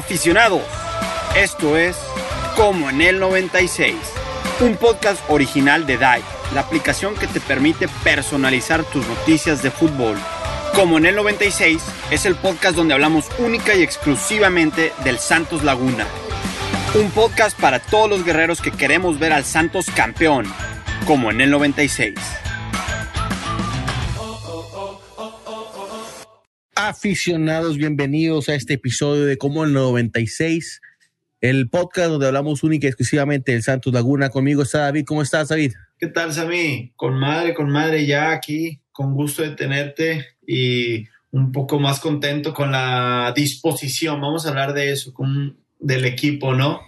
Aficionados, 0.00 0.62
esto 1.36 1.76
es 1.76 1.94
Como 2.56 2.88
en 2.88 3.02
el 3.02 3.20
96, 3.20 3.94
un 4.60 4.76
podcast 4.78 5.20
original 5.28 5.86
de 5.86 5.98
DAI, 5.98 6.22
la 6.54 6.62
aplicación 6.62 7.14
que 7.14 7.26
te 7.26 7.38
permite 7.38 7.86
personalizar 8.02 8.82
tus 8.82 9.06
noticias 9.06 9.62
de 9.62 9.70
fútbol. 9.70 10.16
Como 10.74 10.96
en 10.96 11.04
el 11.04 11.16
96 11.16 11.82
es 12.10 12.24
el 12.24 12.34
podcast 12.34 12.76
donde 12.76 12.94
hablamos 12.94 13.26
única 13.36 13.74
y 13.74 13.82
exclusivamente 13.82 14.94
del 15.04 15.18
Santos 15.18 15.64
Laguna. 15.64 16.06
Un 16.94 17.10
podcast 17.10 17.60
para 17.60 17.78
todos 17.78 18.08
los 18.08 18.24
guerreros 18.24 18.62
que 18.62 18.72
queremos 18.72 19.18
ver 19.18 19.34
al 19.34 19.44
Santos 19.44 19.84
campeón, 19.94 20.46
como 21.04 21.30
en 21.30 21.42
el 21.42 21.50
96. 21.50 22.14
Aficionados, 26.90 27.76
bienvenidos 27.76 28.48
a 28.48 28.56
este 28.56 28.74
episodio 28.74 29.24
de 29.24 29.38
Como 29.38 29.62
el 29.62 29.72
96, 29.72 30.80
el 31.40 31.70
podcast 31.70 32.10
donde 32.10 32.26
hablamos 32.26 32.64
única 32.64 32.86
y 32.86 32.88
exclusivamente 32.88 33.52
del 33.52 33.62
Santos 33.62 33.94
Laguna. 33.94 34.28
Conmigo 34.28 34.62
está 34.62 34.80
David. 34.80 35.04
¿Cómo 35.06 35.22
estás, 35.22 35.50
David? 35.50 35.74
¿Qué 36.00 36.08
tal, 36.08 36.32
Sammy? 36.32 36.92
Con 36.96 37.14
madre, 37.14 37.54
con 37.54 37.70
madre, 37.70 38.06
ya 38.06 38.32
aquí, 38.32 38.80
con 38.90 39.14
gusto 39.14 39.42
de 39.42 39.50
tenerte 39.50 40.26
y 40.44 41.04
un 41.30 41.52
poco 41.52 41.78
más 41.78 42.00
contento 42.00 42.52
con 42.52 42.72
la 42.72 43.32
disposición. 43.36 44.20
Vamos 44.20 44.44
a 44.44 44.48
hablar 44.48 44.74
de 44.74 44.90
eso, 44.90 45.14
con, 45.14 45.58
del 45.78 46.04
equipo, 46.04 46.56
¿no? 46.56 46.80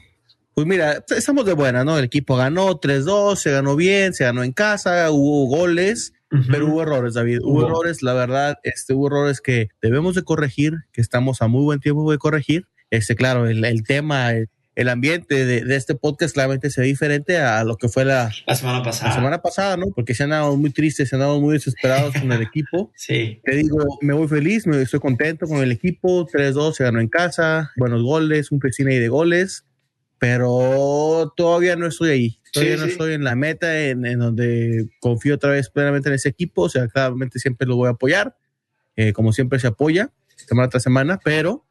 Pues 0.53 0.67
mira, 0.67 1.05
estamos 1.17 1.47
de 1.47 1.53
buena, 1.53 1.85
¿no? 1.85 1.97
El 1.97 2.07
equipo 2.07 2.35
ganó 2.35 2.81
3-2, 2.81 3.37
se 3.37 3.53
ganó 3.53 3.77
bien, 3.77 4.15
se 4.15 4.25
ganó 4.25 4.43
en 4.43 4.51
casa, 4.51 5.13
hubo 5.13 5.47
goles 5.47 6.13
pero 6.51 6.67
hubo 6.67 6.83
errores, 6.83 7.15
David. 7.15 7.41
Hubo, 7.43 7.67
errores, 7.67 8.03
la 8.03 8.15
verdad, 8.15 8.59
este, 8.63 8.95
hubo 8.95 9.09
errores 9.09 9.41
que 9.41 9.69
debemos 9.81 10.15
de 10.15 10.23
corregir, 10.23 10.75
que 10.93 11.01
estamos 11.01 11.43
a 11.43 11.49
muy 11.49 11.63
buen 11.63 11.81
tiempo 11.81 12.11
de 12.11 12.19
corregir. 12.19 12.67
Este, 12.91 13.17
claro, 13.17 13.47
el, 13.47 13.65
el 13.65 13.83
tema, 13.85 14.33
el, 14.33 14.89
ambiente 14.89 15.47
de, 15.47 15.65
de, 15.65 15.77
este 15.77 15.95
podcast 15.95 16.35
claramente 16.35 16.71
se 16.71 16.81
ve 16.81 16.87
diferente 16.87 17.39
a 17.39 17.65
lo 17.65 17.77
que 17.77 17.89
fue 17.89 18.05
la, 18.05 18.31
la 18.47 18.55
semana 18.55 18.83
pasada. 18.83 19.11
La 19.11 19.15
semana 19.15 19.43
pasada, 19.43 19.77
¿no? 19.77 19.87
Porque 19.95 20.15
se 20.15 20.25
han 20.25 20.31
dado 20.31 20.57
muy 20.57 20.71
tristes, 20.71 21.09
se 21.09 21.17
han 21.17 21.21
dado 21.21 21.41
muy 21.41 21.55
desesperados 21.55 22.15
con 22.15 22.31
el 22.33 22.43
equipo. 22.43 22.91
Sí. 22.95 23.41
Te 23.45 23.57
digo, 23.57 23.79
me 24.01 24.13
voy 24.13 24.29
feliz, 24.29 24.67
me 24.67 24.81
estoy 24.81 25.01
contento 25.01 25.47
con 25.47 25.63
el 25.63 25.73
equipo. 25.73 26.27
3-2 26.27 26.75
se 26.75 26.85
ganó 26.85 27.01
en 27.01 27.09
casa, 27.09 27.73
buenos 27.77 28.03
goles, 28.03 28.53
un 28.53 28.59
piscina 28.59 28.91
ahí 28.91 28.99
de 28.99 29.09
goles 29.09 29.65
pero 30.23 31.35
todavía 31.37 31.75
no 31.75 31.89
estoy 31.89 32.11
ahí. 32.11 32.39
Todavía 32.53 32.77
no 32.77 32.85
estoy 32.85 33.15
en 33.15 33.25
la 33.25 33.35
meta 33.35 33.89
en, 33.89 34.07
en, 34.07 34.21
donde 34.21 34.89
confío 35.01 35.35
otra 35.35 35.51
vez 35.51 35.69
plenamente 35.69 36.11
en 36.11 36.15
ese 36.15 36.29
equipo. 36.29 36.63
O 36.63 36.69
sea, 36.69 36.87
claramente 36.87 37.41
siempre 37.41 37.67
lo 37.67 37.75
voy 37.75 37.89
a 37.89 37.91
apoyar, 37.91 38.37
eh, 38.95 39.13
como 39.13 39.33
siempre 39.33 39.59
se 39.59 39.67
apoya, 39.67 40.13
semana 40.37 40.69
tras 40.69 40.85
semana, 40.85 41.19
pero 41.25 41.67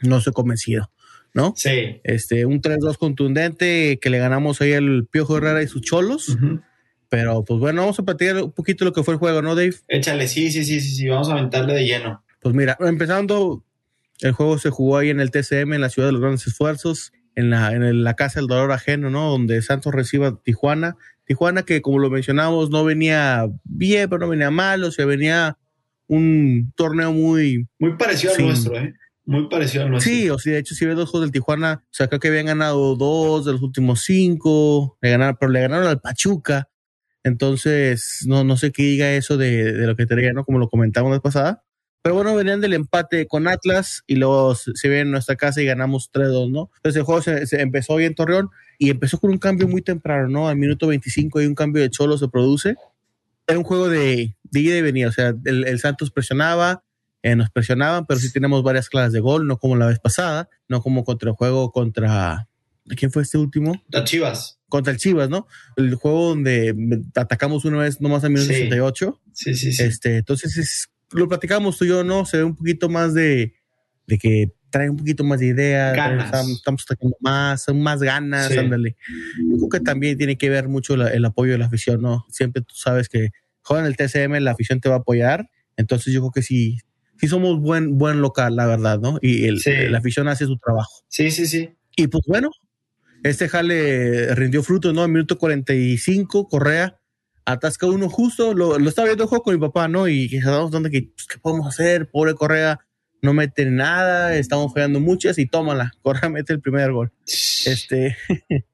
no 0.00 0.16
estoy 0.16 0.32
convencido, 0.32 0.90
¿no? 1.34 1.52
Sí. 1.54 2.00
Este, 2.02 2.46
un 2.46 2.62
3-2 2.62 2.96
contundente 2.96 3.98
que 4.00 4.08
le 4.08 4.16
ganamos 4.16 4.62
ahí 4.62 4.72
al 4.72 5.06
Piojo 5.10 5.36
Herrera 5.36 5.62
y 5.62 5.68
sus 5.68 5.82
cholos. 5.82 6.30
Uh 6.30 6.36
-huh. 6.38 6.62
Pero 7.10 7.44
pues 7.44 7.60
bueno, 7.60 7.82
vamos 7.82 7.98
a 7.98 8.04
platicar 8.04 8.42
un 8.42 8.52
poquito 8.52 8.86
lo 8.86 8.94
que 8.94 9.02
fue 9.02 9.12
el 9.12 9.20
juego, 9.20 9.42
¿no, 9.42 9.54
Dave? 9.54 9.74
Échale, 9.88 10.28
sí, 10.28 10.50
sí, 10.50 10.64
sí, 10.64 10.80
sí, 10.80 10.96
sí, 10.96 11.08
vamos 11.08 11.28
a 11.28 11.32
aventarle 11.32 11.74
de 11.74 11.84
lleno. 11.84 12.24
Pues 12.40 12.54
mira, 12.54 12.78
empezando, 12.80 13.62
el 14.22 14.32
juego 14.32 14.56
se 14.56 14.70
jugó 14.70 14.96
ahí 14.96 15.10
en 15.10 15.20
el 15.20 15.30
TCM, 15.30 15.74
en 15.74 15.82
la 15.82 15.90
ciudad 15.90 16.08
de 16.08 16.12
los 16.12 16.22
grandes 16.22 16.46
esfuerzos 16.46 17.12
en 17.36 17.50
la, 17.50 17.72
en 17.72 18.02
la 18.02 18.14
casa 18.14 18.40
del 18.40 18.48
dolor 18.48 18.72
ajeno, 18.72 19.08
¿no? 19.10 19.30
Donde 19.30 19.62
Santos 19.62 19.94
reciba 19.94 20.40
Tijuana. 20.42 20.96
Tijuana 21.24 21.62
que, 21.62 21.82
como 21.82 21.98
lo 21.98 22.10
mencionamos, 22.10 22.70
no 22.70 22.84
venía 22.84 23.46
bien, 23.62 24.08
pero 24.08 24.20
no 24.20 24.28
venía 24.28 24.50
mal, 24.50 24.82
o 24.82 24.90
sea, 24.90 25.06
venía 25.06 25.58
un 26.08 26.72
torneo 26.76 27.12
muy... 27.12 27.68
Muy 27.78 27.96
parecido 27.96 28.34
al 28.34 28.42
nuestro, 28.42 28.76
¿eh? 28.76 28.94
Muy 29.24 29.48
parecido 29.48 29.84
al 29.84 29.90
nuestro. 29.90 30.12
Sí, 30.12 30.30
o 30.30 30.38
sea, 30.38 30.54
de 30.54 30.60
hecho, 30.60 30.74
si 30.74 30.86
ves 30.86 30.96
los 30.96 31.10
juegos 31.10 31.26
del 31.26 31.32
Tijuana, 31.32 31.82
o 31.84 31.88
sea, 31.90 32.06
creo 32.06 32.20
que 32.20 32.28
habían 32.28 32.46
ganado 32.46 32.94
dos 32.96 33.44
de 33.44 33.52
los 33.52 33.62
últimos 33.62 34.02
cinco, 34.02 34.96
le 35.02 35.10
ganaron, 35.10 35.36
pero 35.38 35.52
le 35.52 35.60
ganaron 35.60 35.88
al 35.88 36.00
Pachuca. 36.00 36.68
Entonces, 37.24 38.24
no, 38.28 38.44
no 38.44 38.56
sé 38.56 38.70
qué 38.70 38.84
diga 38.84 39.12
eso 39.12 39.36
de, 39.36 39.72
de 39.72 39.86
lo 39.88 39.96
que 39.96 40.06
tenía, 40.06 40.32
¿no? 40.32 40.44
Como 40.44 40.60
lo 40.60 40.68
comentamos 40.68 41.10
la 41.10 41.16
vez 41.16 41.22
pasada. 41.22 41.64
Pero 42.06 42.14
bueno, 42.14 42.36
venían 42.36 42.60
del 42.60 42.72
empate 42.72 43.26
con 43.26 43.48
Atlas 43.48 44.04
y 44.06 44.14
luego 44.14 44.54
se 44.54 44.88
viene 44.88 45.00
en 45.00 45.10
nuestra 45.10 45.34
casa 45.34 45.60
y 45.60 45.66
ganamos 45.66 46.08
3-2, 46.12 46.52
¿no? 46.52 46.70
Entonces 46.76 47.00
el 47.00 47.02
juego 47.02 47.20
se, 47.20 47.48
se, 47.48 47.60
empezó 47.60 47.94
hoy 47.94 48.04
en 48.04 48.14
Torreón 48.14 48.48
y 48.78 48.90
empezó 48.90 49.18
con 49.18 49.30
un 49.30 49.38
cambio 49.38 49.66
muy 49.66 49.82
temprano, 49.82 50.28
¿no? 50.28 50.48
Al 50.48 50.54
minuto 50.54 50.86
25 50.86 51.40
hay 51.40 51.46
un 51.46 51.56
cambio 51.56 51.82
de 51.82 51.90
Cholo 51.90 52.16
se 52.16 52.28
produce. 52.28 52.76
Era 53.48 53.58
un 53.58 53.64
juego 53.64 53.88
de, 53.88 54.36
de 54.44 54.60
ida 54.60 54.76
y 54.76 54.82
venida, 54.82 55.08
o 55.08 55.10
sea, 55.10 55.34
el, 55.44 55.66
el 55.66 55.80
Santos 55.80 56.12
presionaba, 56.12 56.84
eh, 57.24 57.34
nos 57.34 57.50
presionaban, 57.50 58.06
pero 58.06 58.20
sí 58.20 58.32
tenemos 58.32 58.62
varias 58.62 58.88
claras 58.88 59.12
de 59.12 59.18
gol, 59.18 59.48
no 59.48 59.58
como 59.58 59.74
la 59.74 59.86
vez 59.86 59.98
pasada, 59.98 60.48
no 60.68 60.82
como 60.82 61.02
contra 61.02 61.30
el 61.30 61.34
juego 61.34 61.72
contra... 61.72 62.46
¿Quién 62.96 63.10
fue 63.10 63.24
este 63.24 63.36
último? 63.36 63.82
Las 63.88 64.04
Chivas. 64.04 64.60
Contra 64.68 64.92
el 64.92 65.00
Chivas, 65.00 65.28
¿no? 65.28 65.48
El 65.74 65.96
juego 65.96 66.28
donde 66.28 67.02
atacamos 67.16 67.64
una 67.64 67.78
vez 67.78 68.00
nomás 68.00 68.22
a 68.22 68.28
minuto 68.28 68.46
Sí. 68.46 68.54
68. 68.54 69.20
Sí, 69.32 69.54
sí, 69.56 69.72
sí. 69.72 69.82
Este, 69.82 70.18
entonces 70.18 70.56
es, 70.56 70.88
lo 71.18 71.28
platicamos 71.28 71.76
tú 71.78 71.84
y 71.84 71.88
yo, 71.88 72.04
¿no? 72.04 72.24
Se 72.26 72.38
ve 72.38 72.44
un 72.44 72.56
poquito 72.56 72.88
más 72.88 73.14
de, 73.14 73.54
de 74.06 74.18
que 74.18 74.52
trae 74.70 74.90
un 74.90 74.96
poquito 74.96 75.24
más 75.24 75.40
de 75.40 75.46
ideas, 75.46 75.96
estamos, 76.24 76.84
atacando 76.84 77.16
más, 77.20 77.62
son 77.62 77.80
más 77.80 78.00
ganas, 78.00 78.48
Sí. 78.48 78.58
ándale. 78.58 78.96
Yo 79.38 79.56
creo 79.56 79.68
que 79.70 79.80
también 79.80 80.18
tiene 80.18 80.36
que 80.36 80.50
ver 80.50 80.68
mucho 80.68 80.96
la- 80.96 81.08
el 81.10 81.24
apoyo 81.24 81.52
de 81.52 81.58
la 81.58 81.66
afición, 81.66 82.02
¿no? 82.02 82.26
Siempre 82.28 82.62
tú 82.62 82.74
sabes 82.74 83.08
que 83.08 83.30
juegan 83.62 83.86
el 83.86 83.96
TCM, 83.96 84.38
la 84.40 84.50
afición 84.52 84.80
te 84.80 84.88
va 84.88 84.96
a 84.96 84.98
apoyar, 84.98 85.48
entonces 85.76 86.12
yo 86.12 86.20
creo 86.20 86.32
que 86.32 86.42
sí, 86.42 86.78
sí 87.18 87.26
somos 87.28 87.58
buen, 87.60 87.96
buen 87.96 88.20
local, 88.20 88.54
la 88.56 88.66
verdad, 88.66 88.98
¿no? 89.00 89.18
Y 89.22 89.46
el- 89.46 89.60
Sí. 89.60 89.70
la 89.88 89.98
afición 89.98 90.28
hace 90.28 90.44
su 90.46 90.58
trabajo. 90.58 91.04
Sí, 91.08 91.30
sí, 91.30 91.46
sí. 91.46 91.70
Y 91.96 92.08
pues 92.08 92.24
bueno, 92.26 92.50
este 93.24 93.48
jale 93.48 94.34
rindió 94.34 94.62
frutos, 94.62 94.92
¿no? 94.92 95.04
En 95.04 95.12
minuto 95.12 95.38
45, 95.38 96.48
Correa 96.48 96.98
atasca 97.46 97.86
uno 97.86 98.10
justo, 98.10 98.52
lo, 98.52 98.78
lo 98.78 98.88
estaba 98.88 99.06
viendo 99.06 99.24
el 99.24 99.28
juego 99.28 99.44
con 99.44 99.54
mi 99.54 99.60
papá, 99.60 99.88
¿no? 99.88 100.08
Y 100.08 100.24
estábamos 100.24 100.72
dando 100.72 100.90
que, 100.90 101.02
pues, 101.02 101.26
¿qué 101.26 101.38
podemos 101.38 101.66
hacer? 101.68 102.10
Pobre 102.10 102.34
Correa, 102.34 102.80
no 103.22 103.32
mete 103.32 103.64
nada, 103.66 104.36
estamos 104.36 104.74
fallando 104.74 105.00
muchas 105.00 105.38
y 105.38 105.46
tómala, 105.46 105.92
Correa 106.02 106.28
mete 106.28 106.52
el 106.52 106.60
primer 106.60 106.92
gol. 106.92 107.12
Este, 107.24 108.16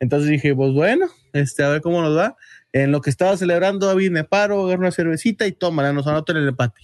entonces 0.00 0.30
dije, 0.30 0.54
pues 0.54 0.72
bueno, 0.72 1.06
este, 1.32 1.64
a 1.64 1.68
ver 1.68 1.82
cómo 1.82 2.00
nos 2.00 2.16
va. 2.16 2.36
En 2.72 2.92
lo 2.92 3.00
que 3.00 3.10
estaba 3.10 3.36
celebrando, 3.36 3.86
David, 3.86 4.12
me 4.12 4.22
paro, 4.24 4.64
agarro 4.64 4.82
una 4.82 4.92
cervecita 4.92 5.46
y 5.46 5.52
tómala, 5.52 5.92
nos 5.92 6.06
anotan 6.06 6.36
el 6.36 6.48
empate. 6.48 6.80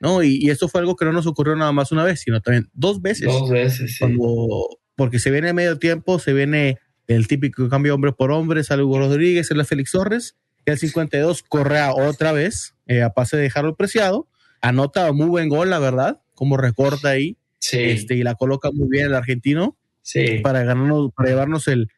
¿No? 0.00 0.22
Y, 0.22 0.38
y 0.40 0.50
esto 0.50 0.68
fue 0.68 0.80
algo 0.80 0.94
que 0.94 1.04
no 1.04 1.12
nos 1.12 1.26
ocurrió 1.26 1.56
nada 1.56 1.72
más 1.72 1.90
una 1.90 2.04
vez, 2.04 2.20
sino 2.20 2.40
también 2.40 2.70
dos 2.72 3.02
veces 3.02 3.26
Dos 3.26 3.50
veces, 3.50 3.94
sí. 3.94 3.98
cuando 3.98 4.78
porque 4.94 5.18
se 5.18 5.32
viene 5.32 5.52
medio 5.52 5.76
tiempo, 5.80 6.20
se 6.20 6.32
viene 6.32 6.78
el 7.08 7.26
típico 7.26 7.68
cambio 7.68 7.96
hombre 7.96 8.12
por 8.12 8.30
hombre, 8.30 8.62
sale 8.62 8.84
Hugo 8.84 9.00
Rodríguez, 9.00 9.48
sale 9.48 9.64
Félix 9.64 9.90
Torres, 9.90 10.36
al 10.70 10.78
52 10.78 11.42
Correa 11.42 11.92
otra 11.92 12.32
vez, 12.32 12.74
eh, 12.86 13.02
a 13.02 13.10
pase 13.10 13.36
de 13.36 13.50
Harold 13.54 13.76
Preciado, 13.76 14.28
anota 14.60 15.12
muy 15.12 15.26
buen 15.26 15.48
gol, 15.48 15.70
la 15.70 15.78
verdad, 15.78 16.20
como 16.34 16.56
recorta 16.56 17.10
ahí, 17.10 17.36
Sí, 17.60 17.78
este, 17.80 18.14
y 18.14 18.22
la 18.22 18.36
coloca 18.36 18.70
muy 18.70 18.88
bien 18.88 19.06
el 19.06 19.14
argentino 19.14 19.76
sí. 20.02 20.38
para 20.42 20.62
ganarnos, 20.62 21.12
para 21.12 21.28
llevarnos 21.28 21.66
el 21.66 21.88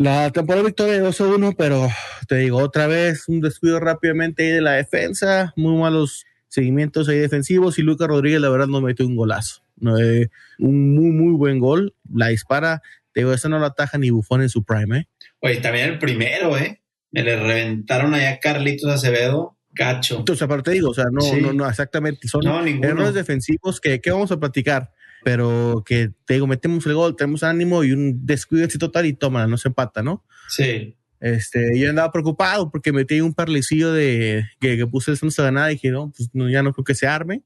la 0.00 0.30
temporada 0.30 0.62
de 0.62 0.68
victoria 0.68 0.94
de 0.94 1.00
2 1.00 1.20
a 1.20 1.26
1, 1.26 1.52
pero 1.58 1.86
te 2.26 2.36
digo, 2.36 2.56
otra 2.56 2.86
vez 2.86 3.28
un 3.28 3.42
descuido 3.42 3.80
rápidamente 3.80 4.44
ahí 4.44 4.52
de 4.52 4.62
la 4.62 4.72
defensa, 4.72 5.52
muy 5.56 5.78
malos 5.78 6.24
seguimientos 6.48 7.06
ahí 7.10 7.18
defensivos, 7.18 7.78
y 7.78 7.82
Lucas 7.82 8.08
Rodríguez, 8.08 8.40
la 8.40 8.48
verdad, 8.48 8.66
nos 8.66 8.80
metió 8.80 9.06
un 9.06 9.14
golazo. 9.14 9.62
No, 9.76 9.98
eh, 9.98 10.30
un 10.58 10.94
muy, 10.94 11.10
muy 11.10 11.34
buen 11.34 11.58
gol. 11.58 11.94
La 12.10 12.28
dispara, 12.28 12.80
te 13.12 13.20
digo, 13.20 13.34
esa 13.34 13.50
no 13.50 13.58
la 13.58 13.66
ataja 13.66 13.98
ni 13.98 14.08
Bufón 14.08 14.40
en 14.40 14.48
su 14.48 14.64
prime, 14.64 15.00
¿eh? 15.00 15.08
Oye, 15.40 15.56
también 15.56 15.90
el 15.90 15.98
primero, 15.98 16.56
¿eh? 16.56 16.80
Me 17.12 17.22
le 17.22 17.36
reventaron 17.36 18.14
allá 18.14 18.30
a 18.32 18.38
Carlitos 18.38 18.90
Acevedo, 18.90 19.56
gacho. 19.72 20.18
Entonces, 20.18 20.42
aparte 20.42 20.70
te 20.70 20.74
digo, 20.74 20.90
o 20.90 20.94
sea, 20.94 21.06
no, 21.10 21.20
Sí. 21.20 21.40
no, 21.40 21.52
no, 21.52 21.68
exactamente, 21.68 22.28
son 22.28 22.42
No, 22.44 22.64
errores 22.64 23.14
defensivos 23.14 23.80
que, 23.80 24.00
que 24.00 24.10
vamos 24.10 24.30
a 24.32 24.38
platicar, 24.38 24.92
pero 25.24 25.82
que 25.84 26.10
te 26.24 26.34
digo, 26.34 26.46
metemos 26.46 26.86
el 26.86 26.94
gol, 26.94 27.16
tenemos 27.16 27.42
ánimo 27.42 27.84
y 27.84 27.92
un 27.92 28.24
descuido 28.26 28.66
así 28.66 28.78
total 28.78 29.06
y 29.06 29.12
toma, 29.12 29.46
no 29.46 29.56
se 29.58 29.68
empata, 29.68 30.02
¿no? 30.02 30.24
Sí, 30.48 30.96
Este, 31.20 31.78
yo 31.78 31.90
andaba 31.90 32.10
preocupado 32.12 32.70
porque 32.70 32.92
metí 32.92 33.20
un 33.20 33.34
parlecillo 33.34 33.92
de 33.92 34.44
que, 34.60 34.76
que 34.78 34.86
puse 34.86 35.10
el 35.10 35.18
Santos 35.18 35.38
a 35.40 35.42
ganar 35.44 35.70
y 35.70 35.74
dije, 35.74 35.90
no, 35.90 36.10
pues 36.16 36.30
no, 36.32 36.48
ya 36.48 36.62
no 36.62 36.72
creo 36.72 36.84
que 36.84 36.94
se 36.94 37.06
arme. 37.06 37.42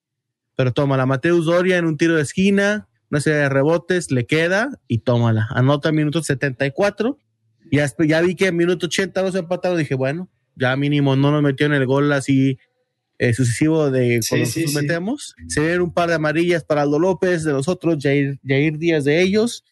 Pero 0.56 0.72
tómala, 0.72 1.06
Mateus 1.06 1.46
Doria 1.46 1.78
en 1.78 1.84
un 1.87 1.96
tiro 1.96 2.14
de 2.14 2.22
esquina, 2.22 2.87
una 3.11 3.20
serie 3.20 3.40
de 3.40 3.49
rebotes, 3.49 4.12
le 4.12 4.26
queda 4.26 4.69
y 4.87 4.99
tómala. 4.99 5.49
Anota 5.50 5.90
minuto 5.90 6.22
74. 6.22 7.19
Y 7.75 7.76
ya, 7.76 7.82
después- 7.82 8.09
ya 8.09 8.21
vi 8.21 8.35
que 8.35 8.47
en 8.47 8.56
minuto 8.56 8.87
80 8.87 9.23
los 9.23 9.35
empataron. 9.35 9.79
Dije, 9.79 9.94
bueno, 9.94 10.29
ya 10.56 10.76
mínimo 10.76 11.17
no 11.17 11.31
nos 11.32 11.43
metió 11.43 11.67
en 11.67 11.73
el 11.75 11.87
gol 11.87 12.12
así 12.12 12.59
eh, 13.19 13.32
sucesivo 13.32 13.91
de 13.93 14.21
Sí, 14.23 14.29
cuando 14.29 14.47
sí, 14.47 14.61
nosotros 14.61 14.71
sí. 14.73 14.76
metemos. 14.87 15.35
Se 15.49 15.61
ven 15.61 15.81
un 15.81 15.93
par 15.94 16.09
de 16.09 16.17
amarillas 16.17 16.65
para 16.65 16.82
Aldo 16.82 16.99
López, 16.99 17.44
de 17.44 17.53
los 17.53 17.69
otros, 17.69 17.99
Jair, 18.03 18.38
Jair 18.44 18.76
Díaz 18.76 19.05
de 19.05 19.23
ellos. 19.23 19.65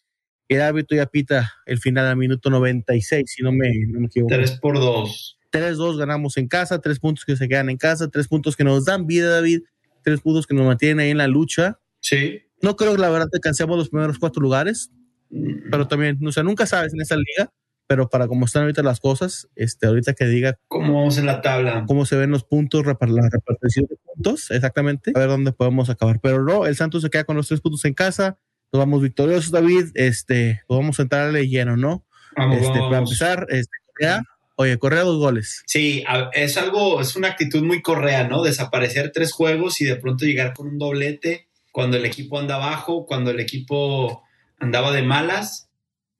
El 0.47 0.61
árbitro 0.61 0.95
ya 0.95 1.05
pita 1.07 1.51
el 1.65 1.77
final 1.79 2.05
al 2.05 2.15
minuto 2.17 2.49
96, 2.49 3.23
si 3.29 3.43
no 3.43 3.51
me, 3.51 3.69
no 3.87 3.99
me 4.01 4.05
equivoco. 4.07 4.33
tres 4.33 4.51
por 4.61 4.75
dos. 4.79 5.37
3-2 5.51 5.97
ganamos 5.97 6.37
en 6.37 6.47
casa, 6.47 6.79
tres 6.81 6.99
puntos 6.99 7.25
que 7.25 7.35
se 7.35 7.47
quedan 7.47 7.69
en 7.69 7.77
casa, 7.77 8.09
tres 8.09 8.27
puntos 8.27 8.55
que 8.55 8.63
nos 8.63 8.85
dan 8.85 9.05
vida, 9.07 9.29
David, 9.29 9.61
tres 10.03 10.19
puntos 10.21 10.47
que 10.47 10.55
nos 10.55 10.65
mantienen 10.65 10.99
ahí 10.99 11.11
en 11.11 11.17
la 11.17 11.27
lucha. 11.27 11.79
Sí, 11.99 12.39
No 12.61 12.75
creo 12.75 12.95
que 12.95 13.01
la 13.01 13.09
verdad 13.09 13.27
alcancemos 13.33 13.77
los 13.77 13.89
primeros 13.89 14.17
cuatro 14.19 14.41
lugares, 14.41 14.89
Mm, 15.29 15.69
pero 15.71 15.87
también, 15.87 16.17
o 16.25 16.31
sea, 16.31 16.43
nunca 16.43 16.65
sabes 16.65 16.93
en 16.93 17.01
esa 17.01 17.15
liga, 17.15 17.51
pero 17.87 18.09
para 18.09 18.27
cómo 18.27 18.45
están 18.45 18.63
ahorita 18.63 18.83
las 18.83 18.99
cosas, 18.99 19.49
este, 19.55 19.87
ahorita 19.87 20.13
que 20.13 20.25
diga 20.25 20.57
¿Cómo 20.67 20.95
vamos 20.95 21.17
en 21.17 21.25
la 21.25 21.41
tabla? 21.41 21.83
cómo 21.87 22.05
se 22.05 22.15
ven 22.15 22.31
los 22.31 22.43
puntos, 22.43 22.85
la 22.85 22.93
repartición 22.93 23.85
de 23.87 23.97
puntos, 24.03 24.51
exactamente, 24.51 25.11
a 25.15 25.19
ver 25.19 25.29
dónde 25.29 25.51
podemos 25.51 25.89
acabar. 25.89 26.19
Pero 26.21 26.43
no, 26.43 26.65
el 26.65 26.75
Santos 26.75 27.01
se 27.01 27.09
queda 27.09 27.23
con 27.23 27.35
los 27.35 27.47
tres 27.47 27.61
puntos 27.61 27.83
en 27.85 27.93
casa, 27.93 28.37
nos 28.71 28.79
vamos 28.79 29.01
victoriosos, 29.01 29.51
David, 29.51 29.87
este, 29.95 30.61
pues 30.67 30.79
vamos 30.79 30.99
a 30.99 31.03
entrarle 31.03 31.47
lleno, 31.47 31.77
¿no? 31.77 32.05
Vamos, 32.35 32.57
Este, 32.57 32.69
vamos, 32.69 32.89
para 32.89 32.97
empezar, 32.99 33.47
este, 33.49 33.77
Correa, 33.85 34.23
oye, 34.55 34.77
Correa 34.79 35.01
dos 35.01 35.19
goles. 35.19 35.63
Sí, 35.67 36.03
es 36.33 36.57
algo, 36.57 36.99
es 37.01 37.15
una 37.15 37.27
actitud 37.29 37.63
muy 37.63 37.81
correa, 37.81 38.27
¿no? 38.27 38.41
Desaparecer 38.41 39.11
tres 39.11 39.31
juegos 39.31 39.81
y 39.81 39.85
de 39.85 39.95
pronto 39.97 40.25
llegar 40.25 40.53
con 40.53 40.67
un 40.67 40.79
doblete 40.79 41.47
cuando 41.71 41.97
el 41.97 42.05
equipo 42.05 42.39
anda 42.39 42.55
abajo, 42.55 43.05
cuando 43.05 43.31
el 43.31 43.39
equipo 43.39 44.23
andaba 44.59 44.91
de 44.91 45.01
malas. 45.01 45.69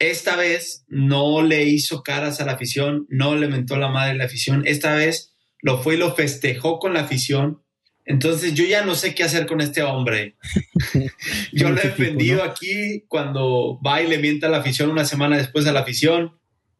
Esta 0.09 0.35
vez 0.35 0.83
no 0.89 1.41
le 1.43 1.63
hizo 1.63 2.03
caras 2.03 2.41
a 2.41 2.45
la 2.45 2.53
afición, 2.53 3.07
no 3.09 3.37
le 3.37 3.47
mentó 3.47 3.77
la 3.77 3.87
madre 3.87 4.11
a 4.11 4.15
la 4.15 4.25
afición. 4.25 4.63
Esta 4.65 4.95
vez 4.95 5.33
lo 5.61 5.81
fue 5.81 5.95
y 5.95 5.97
lo 5.97 6.13
festejó 6.13 6.77
con 6.77 6.93
la 6.93 7.01
afición. 7.01 7.61
Entonces 8.03 8.53
yo 8.53 8.65
ya 8.65 8.83
no 8.83 8.95
sé 8.95 9.15
qué 9.15 9.23
hacer 9.23 9.45
con 9.45 9.61
este 9.61 9.81
hombre. 9.81 10.35
yo 11.53 11.69
lo 11.69 11.77
he 11.77 11.83
tipo, 11.83 11.95
defendido 11.95 12.43
¿no? 12.43 12.51
aquí 12.51 13.05
cuando 13.07 13.79
va 13.79 14.01
y 14.01 14.07
le 14.09 14.17
mienta 14.17 14.47
a 14.47 14.49
la 14.49 14.57
afición 14.57 14.89
una 14.89 15.05
semana 15.05 15.37
después 15.37 15.65
a 15.67 15.71
la 15.71 15.79
afición. 15.79 16.37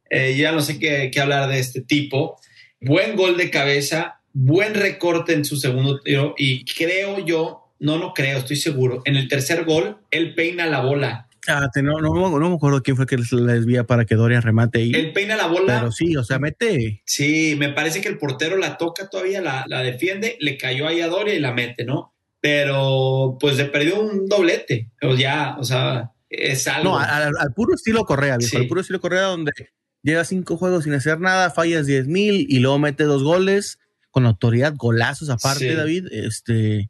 Eh, 0.10 0.36
ya 0.36 0.52
no 0.52 0.60
sé 0.60 0.78
qué, 0.78 1.10
qué 1.10 1.22
hablar 1.22 1.48
de 1.50 1.60
este 1.60 1.80
tipo. 1.80 2.38
Buen 2.82 3.16
gol 3.16 3.38
de 3.38 3.50
cabeza, 3.50 4.20
buen 4.34 4.74
recorte 4.74 5.32
en 5.32 5.46
su 5.46 5.56
segundo 5.56 6.02
tiro 6.02 6.36
y 6.38 6.66
creo 6.66 7.26
yo, 7.26 7.74
no, 7.80 7.98
no 7.98 8.14
creo, 8.14 8.40
estoy 8.40 8.58
seguro, 8.58 9.02
en 9.06 9.16
el 9.16 9.30
tercer 9.30 9.64
gol, 9.64 10.00
él 10.12 10.36
peina 10.36 10.66
la 10.66 10.82
bola. 10.82 11.30
Ah, 11.48 11.70
no, 11.82 12.00
no, 12.00 12.40
no 12.40 12.50
me 12.50 12.56
acuerdo 12.56 12.82
quién 12.82 12.96
fue 12.96 13.06
que 13.06 13.18
le 13.18 13.54
desvía 13.54 13.84
para 13.84 14.06
que 14.06 14.16
Dorian 14.16 14.42
remate 14.42 14.80
ahí. 14.80 14.92
Él 14.94 15.12
peina 15.12 15.36
la 15.36 15.48
bola. 15.48 15.80
Pero 15.80 15.92
sí, 15.92 16.16
o 16.16 16.24
sea, 16.24 16.40
mete. 16.40 17.02
Sí, 17.06 17.56
me 17.58 17.70
parece 17.70 18.02
que 18.02 18.08
el 18.08 18.18
portero 18.18 18.58
la 18.58 18.78
toca 18.78 19.10
todavía, 19.10 19.42
la, 19.42 19.66
la 19.68 19.82
defiende, 19.82 20.38
le 20.40 20.58
cayó 20.58 20.88
ahí 20.88 21.02
a 21.02 21.08
Doria 21.08 21.34
y 21.34 21.40
la 21.40 21.54
mete, 21.54 21.84
¿no? 21.86 22.14
Pero 22.40 23.38
pues 23.40 23.58
le 23.58 23.66
perdió 23.66 24.02
un 24.02 24.28
doblete, 24.28 24.92
o 25.02 25.16
ya, 25.16 25.56
o 25.60 25.64
sea, 25.64 26.12
es 26.30 26.68
algo. 26.68 26.92
No, 26.92 27.00
al, 27.00 27.34
al 27.38 27.54
puro 27.54 27.74
estilo 27.74 28.06
Correa, 28.06 28.38
viejo. 28.38 28.52
Sí. 28.52 28.58
Al 28.58 28.68
puro 28.68 28.82
estilo 28.82 29.00
Correa, 29.02 29.24
donde 29.24 29.52
llega 30.02 30.24
cinco 30.26 30.58
juegos 30.58 30.84
sin 30.84 30.94
hacer 30.94 31.20
nada, 31.20 31.52
fallas 31.52 31.86
10 31.88 32.08
mil 32.08 32.46
y 32.50 32.60
luego 32.60 32.80
mete 32.80 33.04
dos 33.06 33.24
goles 33.24 33.80
con 34.12 34.26
autoridad, 34.26 34.74
golazos 34.76 35.30
aparte, 35.30 35.70
Sí. 35.70 35.76
David. 35.76 36.08
Este, 36.12 36.90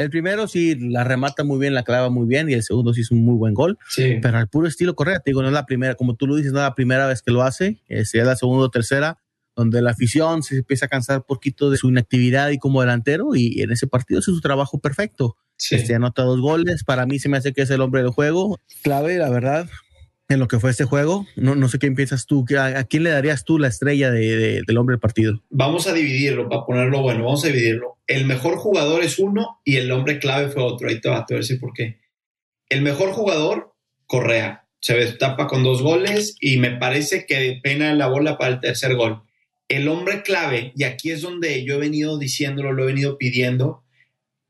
el 0.00 0.10
primero 0.10 0.48
sí 0.48 0.76
la 0.76 1.04
remata 1.04 1.44
muy 1.44 1.58
bien, 1.58 1.74
la 1.74 1.82
clava 1.82 2.10
muy 2.10 2.26
bien 2.26 2.48
y 2.50 2.54
el 2.54 2.62
segundo 2.62 2.92
sí 2.94 3.02
es 3.02 3.10
un 3.10 3.24
muy 3.24 3.36
buen 3.36 3.54
gol, 3.54 3.78
sí. 3.88 4.18
pero 4.20 4.38
al 4.38 4.48
puro 4.48 4.66
estilo 4.66 4.94
Correa, 4.94 5.20
te 5.20 5.30
digo, 5.30 5.42
no 5.42 5.48
es 5.48 5.54
la 5.54 5.66
primera, 5.66 5.94
como 5.94 6.14
tú 6.14 6.26
lo 6.26 6.36
dices, 6.36 6.52
no 6.52 6.58
es 6.58 6.64
la 6.64 6.74
primera 6.74 7.06
vez 7.06 7.22
que 7.22 7.30
lo 7.30 7.42
hace, 7.42 7.78
es 7.88 8.12
ya 8.12 8.24
la 8.24 8.36
segunda 8.36 8.66
o 8.66 8.70
tercera, 8.70 9.18
donde 9.56 9.82
la 9.82 9.90
afición 9.90 10.42
se 10.42 10.58
empieza 10.58 10.86
a 10.86 10.88
cansar 10.88 11.18
un 11.18 11.24
poquito 11.24 11.70
de 11.70 11.76
su 11.76 11.88
inactividad 11.88 12.50
y 12.50 12.58
como 12.58 12.80
delantero 12.80 13.34
y 13.34 13.60
en 13.60 13.70
ese 13.70 13.86
partido 13.86 14.20
hace 14.20 14.30
su 14.30 14.40
trabajo 14.40 14.78
perfecto. 14.78 15.36
sí. 15.56 15.74
Este 15.74 15.94
anota 15.94 16.22
dos 16.22 16.40
goles. 16.40 16.84
Para 16.84 17.04
mí 17.04 17.18
se 17.18 17.28
me 17.28 17.36
hace 17.36 17.52
que 17.52 17.62
es 17.62 17.70
el 17.70 17.80
hombre 17.80 18.02
del 18.02 18.10
juego. 18.10 18.58
Clave, 18.82 19.18
la 19.18 19.28
verdad, 19.28 19.68
en 20.30 20.38
lo 20.40 20.48
que 20.48 20.58
fue 20.58 20.70
este 20.70 20.84
juego. 20.84 21.26
No, 21.36 21.54
no 21.54 21.68
sé 21.68 21.78
qué 21.78 21.90
piensas 21.92 22.24
tú. 22.26 22.44
¿A, 22.58 22.66
a 22.78 22.84
quién 22.84 23.02
le 23.02 23.10
darías 23.10 23.44
tú 23.44 23.58
la 23.58 23.68
estrella 23.68 24.10
de- 24.10 24.36
de- 24.36 24.62
del 24.66 24.78
hombre 24.78 24.94
del 24.94 25.00
partido? 25.00 25.42
Vamos 25.50 25.86
a 25.86 25.92
dividirlo 25.92 26.48
para 26.48 26.64
ponerlo 26.64 27.02
bueno, 27.02 27.24
vamos 27.24 27.44
a 27.44 27.48
dividirlo. 27.48 27.98
El 28.06 28.24
mejor 28.24 28.56
jugador 28.56 29.02
es 29.02 29.18
uno 29.18 29.60
y 29.64 29.76
el 29.76 29.90
hombre 29.92 30.18
clave 30.18 30.48
fue 30.48 30.62
otro. 30.62 30.88
Ahí 30.88 31.00
te 31.00 31.08
va, 31.08 31.26
te 31.26 31.34
voy 31.34 31.40
a 31.40 31.42
decir 31.42 31.60
por 31.60 31.72
qué. 31.74 32.00
El 32.68 32.82
mejor 32.82 33.10
jugador, 33.10 33.74
Correa. 34.06 34.66
Se 34.80 34.94
destapa 34.94 35.46
con 35.46 35.62
dos 35.62 35.82
goles 35.82 36.36
y 36.40 36.56
me 36.56 36.70
parece 36.70 37.26
que 37.26 37.60
pena 37.62 37.92
la 37.94 38.06
bola 38.06 38.38
para 38.38 38.54
el 38.54 38.60
tercer 38.60 38.94
gol. 38.96 39.22
El 39.68 39.86
hombre 39.88 40.22
clave, 40.22 40.72
y 40.74 40.84
aquí 40.84 41.10
es 41.10 41.20
donde 41.20 41.64
yo 41.64 41.74
he 41.74 41.78
venido 41.78 42.18
diciéndolo, 42.18 42.72
lo 42.72 42.84
he 42.84 42.86
venido 42.86 43.18
pidiendo, 43.18 43.84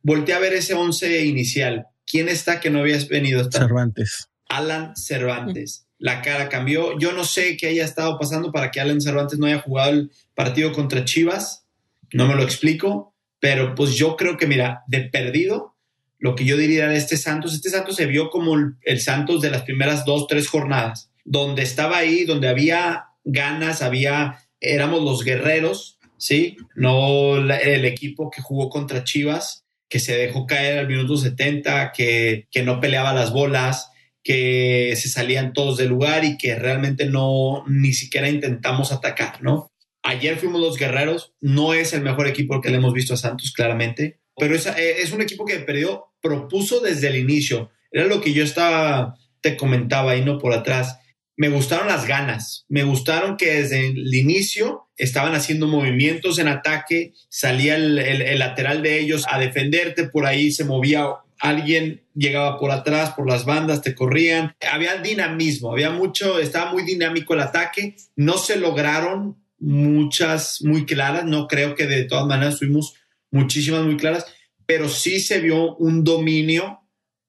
volteé 0.03 0.35
a 0.35 0.38
ver 0.38 0.53
ese 0.55 0.75
once 0.75 1.25
inicial. 1.26 1.87
¿Quién 2.06 2.29
está 2.29 2.61
que 2.61 2.71
no 2.71 2.79
habías 2.79 3.09
venido 3.09 3.41
a 3.41 3.43
estar? 3.43 3.61
Cervantes. 3.62 4.30
Alan 4.50 4.94
Cervantes. 4.97 5.87
La 5.99 6.20
cara 6.23 6.49
cambió. 6.49 6.99
Yo 6.99 7.12
no 7.12 7.25
sé 7.25 7.56
qué 7.56 7.69
haya 7.69 7.85
estado 7.85 8.19
pasando 8.19 8.52
para 8.52 8.70
que 8.70 8.81
Alan 8.81 9.00
Cervantes 9.00 9.38
no 9.38 9.47
haya 9.47 9.61
jugado 9.61 9.91
el 9.91 10.11
partido 10.35 10.73
contra 10.73 11.05
Chivas. 11.05 11.64
No 12.12 12.26
me 12.26 12.35
lo 12.35 12.43
explico. 12.43 13.14
Pero 13.38 13.75
pues 13.75 13.94
yo 13.94 14.17
creo 14.17 14.37
que, 14.37 14.47
mira, 14.47 14.82
de 14.87 15.00
perdido, 15.00 15.75
lo 16.19 16.35
que 16.35 16.44
yo 16.44 16.58
diría 16.58 16.88
de 16.88 16.97
este 16.99 17.17
Santos, 17.17 17.55
este 17.55 17.70
Santos 17.70 17.97
se 17.97 18.05
vio 18.05 18.29
como 18.29 18.55
el, 18.55 18.75
el 18.82 19.00
Santos 19.00 19.41
de 19.41 19.50
las 19.50 19.62
primeras 19.62 20.05
dos, 20.05 20.26
tres 20.26 20.47
jornadas, 20.47 21.11
donde 21.25 21.62
estaba 21.62 21.97
ahí, 21.97 22.25
donde 22.25 22.49
había 22.49 23.06
ganas, 23.25 23.81
había, 23.81 24.41
éramos 24.61 25.02
los 25.02 25.25
guerreros, 25.25 25.99
¿sí? 26.19 26.58
No 26.75 27.41
la- 27.41 27.56
el 27.56 27.87
equipo 27.87 28.31
que 28.31 28.43
jugó 28.43 28.69
contra 28.69 29.05
Chivas, 29.05 29.64
que 29.88 30.00
se 30.00 30.14
dejó 30.19 30.47
caer 30.47 30.79
al 30.79 30.87
minuto 30.88 31.17
70, 31.17 31.93
que, 31.93 32.47
que 32.50 32.62
no 32.62 32.79
peleaba 32.79 33.14
las 33.14 33.32
bolas, 33.32 33.89
que 34.22 34.94
se 34.96 35.08
salían 35.08 35.52
todos 35.52 35.76
del 35.78 35.88
lugar 35.88 36.25
y 36.25 36.37
que 36.37 36.55
realmente 36.55 37.06
no 37.06 37.64
ni 37.69 37.93
siquiera 37.93 38.28
intentamos 38.28 38.93
atacar, 38.93 39.43
¿no? 39.43 39.70
Ayer 40.02 40.37
fuimos 40.37 40.61
los 40.61 40.76
guerreros, 40.78 41.34
no 41.40 41.75
es 41.75 41.93
el 41.93 42.02
mejor 42.02 42.26
equipo 42.26 42.61
que 42.61 42.70
le 42.70 42.76
hemos 42.76 42.93
visto 42.94 43.14
a 43.14 43.19
Santos, 43.19 43.52
claramente, 43.52 44.20
pero 44.37 44.55
es, 44.55 44.67
eh, 44.67 45.02
es 45.02 45.12
un 45.12 45.20
equipo 45.22 45.44
que 45.44 45.56
perdió, 45.58 46.06
propuso 46.22 46.81
desde 46.81 47.08
el 47.08 47.17
inicio. 47.17 47.70
Era 47.90 48.06
lo 48.06 48.20
que 48.20 48.32
yo 48.32 48.43
estaba, 48.44 49.17
te 49.40 49.56
comentaba 49.56 50.12
ahí, 50.12 50.25
¿no? 50.25 50.38
Por 50.38 50.52
atrás. 50.55 50.99
Me 51.37 51.49
gustaron 51.49 51.88
las 51.88 52.06
ganas, 52.06 52.66
me 52.69 52.82
gustaron 52.84 53.37
que 53.38 53.52
desde 53.55 53.87
el 53.88 54.14
inicio 54.14 54.88
estaban 54.96 55.34
haciendo 55.34 55.66
movimientos 55.66 56.38
en 56.38 56.49
ataque, 56.49 57.12
salía 57.31 57.76
el, 57.76 57.99
el- 57.99 58.20
el 58.23 58.38
lateral 58.38 58.82
de 58.82 59.00
ellos 59.00 59.25
a 59.31 59.38
defenderte, 59.38 60.05
por 60.05 60.26
ahí 60.26 60.52
se 60.52 60.64
movía 60.64 61.06
alguien, 61.40 62.02
llegaba 62.14 62.58
por 62.58 62.70
atrás, 62.70 63.14
por 63.16 63.28
las 63.28 63.44
bandas, 63.44 63.82
te 63.82 63.94
corrían. 63.94 64.54
Había 64.70 64.96
dinamismo, 64.98 65.72
había 65.72 65.90
mucho, 65.90 66.38
estaba 66.38 66.72
muy 66.72 66.82
dinámico 66.82 67.34
el 67.34 67.40
ataque, 67.40 67.96
no 68.16 68.38
se 68.38 68.56
lograron 68.56 69.37
muchas 69.58 70.62
muy 70.62 70.87
claras, 70.87 71.25
no 71.25 71.46
creo 71.46 71.75
que 71.75 71.87
de 71.87 72.04
todas 72.04 72.26
maneras 72.26 72.58
tuvimos 72.58 72.94
muchísimas 73.31 73.84
muy 73.84 73.96
claras, 73.96 74.26
pero 74.66 74.88
sí 74.88 75.20
se 75.20 75.40
vio 75.40 75.76
un 75.76 76.04
dominio 76.04 76.80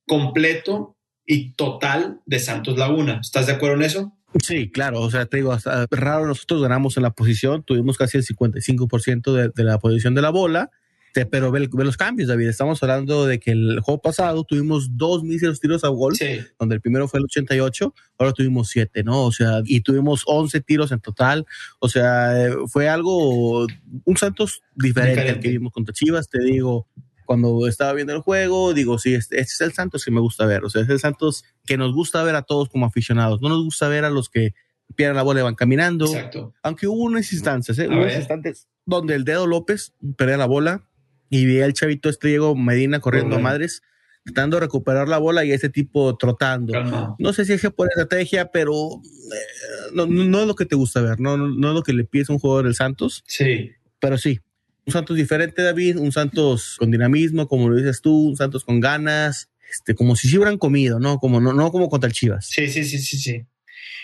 completo 0.06 0.98
y 1.26 1.54
total 1.54 2.22
de 2.26 2.40
Santos 2.40 2.78
Laguna. 2.78 3.20
¿Estás 3.22 3.48
de 3.48 3.54
acuerdo 3.54 3.78
en 3.78 3.84
eso? 3.84 4.18
Sí, 4.42 4.70
claro. 4.72 5.02
O 5.02 5.12
sea, 5.12 5.26
te 5.26 5.38
digo, 5.38 5.58
raro 5.92 6.26
nosotros 6.26 6.62
ganamos 6.62 6.98
en 6.98 7.04
la 7.04 7.12
posición. 7.12 7.64
Tuvimos 7.64 7.98
casi 7.98 8.18
el 8.18 8.26
55% 8.26 9.34
de, 9.34 9.52
de 9.54 9.64
la 9.64 9.78
posición 9.80 10.16
de 10.16 10.22
la 10.22 10.30
bola. 10.30 10.72
Te- 11.14 11.26
Pero 11.26 11.52
ve, 11.52 11.68
ve 11.72 11.84
los 11.84 11.98
cambios, 11.98 12.30
David. 12.30 12.48
Estamos 12.48 12.82
hablando 12.84 13.26
de 13.26 13.40
que 13.40 13.52
el 13.52 13.80
juego 13.82 14.02
pasado 14.02 14.44
tuvimos 14.44 14.98
dos 14.98 15.24
míseros 15.24 15.60
tiros 15.60 15.84
a 15.84 15.90
gol. 15.90 16.16
Sí, 16.16 16.40
donde 16.60 16.76
el 16.76 16.82
primero 16.82 17.08
fue 17.08 17.20
el 17.20 17.26
88, 17.26 17.94
ahora 18.18 18.34
tuvimos 18.34 18.70
7, 18.70 19.04
¿no? 19.04 19.24
O 19.26 19.32
sea, 19.32 19.62
y 19.66 19.82
tuvimos 19.82 20.24
11 20.26 20.62
tiros 20.62 20.92
en 20.92 21.00
total. 21.00 21.46
O 21.80 21.90
sea, 21.90 22.48
eh, 22.48 22.56
fue 22.68 22.88
algo, 22.90 23.66
un 24.06 24.18
Santos 24.18 24.62
diferente, 24.76 25.30
al 25.30 25.40
que 25.40 25.50
vimos 25.50 25.72
contra 25.74 25.94
Chivas, 25.94 26.30
te 26.30 26.40
digo. 26.42 26.88
Cuando 27.26 27.66
estaba 27.66 27.94
viendo 27.94 28.12
el 28.14 28.20
juego, 28.20 28.74
digo, 28.74 29.00
sí, 29.00 29.14
este, 29.14 29.40
este 29.40 29.54
es 29.54 29.62
el 29.62 29.72
Santos 29.72 30.04
que 30.04 30.12
me 30.12 30.20
gusta 30.20 30.46
ver. 30.46 30.66
O 30.66 30.70
sea, 30.70 30.82
es 30.82 30.90
el 30.90 31.00
Santos 31.00 31.46
que 31.66 31.78
nos 31.78 31.94
gusta 31.94 32.22
ver 32.24 32.36
a 32.36 32.42
todos 32.42 32.68
como 32.68 32.86
aficionados. 32.86 33.42
No 33.42 33.48
nos 33.48 33.64
gusta 33.64 33.88
ver 33.88 34.04
a 34.04 34.10
los 34.10 34.28
que 34.28 34.54
pierden 34.98 35.16
la 35.16 35.24
bola 35.24 35.40
y 35.40 35.44
van 35.44 35.56
caminando. 35.56 36.08
exacto. 36.08 36.54
Aunque 36.62 36.88
hubo 36.88 37.04
unas 37.04 37.32
instancias, 37.32 37.80
¿eh? 37.80 37.88
Hubo 37.88 38.02
unas 38.02 38.68
donde 38.86 39.16
el 39.16 39.24
dedo 39.24 39.48
López 39.48 39.94
perdía 40.18 40.36
la 40.36 40.46
bola 40.46 40.90
y 41.32 41.46
veía 41.48 41.66
al 41.66 41.74
chavito 41.74 42.10
este 42.10 42.28
Diego 42.28 42.56
Medina 42.56 43.00
corriendo 43.00 43.38
a 43.38 43.40
madres, 43.40 43.82
tratando 44.26 44.58
de 44.58 44.62
recuperar 44.62 45.08
la 45.08 45.18
bola 45.18 45.44
y 45.46 45.52
ese 45.52 45.70
tipo 45.70 46.16
trotando. 46.18 46.74
Calma. 46.74 47.16
No 47.18 47.34
sé 47.34 47.46
si 47.46 47.54
es 47.54 47.62
que 47.62 47.72
por 47.72 47.88
estrategia, 47.88 48.52
pero 48.52 49.02
eh, 49.02 49.92
no, 49.94 50.06
no- 50.06 50.42
es 50.42 50.48
lo 50.48 50.56
que 50.56 50.66
te 50.66 50.76
gusta 50.76 51.02
ver, 51.02 51.20
no, 51.20 51.38
no, 51.38 51.70
es 51.70 51.74
lo 51.74 51.82
que 51.84 51.94
le 51.94 52.04
pides 52.04 52.30
a 52.30 52.34
un 52.34 52.40
jugador 52.40 52.66
del 52.66 52.76
Santos, 52.76 53.24
Sí, 53.26 53.72
pero 54.00 54.18
sí. 54.20 54.40
Un 54.86 54.94
Santos 54.94 55.16
diferente, 55.16 55.62
David, 55.62 55.98
un 55.98 56.12
Santos 56.12 56.76
con 56.78 56.92
dinamismo, 56.92 57.48
como 57.48 57.70
lo 57.70 57.76
dices 57.78 58.02
tú, 58.02 58.30
un 58.30 58.36
Santos 58.36 58.64
con 58.66 58.80
ganas, 58.80 59.50
este, 59.72 59.96
como 59.96 60.16
si 60.16 60.28
se 60.28 60.38
hubieran 60.38 60.58
comido, 60.58 61.00
¿no? 61.00 61.18
Como, 61.20 61.40
no, 61.40 61.54
no 61.54 61.72
como 61.72 61.88
contra 61.90 62.08
el 62.08 62.14
Chivas. 62.14 62.48
sí, 62.48 62.68
sí, 62.68 62.84
sí, 62.84 63.00
sí, 63.00 63.18
sí. 63.18 63.46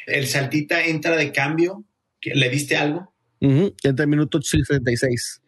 El 0.05 0.27
Saltita 0.27 0.85
entra 0.85 1.17
de 1.17 1.31
cambio. 1.33 1.83
¿Qué- 2.21 2.33
¿Le 2.33 2.49
diste 2.49 2.77
algo? 2.77 3.13
Ujú, 3.41 3.75
Entra 3.83 4.03
el 4.05 4.09
minuto 4.09 4.41
66. 4.41 5.41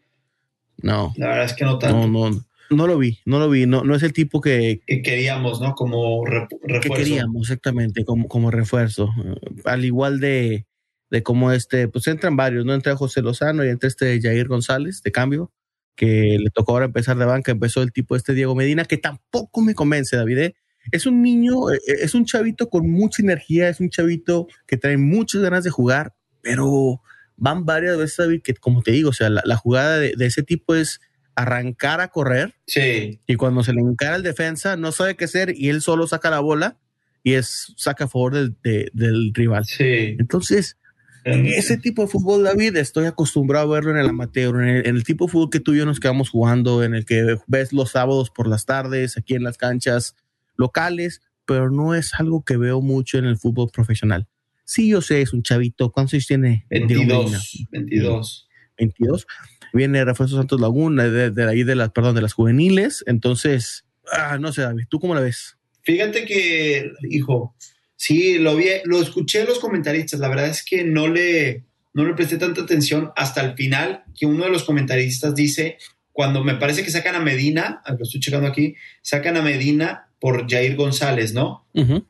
No, 0.82 1.14
La 1.18 1.28
verdad 1.30 1.46
es 1.46 1.54
que 1.54 1.66
no 1.66 1.78
tanto. 1.78 2.08
no, 2.08 2.30
no, 2.30 2.46
no 2.70 2.88
lo 2.88 2.98
vi, 2.98 3.20
no 3.26 3.40
lo 3.40 3.50
vi, 3.50 3.66
no, 3.66 3.84
no 3.84 3.96
es 3.96 4.04
el 4.04 4.14
tipo 4.14 4.42
que, 4.42 4.82
Que 4.88 5.02
queríamos, 5.02 5.60
¿no? 5.62 5.74
Como 5.74 6.24
repu- 6.24 6.60
que 6.62 6.74
refuerzo. 6.74 6.94
queríamos 7.04 7.42
exactamente 7.42 8.06
como, 8.06 8.28
como 8.28 8.52
refuerzo. 8.52 9.10
Eh, 9.26 9.36
Al 9.66 9.84
igual 9.86 10.20
de, 10.20 10.66
de 11.10 11.24
como 11.24 11.52
este, 11.52 11.88
pues 11.88 12.08
entran 12.08 12.36
varios, 12.36 12.66
¿no? 12.66 12.74
Entra 12.74 12.96
José 12.96 13.22
Lozano 13.22 13.66
y 13.66 13.70
entra 13.70 13.88
este 13.88 14.22
Jair 14.22 14.48
González 14.48 15.02
de 15.04 15.12
cambio, 15.12 15.52
que 15.96 16.38
le 16.40 16.50
tocó 16.52 16.74
ahora 16.74 16.86
empezar 16.86 17.18
de 17.18 17.26
banca, 17.26 17.52
empezó 17.52 17.82
el 17.82 17.92
tipo 17.92 18.16
este 18.16 18.34
Diego 18.34 18.56
Medina, 18.56 18.86
que 18.86 18.98
tampoco 18.98 19.62
me 19.62 19.74
convence, 19.76 20.16
David. 20.16 20.38
¿eh? 20.38 20.56
es 20.94 21.06
un 21.06 21.22
niño, 21.22 21.72
eh, 21.72 21.78
es 21.88 22.16
un 22.16 22.24
chavito 22.26 22.70
con 22.70 22.90
mucha 22.90 23.22
energía, 23.22 23.68
es 23.70 23.80
un 23.82 23.90
chavito 23.90 24.48
que 24.66 24.78
trae 24.78 24.98
muchas 24.98 25.42
ganas 25.42 25.64
de 25.64 25.70
jugar, 25.72 26.14
pero 26.42 27.02
van 27.40 27.66
varias 27.66 27.98
veces, 27.98 28.18
David, 28.18 28.42
que 28.44 28.54
como 28.54 28.82
te 28.82 28.92
digo, 28.92 29.10
o 29.10 29.14
sea, 29.14 29.30
la, 29.30 29.56
jugada 29.56 29.98
de, 29.98 30.14
ese 30.20 30.44
tipo 30.44 30.76
es 30.76 31.02
arrancar 31.36 32.02
a 32.02 32.10
correr. 32.10 32.56
Sí. 32.68 33.20
Y 33.26 33.36
cuando 33.36 33.64
se 33.64 33.74
le 33.74 33.82
encara 33.82 34.16
el 34.16 34.24
defensa, 34.24 34.76
no 34.76 34.92
sabe 34.92 35.16
qué 35.16 35.26
hacer 35.26 35.54
y 35.56 35.70
él 35.70 35.82
solo 35.82 36.08
saca 36.08 36.30
la 36.30 36.40
bola 36.40 36.78
y 37.24 37.34
es 37.34 37.74
saca 37.78 38.06
a 38.06 38.08
favor 38.08 38.34
del, 38.34 38.92
del 38.94 39.34
rival. 39.34 39.66
Sí. 39.66 40.16
Entonces, 40.20 40.78
ese 41.26 41.78
tipo 41.78 42.02
de 42.02 42.08
fútbol, 42.08 42.44
David, 42.44 42.76
estoy 42.78 43.06
acostumbrado 43.06 43.72
a 43.72 43.76
verlo 43.76 43.92
en 43.92 43.98
el 43.98 44.10
amateur, 44.10 44.64
en 44.64 44.86
el, 44.86 45.04
tipo 45.04 45.26
de 45.26 45.32
fútbol 45.32 45.50
que 45.50 45.60
tú 45.60 45.74
y 45.74 45.78
yo 45.78 45.86
nos 45.86 46.00
quedamos 46.00 46.30
jugando, 46.30 46.84
en 46.84 46.96
el 46.96 47.06
que 47.06 47.38
ves 47.48 47.74
los 47.74 47.92
sábados 47.92 48.30
por 48.30 48.48
las 48.48 48.66
tardes, 48.66 49.18
aquí 49.18 49.36
en 49.36 49.44
las 49.44 49.58
canchas 49.58 50.16
locales, 50.56 51.22
pero 51.46 51.70
no 51.72 51.94
es 51.96 52.14
algo 52.16 52.44
que 52.44 52.58
veo 52.58 52.82
mucho 52.82 53.18
en 53.18 53.26
el 53.26 53.38
fútbol 53.38 53.70
profesional. 53.72 54.28
Sí, 54.70 54.90
yo 54.90 55.02
sé, 55.02 55.24
es 55.24 55.34
un 55.34 55.42
chavito. 55.42 55.92
¿Cuántos 55.92 56.14
años 56.14 56.28
tiene? 56.28 56.68
22. 56.70 57.66
22. 57.72 58.48
22. 58.78 59.28
Viene 59.74 60.06
Refuerzo 60.06 60.38
Santos 60.38 60.62
Laguna, 60.62 61.10
de, 61.10 61.50
ahí 61.50 61.64
de 61.64 61.74
las, 61.74 61.90
perdón, 61.90 62.14
de 62.14 62.22
las 62.22 62.34
juveniles. 62.34 63.04
Entonces, 63.08 63.88
ah, 64.14 64.38
no 64.40 64.54
sé, 64.54 64.62
David, 64.62 64.84
¿tú 64.88 65.00
cómo 65.00 65.16
la 65.16 65.22
ves? 65.22 65.58
Fíjate 65.82 66.24
que, 66.24 66.92
hijo, 67.10 67.56
sí, 67.96 68.38
lo 68.38 68.56
vi, 68.56 68.68
lo 68.86 69.02
escuché 69.02 69.44
los 69.44 69.58
comentaristas. 69.58 70.20
La 70.20 70.30
verdad 70.30 70.50
es 70.50 70.64
que 70.64 70.84
no 70.84 71.08
le, 71.08 71.66
no 71.96 72.06
le 72.06 72.14
presté 72.14 72.38
tanta 72.38 72.62
atención 72.62 73.10
hasta 73.16 73.42
el 73.42 73.56
final, 73.56 74.04
que 74.16 74.28
uno 74.28 74.44
de 74.44 74.52
los 74.52 74.66
comentaristas 74.66 75.34
dice, 75.34 75.80
cuando 76.12 76.44
me 76.44 76.54
parece 76.54 76.84
que 76.84 76.92
sacan 76.92 77.16
a 77.16 77.20
Medina, 77.20 77.82
lo 77.88 78.04
estoy 78.04 78.20
checando 78.20 78.48
aquí, 78.48 78.76
sacan 79.02 79.36
a 79.36 79.42
Medina 79.42 80.09
por 80.20 80.50
Jair 80.50 80.76
González, 80.76 81.34
¿no? 81.34 81.66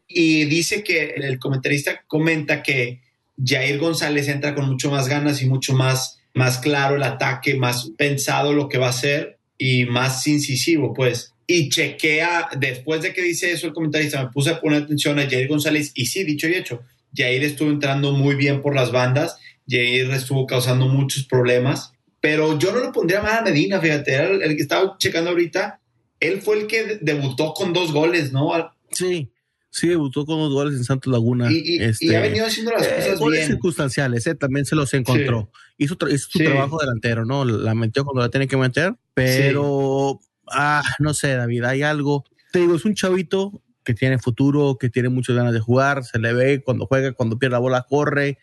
Y 0.07 0.45
dice 0.45 0.83
que 0.83 1.13
el 1.15 1.37
comentarista 1.37 2.03
comenta 2.07 2.63
que 2.63 3.01
Jair 3.43 3.77
González 3.77 4.27
entra 4.27 4.55
con 4.55 4.67
mucho 4.67 4.89
más 4.89 5.07
ganas 5.07 5.41
y 5.41 5.45
mucho 5.45 5.73
más, 5.73 6.19
más 6.33 6.57
claro 6.57 6.95
el 6.95 7.03
ataque, 7.03 7.53
más 7.53 7.91
pensado 7.97 8.53
lo 8.53 8.67
que 8.67 8.79
va 8.79 8.87
a 8.87 8.91
hacer 8.91 9.37
y 9.57 9.85
más 9.85 10.25
incisivo, 10.27 10.93
pues. 10.93 11.33
Y 11.45 11.69
chequea, 11.69 12.49
después 12.57 13.01
de 13.01 13.13
que 13.13 13.21
dice 13.21 13.51
eso 13.51 13.67
el 13.67 13.73
comentarista, 13.73 14.23
me 14.23 14.31
puse 14.31 14.51
a 14.51 14.59
poner 14.59 14.83
atención 14.83 15.19
a 15.19 15.29
Jair 15.29 15.47
González 15.47 15.91
y 15.95 16.07
sí, 16.07 16.23
dicho 16.23 16.47
y 16.47 16.55
hecho, 16.55 16.81
Jair 17.15 17.43
estuvo 17.43 17.69
entrando 17.69 18.11
muy 18.11 18.35
bien 18.35 18.61
por 18.61 18.75
las 18.75 18.91
bandas, 18.91 19.37
Jair 19.67 20.11
estuvo 20.11 20.45
causando 20.45 20.87
muchos 20.87 21.25
problemas, 21.25 21.93
pero 22.21 22.57
yo 22.59 22.71
no 22.71 22.79
lo 22.79 22.91
pondría 22.91 23.21
más 23.21 23.39
a 23.39 23.41
Medina, 23.43 23.79
fíjate, 23.79 24.13
era 24.13 24.27
el 24.27 24.55
que 24.55 24.61
estaba 24.61 24.95
checando 24.97 25.29
ahorita 25.29 25.79
él 26.19 26.41
fue 26.41 26.61
el 26.61 26.67
que 26.67 26.99
debutó 27.01 27.53
con 27.53 27.73
dos 27.73 27.91
goles, 27.91 28.31
¿no? 28.31 28.51
Sí, 28.91 29.31
sí, 29.69 29.87
debutó 29.87 30.25
con 30.25 30.39
dos 30.39 30.53
goles 30.53 30.75
en 30.75 30.83
Santos 30.83 31.11
Laguna. 31.11 31.51
Y, 31.51 31.81
este, 31.81 32.15
ha 32.15 32.21
venido 32.21 32.45
haciendo 32.45 32.71
las 32.71 32.85
eh, 32.85 33.15
cosas 33.17 33.31
bien. 33.31 33.47
circunstanciales, 33.47 34.27
eh, 34.27 34.35
también 34.35 34.65
se 34.65 34.75
los 34.75 34.93
encontró. 34.93 35.51
Hizo, 35.77 35.95
su 36.17 36.39
trabajo 36.39 36.79
delantero, 36.79 37.25
¿no? 37.25 37.45
La 37.45 37.73
metió 37.73 38.03
cuando 38.03 38.21
la 38.21 38.29
tiene 38.29 38.47
que 38.47 38.57
meter, 38.57 38.95
pero, 39.13 40.19
ah, 40.51 40.83
no 40.99 41.13
sé, 41.13 41.35
David, 41.35 41.63
hay 41.63 41.83
algo. 41.83 42.25
Te 42.51 42.59
digo, 42.59 42.75
es 42.75 42.85
un 42.85 42.95
chavito 42.95 43.61
que 43.83 43.93
tiene 43.93 44.19
futuro, 44.19 44.77
que 44.79 44.89
tiene 44.89 45.09
muchas 45.09 45.35
ganas 45.35 45.53
de 45.53 45.59
jugar, 45.59 46.03
se 46.03 46.19
le 46.19 46.33
ve 46.33 46.61
cuando 46.63 46.85
juega, 46.85 47.13
cuando 47.13 47.39
pierde 47.39 47.53
la 47.53 47.59
bola, 47.59 47.85
corre 47.87 48.39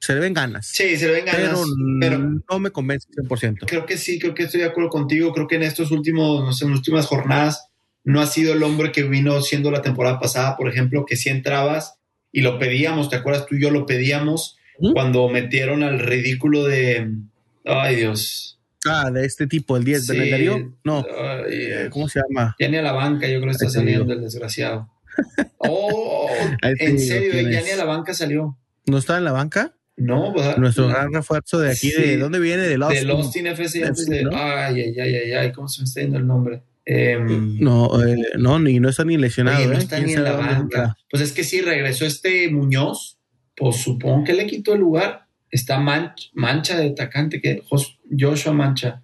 se 0.00 0.14
le 0.14 0.20
ven 0.20 0.32
ganas. 0.32 0.66
Sí, 0.66 0.96
se 0.96 1.06
le 1.06 1.12
ven 1.12 1.26
ganas. 1.26 1.60
Pero, 2.00 2.18
no 2.18 2.58
me 2.58 2.70
convence 2.70 3.06
100%. 3.10 3.66
Creo 3.66 3.84
que 3.84 3.98
sí, 3.98 4.18
creo 4.18 4.34
que 4.34 4.44
estoy 4.44 4.60
de 4.60 4.66
acuerdo 4.66 4.88
contigo. 4.88 5.32
Creo 5.32 5.46
que 5.46 5.56
en 5.56 5.62
estos 5.62 5.90
últimos, 5.90 6.42
no 6.42 6.52
sé, 6.52 6.64
en 6.64 6.70
las 6.70 6.78
últimas 6.78 7.06
jornadas 7.06 7.66
no 8.02 8.20
ha 8.20 8.26
sido 8.26 8.54
el 8.54 8.62
hombre 8.62 8.92
que 8.92 9.02
vino 9.02 9.42
siendo 9.42 9.70
la 9.70 9.82
temporada 9.82 10.18
pasada, 10.18 10.56
por 10.56 10.68
ejemplo, 10.68 11.04
que 11.04 11.16
si 11.16 11.28
entrabas 11.28 11.98
y 12.32 12.40
lo 12.40 12.58
pedíamos, 12.58 13.10
¿te 13.10 13.16
acuerdas? 13.16 13.46
Tú 13.46 13.56
y 13.56 13.62
yo 13.62 13.70
lo 13.70 13.84
pedíamos 13.84 14.56
cuando 14.94 15.28
metieron 15.28 15.82
al 15.82 15.98
ridículo 15.98 16.64
de... 16.64 17.12
Ay, 17.66 17.96
Dios. 17.96 18.58
Ah, 18.86 19.10
de 19.10 19.26
este 19.26 19.46
tipo, 19.46 19.76
el 19.76 19.84
10 19.84 20.06
de 20.06 20.30
Darío. 20.30 20.74
No. 20.82 21.04
¿Cómo 21.90 22.08
se 22.08 22.20
llama? 22.20 22.56
Ni 22.58 22.76
a 22.76 22.82
la 22.82 22.92
banca, 22.92 23.28
yo 23.28 23.40
creo 23.40 23.50
que 23.50 23.50
está 23.50 23.68
saliendo 23.68 24.12
el 24.12 24.22
desgraciado. 24.22 24.88
Oh, 25.62 26.30
en 26.62 26.98
serio, 26.98 27.34
ya 27.50 27.60
ni 27.60 27.70
a 27.70 27.76
la 27.76 27.84
banca 27.84 28.14
salió. 28.14 28.56
¿No 28.86 28.96
está 28.96 29.18
en 29.18 29.24
la 29.24 29.32
banca? 29.32 29.74
No, 29.96 30.32
pues, 30.32 30.56
Nuestro 30.56 30.88
gran 30.88 31.12
refuerzo 31.12 31.58
de 31.58 31.72
aquí, 31.72 31.90
¿de 31.90 32.16
dónde 32.16 32.38
viene? 32.38 32.62
De 32.62 32.74
Austin. 32.76 33.06
De 33.06 33.12
Austin 33.12 33.46
FC. 33.46 33.84
Ay, 34.32 34.80
ay, 34.80 34.98
ay, 34.98 35.14
ay, 35.16 35.32
ay, 35.32 35.52
¿cómo 35.52 35.68
se 35.68 35.82
me 35.82 35.84
está 35.84 36.00
yendo 36.00 36.18
el 36.18 36.26
nombre? 36.26 36.62
Em, 36.86 37.60
no, 37.60 38.02
eh, 38.02 38.16
no, 38.38 38.58
ni 38.58 38.80
no 38.80 38.88
está 38.88 39.04
ni 39.04 39.16
lesionado. 39.16 39.64
no 39.66 39.74
¿eh? 39.74 39.78
está 39.78 40.00
ni 40.00 40.14
en 40.14 40.24
la 40.24 40.32
banca. 40.32 40.96
Pues 41.10 41.22
es 41.22 41.32
que 41.32 41.44
sí, 41.44 41.60
regresó 41.60 42.06
este 42.06 42.48
Muñoz, 42.50 43.18
pues 43.54 43.76
supongo 43.76 44.24
que 44.24 44.32
le 44.32 44.46
quitó 44.46 44.74
el 44.74 44.80
lugar. 44.80 45.26
Está 45.50 45.78
Mancha 45.80 46.78
de 46.78 46.90
atacante, 46.90 47.40
que 47.40 47.62
Joshua 48.18 48.52
Mancha, 48.52 49.02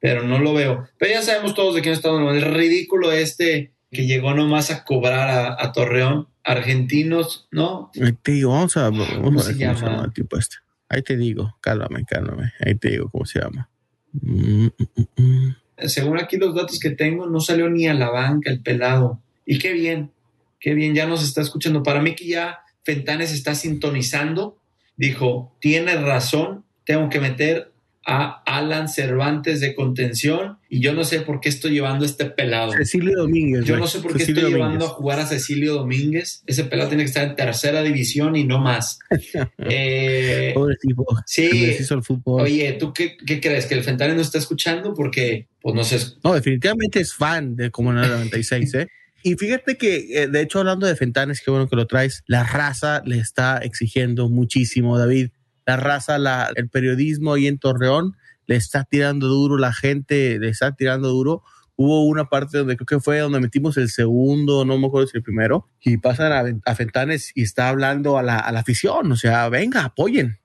pero 0.00 0.24
no 0.24 0.40
lo 0.40 0.52
veo. 0.52 0.88
Pero 0.98 1.12
ya 1.12 1.22
sabemos 1.22 1.54
todos 1.54 1.74
de 1.74 1.82
quién 1.82 1.94
está 1.94 2.08
hablando. 2.08 2.32
El 2.32 2.54
ridículo 2.54 3.12
este 3.12 3.72
que 3.90 4.06
llegó 4.06 4.34
nomás 4.34 4.72
a 4.72 4.84
cobrar 4.84 5.56
a 5.58 5.72
Torreón 5.72 6.28
argentinos, 6.44 7.48
¿no? 7.50 7.90
Ahí 8.00 8.12
te 8.12 8.32
digo, 8.32 8.52
vamos 8.52 8.76
a, 8.76 8.84
vamos 8.84 9.08
¿Cómo 9.08 9.40
a 9.40 9.44
ver 9.44 9.54
se 9.54 9.64
cómo 9.66 9.78
se 9.78 9.84
llama 9.86 10.04
el 10.04 10.12
tipo 10.12 10.38
este. 10.38 10.56
Ahí 10.88 11.02
te 11.02 11.16
digo, 11.16 11.56
cálmame, 11.60 12.04
cálmame. 12.04 12.52
Ahí 12.60 12.74
te 12.74 12.90
digo 12.90 13.08
cómo 13.08 13.24
se 13.24 13.40
llama. 13.40 13.68
Mm, 14.12 14.66
mm, 14.66 15.22
mm, 15.22 15.56
Según 15.86 16.18
aquí 16.20 16.36
los 16.36 16.54
datos 16.54 16.78
que 16.78 16.90
tengo, 16.90 17.26
no 17.26 17.40
salió 17.40 17.68
ni 17.68 17.88
a 17.88 17.94
la 17.94 18.10
banca 18.10 18.50
el 18.50 18.60
pelado. 18.60 19.20
Y 19.46 19.58
qué 19.58 19.72
bien, 19.72 20.12
qué 20.60 20.74
bien, 20.74 20.94
ya 20.94 21.06
nos 21.06 21.24
está 21.24 21.40
escuchando. 21.40 21.82
Para 21.82 22.00
mí 22.00 22.14
que 22.14 22.26
ya 22.26 22.60
Fentanes 22.84 23.32
está 23.32 23.54
sintonizando, 23.54 24.58
dijo, 24.96 25.56
tiene 25.60 25.96
razón, 25.96 26.64
tengo 26.84 27.08
que 27.08 27.20
meter 27.20 27.72
a 28.06 28.42
Alan 28.44 28.88
Cervantes 28.88 29.60
de 29.60 29.74
contención 29.74 30.58
y 30.68 30.80
yo 30.80 30.92
no 30.92 31.04
sé 31.04 31.20
por 31.20 31.40
qué 31.40 31.48
estoy 31.48 31.72
llevando 31.72 32.04
a 32.04 32.08
este 32.08 32.26
pelado. 32.26 32.72
Cecilio 32.72 33.18
Domínguez. 33.18 33.64
Yo 33.64 33.76
no 33.76 33.86
sé 33.86 34.00
por 34.00 34.16
qué 34.16 34.24
estoy 34.24 34.52
llevando 34.52 34.86
a 34.86 34.88
jugar 34.88 35.20
a 35.20 35.26
Cecilio 35.26 35.74
Domínguez. 35.74 36.42
Ese 36.46 36.64
pelado 36.64 36.90
tiene 36.90 37.04
que 37.04 37.08
estar 37.08 37.26
en 37.26 37.36
tercera 37.36 37.82
división 37.82 38.36
y 38.36 38.44
no 38.44 38.58
más. 38.58 38.98
eh, 39.58 40.52
Pobre 40.54 40.76
tipo. 40.80 41.06
Sí. 41.26 41.76
El 41.88 42.02
fútbol. 42.02 42.42
Oye, 42.42 42.72
¿tú 42.72 42.92
qué, 42.92 43.16
qué, 43.16 43.40
crees? 43.40 43.66
¿Que 43.66 43.74
el 43.74 43.84
Fentanes 43.84 44.16
no 44.16 44.22
está 44.22 44.38
escuchando? 44.38 44.94
Porque, 44.94 45.46
pues 45.62 45.74
no 45.74 45.84
sé. 45.84 45.98
No, 46.22 46.34
definitivamente 46.34 47.00
es 47.00 47.14
fan 47.14 47.56
de 47.56 47.70
Comunidad 47.70 48.08
96, 48.08 48.74
¿eh? 48.74 48.88
Y 49.22 49.36
fíjate 49.36 49.78
que, 49.78 50.22
eh, 50.22 50.28
de 50.28 50.42
hecho, 50.42 50.58
hablando 50.58 50.86
de 50.86 50.96
Fentanes, 50.96 51.40
qué 51.42 51.50
bueno 51.50 51.66
que 51.66 51.76
lo 51.76 51.86
traes, 51.86 52.22
la 52.26 52.44
raza 52.44 53.02
le 53.06 53.18
está 53.18 53.56
exigiendo 53.56 54.28
muchísimo, 54.28 54.98
David 54.98 55.30
la 55.66 55.76
raza, 55.76 56.16
el 56.54 56.68
periodismo 56.68 57.34
ahí 57.34 57.46
en 57.46 57.58
Torreón 57.58 58.16
le 58.46 58.56
está 58.56 58.84
tirando 58.84 59.26
duro, 59.26 59.56
la 59.56 59.72
gente 59.72 60.38
le 60.38 60.48
está 60.48 60.72
tirando 60.72 61.08
duro. 61.08 61.42
Hubo 61.76 62.04
una 62.06 62.26
parte 62.28 62.58
donde 62.58 62.76
creo 62.76 62.86
que 62.86 63.00
fue 63.00 63.18
donde 63.18 63.40
metimos 63.40 63.76
el 63.78 63.90
segundo, 63.90 64.64
no 64.64 64.78
me 64.78 64.86
acuerdo 64.86 65.08
si 65.08 65.16
el 65.16 65.24
primero, 65.24 65.68
y 65.80 65.96
pasan 65.96 66.32
a, 66.32 66.70
a 66.70 66.74
Fentanes 66.76 67.32
y 67.34 67.42
está 67.42 67.68
hablando 67.68 68.16
a 68.16 68.22
la, 68.22 68.38
a 68.38 68.52
la, 68.52 68.60
afición, 68.60 69.10
o 69.10 69.16
sea, 69.16 69.48
venga, 69.48 69.84
apoyen. 69.84 70.38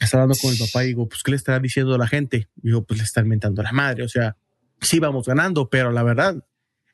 Está 0.00 0.16
hablando 0.16 0.34
con 0.40 0.50
el 0.50 0.58
papá 0.58 0.82
y 0.82 0.88
digo, 0.88 1.08
pues, 1.08 1.22
¿qué 1.22 1.30
le 1.30 1.36
estará 1.36 1.60
diciendo 1.60 1.94
a 1.94 1.98
la 1.98 2.08
gente? 2.08 2.48
Y 2.62 2.68
digo, 2.68 2.84
pues 2.84 2.98
le 2.98 3.04
está 3.04 3.20
inventando 3.20 3.62
la 3.62 3.70
madre, 3.70 4.02
o 4.02 4.08
sea, 4.08 4.36
sí 4.80 4.98
vamos 4.98 5.26
ganando, 5.26 5.68
pero 5.68 5.92
la 5.92 6.02
verdad, 6.02 6.42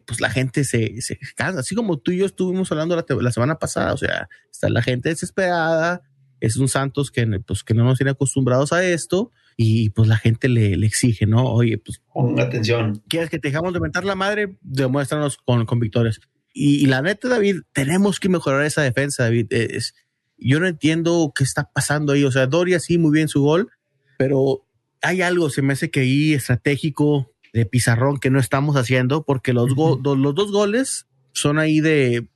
pues 0.05 0.21
la 0.21 0.29
gente 0.29 0.65
se, 0.65 1.01
se 1.01 1.19
cansa, 1.35 1.61
así 1.61 1.75
como 1.75 1.99
tú 1.99 2.13
y 2.13 2.19
yo 2.19 2.27
estuvimos 2.27 2.71
hablando 2.73 2.95
la, 2.95 3.07
la 3.09 3.33
semana 3.33 3.59
pasada, 3.59 3.95
o 3.95 3.97
sea, 3.97 4.29
está 4.53 4.69
la 4.69 4.83
gente 4.83 5.09
desesperada, 5.09 6.03
es 6.41 6.57
un 6.57 6.69
Santos 6.69 7.11
que, 7.11 7.27
pues, 7.47 7.65
que 7.65 7.75
no 7.75 7.85
nos 7.85 7.99
tiene 7.99 8.11
acostumbrados 8.11 8.73
a 8.73 8.85
esto 8.85 9.33
y 9.57 9.91
pues 9.91 10.09
la 10.09 10.19
gente 10.19 10.49
le, 10.49 10.75
exige, 10.87 11.27
¿no? 11.27 11.45
Oye, 11.45 11.79
pues... 11.79 12.03
Ponga 12.13 12.45
atención. 12.45 13.03
¿Quieres 13.09 13.31
que 13.31 13.39
te 13.39 13.49
dejamos 13.49 13.73
de 13.73 13.81
mentar 13.81 14.05
la 14.05 14.15
madre? 14.15 14.57
Demuéstranos 14.61 15.39
con, 15.39 15.65
con 15.65 15.81
victorias. 15.81 16.21
Y, 16.53 16.87
la 16.87 17.03
neta, 17.03 17.29
David, 17.29 17.61
tenemos 17.73 18.19
que 18.19 18.29
mejorar 18.29 18.65
esa 18.65 18.83
defensa, 18.83 19.25
David. 19.25 19.47
Es, 19.51 19.95
yo 20.39 20.61
no 20.61 20.67
entiendo 20.67 21.33
qué 21.35 21.45
está 21.45 21.71
pasando 21.73 22.13
ahí. 22.13 22.25
O 22.25 22.33
sea, 22.33 22.47
Doria 22.47 22.81
sí, 22.81 22.99
muy 22.99 23.13
bien 23.13 23.29
su 23.29 23.43
gol, 23.43 23.71
pero 24.19 24.67
hay 25.03 25.23
algo, 25.23 25.51
se 25.51 25.63
me 25.63 25.75
hace 25.75 25.91
que 25.91 26.01
ahí 26.01 26.35
estratégico 26.35 27.31
de 27.53 27.67
pizarrón 27.67 28.19
que 28.19 28.31
no 28.31 28.39
estamos 28.39 28.77
haciendo 28.77 29.25
porque 29.25 29.53
los, 29.53 29.71
los 29.71 30.35
dos 30.35 30.53
goles 30.53 31.07
son 31.33 31.59
ahí 31.59 31.81
de 31.81 32.29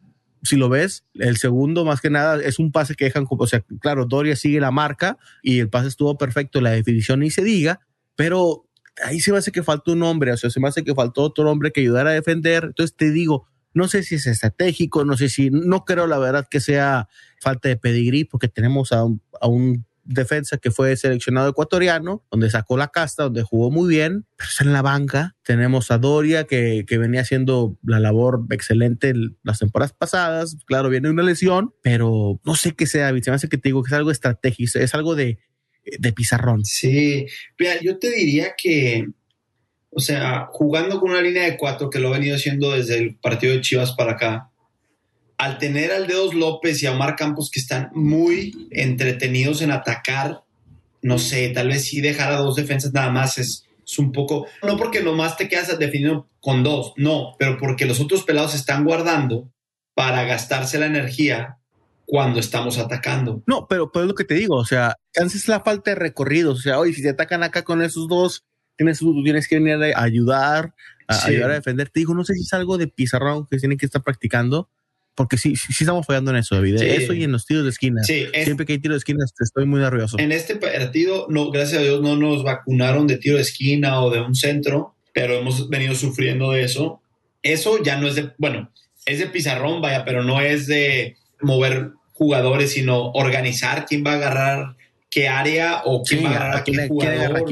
si 0.43 0.57
lo 0.57 0.69
ves, 0.69 1.05
el 1.15 1.37
segundo 1.37 1.85
más 1.85 2.01
que 2.01 2.11
nada 2.11 2.43
es 2.43 2.59
un 2.59 2.73
pase 2.73 2.95
que 2.95 3.05
dejan, 3.05 3.27
o 3.29 3.47
sea, 3.47 3.65
claro, 3.81 4.07
Doria 4.07 4.37
sigue 4.37 4.61
la 4.61 4.71
marca 4.71 5.19
y 5.43 5.59
el 5.59 5.69
pase 5.69 5.89
estuvo 5.89 6.17
perfecto, 6.17 6.61
la 6.61 6.71
definición 6.71 7.21
ni 7.21 7.31
se 7.31 7.43
diga, 7.43 7.81
pero 8.17 8.67
ahí 9.05 9.21
se 9.21 9.33
me 9.33 9.39
hace 9.39 9.53
que 9.53 9.63
faltó 9.63 9.93
un 9.93 10.03
hombre, 10.03 10.33
o 10.33 10.37
sea, 10.37 10.51
se 10.51 10.61
me 10.61 10.69
hace 10.69 10.85
que 10.85 10.95
faltó 10.95 11.23
otro 11.23 11.51
hombre 11.51 11.73
que 11.73 11.81
ayudara 11.81 12.11
a 12.11 12.15
defender. 12.15 12.65
Entonces 12.65 12.97
te 12.97 13.11
digo, 13.11 13.47
no 13.73 13.89
sé 13.89 14.03
si 14.03 14.17
es 14.17 14.27
estratégico, 14.27 15.05
no 15.05 15.17
sé 15.17 15.29
si, 15.29 15.51
no 15.51 15.85
creo 15.85 16.07
la 16.07 16.19
verdad 16.19 16.47
que 16.51 16.61
sea 16.61 17.09
falta 17.41 17.69
de 17.69 17.77
pedigrí, 17.77 18.25
porque 18.25 18.49
tenemos 18.49 18.93
a 18.93 19.05
un, 19.05 19.87
defensa 20.11 20.59
que 20.59 20.71
fue 20.71 20.97
seleccionado 20.97 21.51
ecuatoriano, 21.51 22.25
donde 22.31 22.51
sacó 22.51 22.77
la 22.77 22.89
casta, 22.89 23.25
donde 23.25 23.43
jugó 23.43 23.71
muy 23.71 23.89
bien, 23.89 24.27
pero 24.37 24.51
está 24.51 24.65
en 24.65 24.73
la 24.73 24.83
banca. 24.83 25.37
Tenemos 25.45 25.91
a 25.91 25.99
Doria, 25.99 26.45
que, 26.45 26.85
que 26.87 26.99
venía 26.99 27.23
haciendo 27.23 27.79
la 27.83 28.01
labor 28.01 28.45
excelente 28.51 29.13
las 29.43 29.59
temporadas 29.59 29.93
pasadas. 29.93 30.57
Claro, 30.67 30.89
viene 30.89 31.11
una 31.11 31.23
lesión, 31.23 31.73
pero 31.83 32.41
no 32.45 32.55
sé 32.55 32.73
qué 32.73 32.87
sea, 32.87 33.09
se 33.21 33.31
me 33.31 33.37
hace 33.37 33.49
que 33.49 33.59
te 33.59 33.69
digo 33.69 33.83
que 33.83 33.89
es 33.89 33.95
algo 33.95 34.11
estratégico, 34.11 34.79
es 34.79 34.95
algo 34.95 35.15
de, 35.15 35.39
de 35.99 36.13
pizarrón. 36.13 36.65
Sí, 36.65 37.27
mira, 37.59 37.81
yo 37.81 37.99
te 37.99 38.11
diría 38.11 38.55
que, 38.57 39.09
o 39.91 40.01
sea, 40.01 40.49
jugando 40.51 41.01
con 41.01 41.11
una 41.11 41.23
línea 41.23 41.45
de 41.45 41.57
cuatro 41.57 41.91
que 41.91 41.99
lo 41.99 42.09
ha 42.09 42.19
venido 42.19 42.37
haciendo 42.37 42.73
desde 42.73 42.99
el 42.99 43.17
partido 43.17 43.55
de 43.55 43.61
Chivas 43.61 43.93
para 43.93 44.13
acá, 44.13 44.50
al 45.41 45.57
tener 45.57 45.91
al 45.91 46.07
Dedos 46.07 46.35
López 46.35 46.83
y 46.83 46.87
a 46.87 46.93
Omar 46.93 47.17
Campos 47.17 47.51
que 47.51 47.61
están 47.61 47.89
muy 47.95 48.69
entretenidos 48.71 49.63
en 49.63 49.71
atacar, 49.71 50.43
no 51.01 51.19
sé, 51.19 51.49
tal 51.49 51.69
vez 51.69 51.87
sí 51.87 52.03
dejar 52.03 52.31
a 52.31 52.37
dos 52.37 52.57
defensas 52.57 52.93
nada 52.93 53.11
más 53.11 53.39
es, 53.39 53.65
un 53.97 54.13
poco, 54.13 54.47
no 54.63 54.77
porque 54.77 55.03
nomás 55.03 55.39
te 55.39 55.49
quedas 55.49 55.77
definido 55.79 56.29
con 56.41 56.63
dos, 56.63 56.93
no, 56.97 57.37
pero 57.39 57.57
porque 57.57 57.87
los 57.87 58.01
otros 58.01 58.25
pelados 58.25 58.55
están 58.55 58.85
guardando 58.85 59.51
para 59.95 60.25
gastarse 60.25 60.79
la 60.79 60.87
energía 60.87 61.57
cuando 62.05 62.39
estamos 62.39 62.77
atacando. 62.77 63.43
No, 63.47 63.67
pero, 63.67 63.91
pero 63.91 64.05
es 64.05 64.09
lo 64.09 64.15
que 64.15 64.25
te 64.25 64.35
digo, 64.35 64.57
o 64.57 64.67
sea, 64.67 64.95
es 65.15 65.49
la 65.49 65.61
falta 65.61 65.93
de 65.93 65.95
recorridos, 65.95 66.59
o 66.59 66.63
sea, 66.63 66.79
oye, 66.79 66.93
si 66.93 67.03
te 67.03 67.09
atacan 67.09 67.43
acá 67.43 67.63
con 67.63 67.81
esos 67.81 68.09
dos, 68.09 68.45
tienes, 68.77 68.99
tienes 68.99 69.49
que 69.49 69.59
venir 69.59 69.95
a 69.95 70.03
ayudar, 70.03 70.75
a 71.09 71.27
ayudar 71.27 71.51
a 71.51 71.55
defenderte. 71.55 71.99
Digo, 72.01 72.15
no 72.15 72.25
sé 72.25 72.35
si 72.35 72.43
es 72.43 72.53
algo 72.53 72.77
de 72.77 72.89
pizarrón 72.89 73.47
que 73.51 73.57
tienen 73.57 73.79
que 73.79 73.87
estar 73.87 74.03
practicando, 74.03 74.69
porque 75.21 75.37
sí, 75.37 75.55
sí, 75.55 75.67
estamos 75.81 76.07
fallando 76.07 76.31
en 76.31 76.39
eso, 76.39 76.55
David. 76.55 76.81
¿eh? 76.81 76.97
Eso 76.97 77.13
y 77.13 77.25
en 77.25 77.33
los 77.33 77.45
tiros 77.45 77.65
de 77.65 77.69
esquina. 77.69 78.03
Siempre 78.05 78.65
que 78.65 78.73
hay 78.73 78.79
tiros 78.79 78.95
de 78.95 78.99
esquina 79.01 79.23
estoy 79.39 79.67
muy 79.67 79.79
nervioso. 79.79 80.19
En 80.19 80.33
este 80.33 80.57
partido, 80.57 81.27
no, 81.29 81.51
gracias 81.51 81.81
a 81.81 81.83
Dios, 81.83 82.01
no 82.01 82.17
nos 82.17 82.43
vacunaron 82.43 83.07
de 83.07 83.19
tiro 83.19 83.37
de 83.37 83.43
esquina 83.43 84.01
o 84.01 84.09
de 84.09 84.23
un 84.23 84.35
centro, 84.35 84.95
pero 85.13 85.35
hemos 85.35 85.69
venido 85.69 85.95
sufriendo 85.95 86.53
de 86.53 86.65
eso. 86.65 87.03
Eso 87.43 87.83
ya 87.83 88.01
no 88.01 88.09
es 88.09 88.15
de, 88.15 88.31
bueno, 88.39 88.73
es 89.05 89.19
de 89.19 89.27
pizarrón, 89.27 89.83
vaya, 89.83 90.07
pero 90.07 90.25
no 90.25 90.41
es 90.41 90.67
de 90.67 91.19
mover 91.43 91.91
jugadores, 92.15 92.73
sino 92.73 93.11
organizar 93.11 93.85
quién 93.85 94.03
va 94.03 94.13
a 94.13 94.15
agarrar 94.15 94.77
qué 95.11 95.29
área 95.29 95.83
o 95.85 96.03
quién 96.03 96.25
va 96.25 96.29
a 96.29 96.31
agarrar 96.31 96.57
a 96.57 96.65
qué 96.65 96.89
jugador, 96.89 97.45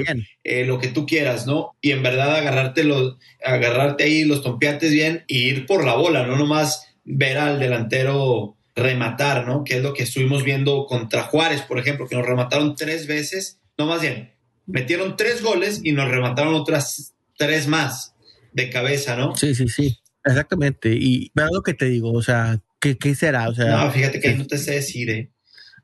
eh, 0.43 0.65
lo 0.65 0.79
que 0.79 0.89
tú 0.89 1.05
quieras, 1.05 1.47
¿no? 1.47 1.77
Y 1.83 1.91
en 1.91 2.03
verdad 2.03 2.35
agarrarte, 2.35 2.83
los, 2.85 3.19
agarrarte 3.45 4.05
ahí 4.05 4.25
los 4.25 4.43
tompiates 4.43 4.91
bien 4.91 5.25
y 5.27 5.49
ir 5.49 5.67
por 5.67 5.85
la 5.85 5.97
bola, 5.97 6.25
no 6.25 6.39
nomás 6.39 6.88
ver 7.09 7.39
al 7.39 7.59
delantero 7.59 8.57
rematar, 8.77 9.47
¿no? 9.47 9.65
Que 9.65 9.79
es 9.79 9.83
lo 9.83 9.95
que 9.95 10.05
estuvimos 10.05 10.45
viendo 10.45 10.87
contra 10.87 11.25
Juárez, 11.25 11.63
por 11.63 11.79
ejemplo, 11.79 12.07
que 12.07 12.17
nos 12.17 12.27
remataron 12.27 12.77
tres 12.77 13.07
veces, 13.07 13.59
no 13.77 13.87
más 13.87 14.03
bien, 14.03 14.33
metieron 14.67 15.17
tres 15.17 15.43
goles 15.43 15.81
y 15.83 15.93
nos 15.93 16.09
remataron 16.09 16.55
otras 16.55 17.15
tres 17.37 17.67
más 17.67 18.15
de 18.53 18.71
cabeza, 18.71 19.17
¿no? 19.17 19.35
Sí, 19.35 19.55
sí, 19.55 19.69
sí, 19.69 19.99
exactamente. 20.25 20.93
Y 20.93 21.31
veo 21.35 21.49
lo 21.53 21.63
que 21.63 21.75
te 21.75 21.87
digo, 21.87 22.13
o 22.13 22.23
sea, 22.23 22.61
¿qué, 22.81 22.97
qué 22.99 23.15
será? 23.15 23.49
O 23.49 23.55
sea, 23.55 23.85
no, 23.85 23.91
fíjate 23.91 24.21
que 24.21 24.29
ahí 24.29 24.37
no 24.37 24.47
te 24.47 24.59
sé 24.59 24.73
decir, 24.75 25.11
¿eh? 25.11 25.31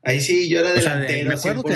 Ahí 0.03 0.21
sí, 0.21 0.47
yo 0.47 0.59
era 0.59 0.71
delantero. 0.71 1.27
me 1.27 1.33
acuerdo 1.33 1.63
que 1.63 1.75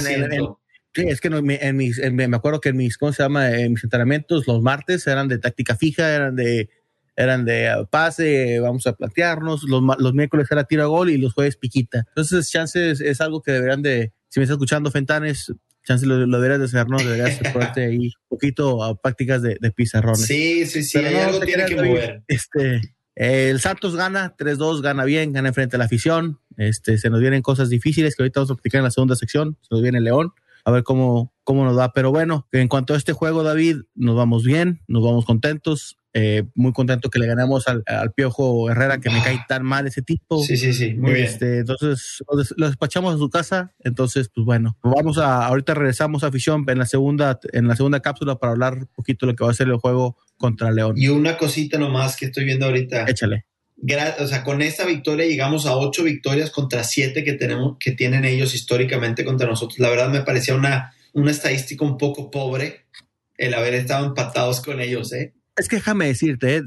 Sí, 0.95 1.03
es 1.07 1.21
que 1.21 1.27
en 1.27 1.77
mis, 1.77 2.01
me 2.11 2.35
acuerdo 2.35 2.61
que 2.61 2.69
en 2.69 2.77
mis, 2.77 2.97
¿cómo 2.97 3.13
se 3.13 3.21
llama? 3.21 3.51
En 3.51 3.73
mis 3.73 3.83
entrenamientos 3.83 4.47
los 4.47 4.61
martes 4.61 5.05
eran 5.05 5.27
de 5.27 5.37
táctica 5.37 5.75
fija, 5.75 6.15
eran 6.15 6.35
de 6.35 6.69
eran 7.19 7.43
de 7.43 7.67
ah, 7.67 7.83
pase, 7.83 8.61
vamos 8.61 8.87
a 8.87 8.93
plantearnos, 8.93 9.63
los, 9.63 9.83
los 9.99 10.13
miércoles 10.13 10.47
era 10.49 10.63
tiro 10.63 10.83
a 10.83 10.85
gol 10.85 11.09
y 11.09 11.17
los 11.17 11.33
jueves 11.33 11.57
piquita. 11.57 12.05
Entonces, 12.07 12.49
chances 12.49 13.01
es 13.01 13.19
algo 13.19 13.41
que 13.41 13.51
deberían 13.51 13.81
de, 13.81 14.13
si 14.29 14.39
me 14.39 14.45
está 14.45 14.53
escuchando 14.53 14.89
Fentanes, 14.89 15.51
chances 15.85 16.07
lo, 16.07 16.25
deberías 16.25 16.59
de 16.59 16.65
hacer, 16.65 16.87
¿no? 16.87 16.97
Deberías 16.97 17.37
ponerte 17.51 17.85
ahí 17.85 18.05
un 18.07 18.29
poquito 18.29 18.81
a 18.83 18.95
prácticas 18.95 19.41
de, 19.41 19.57
de 19.59 19.71
pizarrones. 19.71 20.25
Sí, 20.25 20.65
sí, 20.65 20.81
sí, 20.81 20.97
hay 20.97 21.15
algo 21.15 21.41
tiene 21.41 21.65
que 21.65 21.75
mover. 21.75 22.23
Este, 22.27 22.81
el 23.15 23.59
Santos 23.59 23.97
gana 23.97 24.37
3-2, 24.37 24.81
gana 24.81 25.03
bien, 25.03 25.33
gana 25.33 25.49
enfrente 25.49 25.75
a 25.75 25.79
la 25.79 25.85
afición. 25.85 26.39
Este, 26.55 26.97
se 26.97 27.09
nos 27.09 27.19
vienen 27.19 27.41
cosas 27.41 27.67
difíciles 27.67 28.15
que 28.15 28.23
ahorita 28.23 28.39
vamos 28.39 28.51
a 28.51 28.55
platicar 28.55 28.79
en 28.79 28.85
la 28.85 28.91
segunda 28.91 29.17
sección. 29.17 29.57
Se 29.61 29.67
nos 29.71 29.81
viene 29.81 29.99
León. 29.99 30.31
A 30.63 30.71
ver 30.71 30.83
cómo, 30.83 31.33
cómo 31.43 31.65
nos 31.65 31.77
va. 31.77 31.91
Pero 31.91 32.11
bueno, 32.11 32.47
en 32.53 32.69
cuanto 32.69 32.93
a 32.93 32.97
este 32.97 33.11
juego, 33.11 33.43
David, 33.43 33.81
nos 33.93 34.15
vamos 34.15 34.45
bien, 34.45 34.81
nos 34.87 35.03
vamos 35.03 35.25
contentos. 35.25 35.98
Eh, 36.13 36.43
muy 36.55 36.73
contento 36.73 37.11
que 37.11 37.19
le 37.19 37.27
ganamos 37.27 37.67
al, 37.67 37.83
Piojo 38.15 38.69
Herrera, 38.71 38.99
que 38.99 39.11
me 39.11 39.21
cae 39.21 39.39
tan 39.47 39.63
mal 39.63 39.85
ese 39.85 40.01
tipo. 40.01 40.41
Sí, 40.43 40.57
sí, 40.57 40.73
sí, 40.73 40.95
muy 40.95 41.11
este, 41.11 41.45
bien. 41.45 41.59
Entonces 41.59 42.23
lo, 42.57 42.67
despachamos 42.67 43.13
a 43.13 43.17
su 43.17 43.29
casa. 43.29 43.75
Entonces, 43.79 44.29
pues 44.33 44.43
bueno, 44.45 44.75
vamos 44.81 45.19
a, 45.19 45.45
ahorita 45.45 45.75
regresamos 45.75 46.23
a 46.23 46.27
afición 46.27 46.65
en 46.67 46.79
la 46.79 46.87
segunda, 46.87 47.39
en 47.53 47.67
la 47.67 47.75
segunda 47.75 47.99
cápsula 47.99 48.39
para 48.39 48.53
hablar 48.53 48.73
un 48.73 48.87
poquito 48.87 49.25
de 49.25 49.33
lo 49.33 49.35
que 49.35 49.43
va 49.43 49.51
a 49.51 49.53
ser 49.53 49.67
el 49.67 49.77
juego 49.77 50.17
contra 50.37 50.71
León. 50.71 50.95
Y 50.97 51.09
una 51.09 51.37
cosita 51.37 51.77
nomás 51.77 52.17
que 52.17 52.25
estoy 52.25 52.45
viendo 52.45 52.65
ahorita. 52.65 53.05
Échale. 53.07 53.45
o 54.19 54.27
sea, 54.27 54.43
con 54.43 54.63
esta 54.63 54.85
victoria 54.85 55.27
llegamos 55.27 55.67
a 55.67 55.75
ocho 55.75 56.03
victorias 56.03 56.49
contra 56.49 56.83
siete 56.83 57.23
que 57.23 57.33
tenemos, 57.33 57.77
que 57.79 57.91
tienen 57.91 58.25
ellos 58.25 58.55
históricamente 58.55 59.23
contra 59.23 59.47
nosotros. 59.47 59.77
La 59.77 59.89
verdad 59.89 60.09
me 60.09 60.21
parecía 60.21 60.55
una, 60.55 60.91
una 61.13 61.29
estadística 61.29 61.85
un 61.85 61.99
poco 61.99 62.31
pobre 62.31 62.87
el 63.37 63.53
haber 63.53 63.75
estado 63.75 64.07
empatados 64.07 64.61
con 64.61 64.81
ellos, 64.81 65.13
¿eh? 65.13 65.33
Es 65.59 65.67
que 65.67 65.75
déjame 65.75 66.07
decirte, 66.07 66.57
¿eh? 66.57 66.63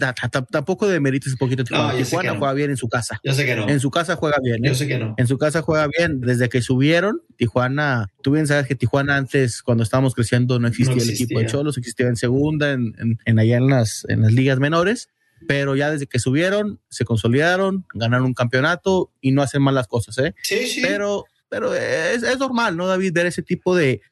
tampoco 0.51 0.87
demerites 0.87 1.33
un 1.33 1.39
poquito. 1.39 1.65
Tijuana 1.65 2.37
juega 2.37 2.53
bien 2.53 2.71
en 2.71 2.77
su 2.77 2.89
casa. 2.89 3.19
Yo 3.25 3.33
sé 3.33 3.47
que 3.47 3.57
no. 3.57 3.69
En 3.69 3.81
su 3.81 3.91
casa 3.91 4.17
juega 4.17 4.37
bien. 4.43 4.65
¿eh? 4.65 4.69
Yo 4.69 4.75
sé 4.75 4.87
que 4.87 4.99
no. 4.99 5.15
En 5.17 5.27
su 5.27 5.39
casa 5.39 5.63
juega 5.63 5.89
bien. 5.99 6.21
Desde 6.21 6.49
que 6.49 6.61
subieron, 6.61 7.23
Tijuana, 7.37 8.11
tú 8.23 8.33
bien 8.33 8.47
sabes 8.47 8.67
que 8.67 8.75
Tijuana 8.75 9.17
antes, 9.17 9.63
cuando 9.63 9.83
estábamos 9.83 10.15
creciendo, 10.15 10.59
no 10.59 10.69
existía, 10.69 11.03
el 11.03 11.11
equipo 11.11 11.39
de 11.39 11.47
Cholos, 11.47 11.79
existía 11.79 12.07
en 12.07 12.17
segunda, 12.17 12.73
en, 12.73 13.19
en, 13.25 13.39
allá 13.39 13.57
en 13.57 13.69
las, 13.69 14.05
en 14.09 14.23
las 14.23 14.33
ligas 14.33 14.59
menores. 14.59 15.09
Pero 15.49 15.75
ya 15.75 15.91
desde 15.91 16.07
que 16.07 16.19
subieron, 16.19 16.79
se 16.89 17.05
consolidaron, 17.05 17.85
ganaron 17.95 18.27
un 18.27 18.35
campeonato 18.35 19.11
y 19.21 19.33
no 19.33 19.43
hacen 19.43 19.63
mal 19.63 19.75
las 19.75 19.89
cosas, 19.89 20.17
¿eh? 20.19 20.35
Sí, 20.43 20.67
sí. 20.67 20.83
Pero, 20.83 21.25
pero 21.49 21.75
es, 21.75 22.23
es 22.23 22.39
normal, 22.39 22.77
¿no, 22.77 22.87
David? 22.87 23.13
Ver 23.13 23.27
ese 23.27 23.43
tipo 23.43 23.75
de, 23.75 24.03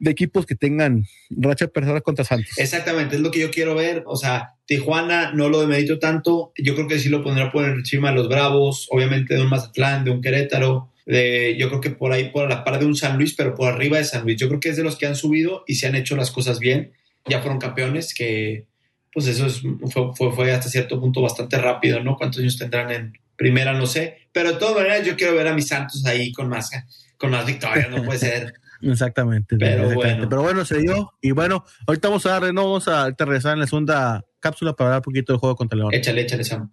de 0.00 0.10
equipos 0.10 0.46
que 0.46 0.56
tengan 0.56 1.04
racha 1.28 1.68
personas 1.68 2.02
contra 2.02 2.24
Santos. 2.24 2.52
Exactamente, 2.56 3.16
es 3.16 3.22
lo 3.22 3.30
que 3.30 3.38
yo 3.38 3.50
quiero 3.50 3.74
ver. 3.74 4.02
O 4.06 4.16
sea, 4.16 4.54
Tijuana 4.64 5.32
no 5.32 5.48
lo 5.48 5.60
demerito 5.60 5.98
tanto. 5.98 6.52
Yo 6.56 6.74
creo 6.74 6.88
que 6.88 6.98
sí 6.98 7.10
lo 7.10 7.22
pondrá 7.22 7.52
por 7.52 7.64
encima 7.66 8.08
de 8.08 8.16
los 8.16 8.28
Bravos, 8.28 8.88
obviamente 8.90 9.34
de 9.34 9.42
un 9.42 9.50
Mazatlán, 9.50 10.04
de 10.04 10.10
un 10.10 10.22
Querétaro. 10.22 10.90
De, 11.04 11.56
yo 11.58 11.68
creo 11.68 11.80
que 11.80 11.90
por 11.90 12.12
ahí, 12.12 12.30
por 12.30 12.48
la 12.48 12.64
par 12.64 12.78
de 12.78 12.86
un 12.86 12.96
San 12.96 13.18
Luis, 13.18 13.34
pero 13.34 13.54
por 13.54 13.72
arriba 13.72 13.98
de 13.98 14.04
San 14.04 14.24
Luis. 14.24 14.40
Yo 14.40 14.48
creo 14.48 14.58
que 14.58 14.70
es 14.70 14.76
de 14.76 14.84
los 14.84 14.96
que 14.96 15.06
han 15.06 15.16
subido 15.16 15.64
y 15.66 15.74
se 15.74 15.86
han 15.86 15.94
hecho 15.94 16.16
las 16.16 16.30
cosas 16.30 16.58
bien. 16.58 16.92
Ya 17.26 17.40
fueron 17.40 17.58
campeones, 17.58 18.14
que 18.14 18.64
pues 19.12 19.26
eso 19.26 19.46
es, 19.46 19.60
fue, 19.92 20.32
fue, 20.32 20.52
hasta 20.52 20.70
cierto 20.70 20.98
punto 20.98 21.20
bastante 21.20 21.58
rápido, 21.58 22.02
¿no? 22.02 22.16
¿Cuántos 22.16 22.40
años 22.40 22.56
tendrán 22.56 22.90
en 22.90 23.12
primera? 23.36 23.74
No 23.74 23.86
sé. 23.86 24.16
Pero 24.32 24.52
de 24.52 24.58
todas 24.58 24.76
maneras, 24.76 25.04
yo 25.04 25.16
quiero 25.16 25.34
ver 25.34 25.48
a 25.48 25.54
mis 25.54 25.68
Santos 25.68 26.06
ahí 26.06 26.32
con 26.32 26.48
más, 26.48 26.70
con 27.18 27.30
más 27.30 27.44
victorias, 27.44 27.90
no 27.90 28.02
puede 28.02 28.18
ser. 28.18 28.59
Exactamente. 28.82 29.56
Pero, 29.58 29.94
Bueno. 29.94 30.28
Pero 30.28 30.42
bueno, 30.42 30.64
se 30.64 30.78
dio. 30.78 31.12
Y 31.20 31.32
bueno, 31.32 31.64
ahorita 31.86 32.08
vamos 32.08 32.26
a 32.26 32.30
darle, 32.30 32.52
no 32.52 32.64
vamos 32.64 32.88
a 32.88 33.10
regresar 33.10 33.54
en 33.54 33.60
la 33.60 33.66
segunda 33.66 34.24
cápsula 34.40 34.72
para 34.72 34.88
hablar 34.88 34.98
un 35.00 35.04
poquito 35.04 35.32
del 35.32 35.40
juego 35.40 35.56
contra 35.56 35.76
León. 35.76 35.92
Échale, 35.92 36.22
échale, 36.22 36.44
Sam. 36.44 36.70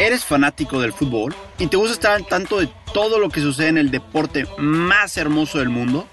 ¿Eres 0.00 0.24
fanático 0.24 0.80
del 0.80 0.92
fútbol 0.92 1.34
y 1.58 1.66
te 1.66 1.76
gusta 1.76 1.92
estar 1.92 2.12
al 2.12 2.26
tanto 2.26 2.58
de 2.58 2.70
todo 2.94 3.18
lo 3.18 3.28
que 3.28 3.40
sucede 3.40 3.68
en 3.68 3.78
el 3.78 3.90
deporte 3.90 4.46
más 4.56 5.16
hermoso 5.16 5.58
del 5.58 5.68
mundo? 5.68 6.06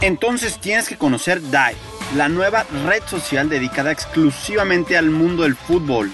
Entonces 0.00 0.58
tienes 0.58 0.88
que 0.88 0.96
conocer 0.96 1.42
DIVE, 1.42 1.76
la 2.16 2.28
nueva 2.28 2.64
red 2.86 3.02
social 3.04 3.50
dedicada 3.50 3.92
exclusivamente 3.92 4.96
al 4.96 5.10
mundo 5.10 5.42
del 5.42 5.56
fútbol. 5.56 6.10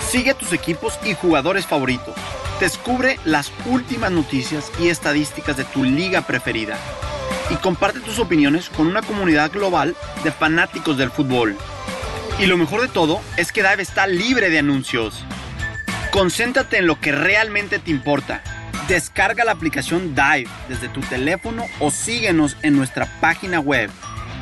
Sigue 0.00 0.32
a 0.32 0.38
tus 0.38 0.52
equipos 0.52 0.98
y 1.04 1.14
jugadores 1.14 1.66
favoritos. 1.66 2.14
Descubre 2.58 3.20
las 3.24 3.52
últimas 3.66 4.10
noticias 4.10 4.72
y 4.80 4.88
estadísticas 4.88 5.56
de 5.56 5.64
tu 5.64 5.84
liga 5.84 6.22
preferida 6.22 6.76
y 7.50 7.56
comparte 7.56 8.00
tus 8.00 8.18
opiniones 8.18 8.68
con 8.68 8.86
una 8.86 9.00
comunidad 9.02 9.50
global 9.50 9.96
de 10.24 10.32
fanáticos 10.32 10.98
del 10.98 11.10
fútbol. 11.10 11.56
Y 12.38 12.46
lo 12.46 12.56
mejor 12.56 12.80
de 12.82 12.88
todo 12.88 13.20
es 13.36 13.52
que 13.52 13.62
Dive 13.62 13.82
está 13.82 14.06
libre 14.06 14.48
de 14.50 14.60
anuncios. 14.60 15.24
Concéntrate 16.12 16.78
en 16.78 16.86
lo 16.86 17.00
que 17.00 17.10
realmente 17.12 17.78
te 17.78 17.90
importa. 17.90 18.42
Descarga 18.88 19.44
la 19.44 19.52
aplicación 19.52 20.14
Dive 20.14 20.48
desde 20.68 20.88
tu 20.88 21.00
teléfono 21.00 21.64
o 21.80 21.90
síguenos 21.90 22.56
en 22.62 22.76
nuestra 22.76 23.06
página 23.20 23.60
web 23.60 23.90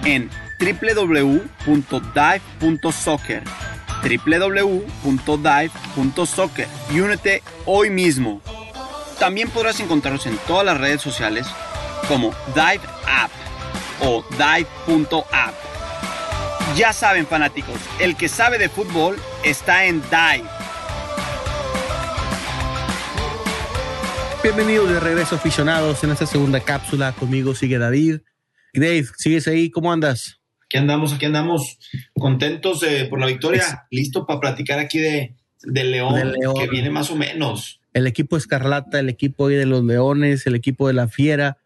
en 0.04 0.30
www.dive.soccer 0.60 3.42
www.dive.soccer 4.02 6.68
y 6.92 7.00
únete 7.00 7.42
hoy 7.64 7.88
mismo. 7.90 8.40
También 9.18 9.50
podrás 9.50 9.80
encontrarnos 9.80 10.26
en 10.26 10.38
todas 10.46 10.64
las 10.64 10.78
redes 10.78 11.00
sociales 11.00 11.44
como 12.08 12.32
Dive 12.54 12.80
App 13.06 13.30
o 14.00 14.24
Dive.app. 14.30 15.54
Ya 16.76 16.92
saben 16.92 17.26
fanáticos, 17.26 17.76
el 18.00 18.16
que 18.16 18.28
sabe 18.28 18.58
de 18.58 18.68
fútbol 18.68 19.16
está 19.44 19.86
en 19.86 20.02
Dive. 20.02 20.48
Bienvenidos 24.42 24.90
de 24.90 25.00
regreso 25.00 25.34
aficionados 25.34 26.04
en 26.04 26.10
esta 26.10 26.26
segunda 26.26 26.60
cápsula. 26.60 27.12
Conmigo 27.12 27.54
sigue 27.54 27.78
David. 27.78 28.18
Dave, 28.74 29.06
¿sigues 29.16 29.48
ahí? 29.48 29.70
¿Cómo 29.70 29.92
andas? 29.92 30.38
Aquí 30.66 30.76
andamos, 30.78 31.14
aquí 31.14 31.26
andamos 31.26 31.78
contentos 32.14 32.82
eh, 32.82 33.06
por 33.08 33.18
la 33.18 33.26
victoria. 33.26 33.86
Listo 33.90 34.26
para 34.26 34.40
platicar 34.40 34.78
aquí 34.78 34.98
de, 34.98 35.34
de 35.62 35.84
León, 35.84 36.14
De 36.14 36.24
León. 36.24 36.54
que 36.58 36.68
viene 36.68 36.90
más 36.90 37.10
o 37.10 37.16
menos. 37.16 37.80
El 37.94 38.06
equipo 38.06 38.36
Escarlata, 38.36 39.00
el 39.00 39.08
equipo 39.08 39.46
ahí 39.46 39.56
de 39.56 39.66
los 39.66 39.82
Leones, 39.82 40.46
el 40.46 40.54
equipo 40.54 40.86
de 40.86 40.92
la 40.92 41.08
Fiera 41.08 41.56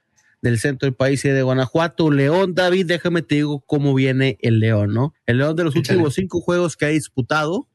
del 0.42 0.58
centro 0.58 0.86
del 0.86 0.94
país 0.94 1.24
y 1.24 1.28
de 1.28 1.42
Guanajuato. 1.42 2.10
León, 2.10 2.54
David, 2.54 2.86
déjame 2.86 3.22
te 3.22 3.36
digo 3.36 3.60
cómo 3.60 3.94
viene 3.94 4.38
el 4.40 4.58
León, 4.60 4.94
¿no? 4.94 5.14
El 5.26 5.38
León 5.38 5.56
de 5.56 5.64
los 5.64 5.76
Échale. 5.76 5.98
últimos 5.98 6.14
cinco 6.14 6.40
juegos 6.40 6.76
que 6.76 6.86
ha 6.86 6.88
disputado 6.88 7.68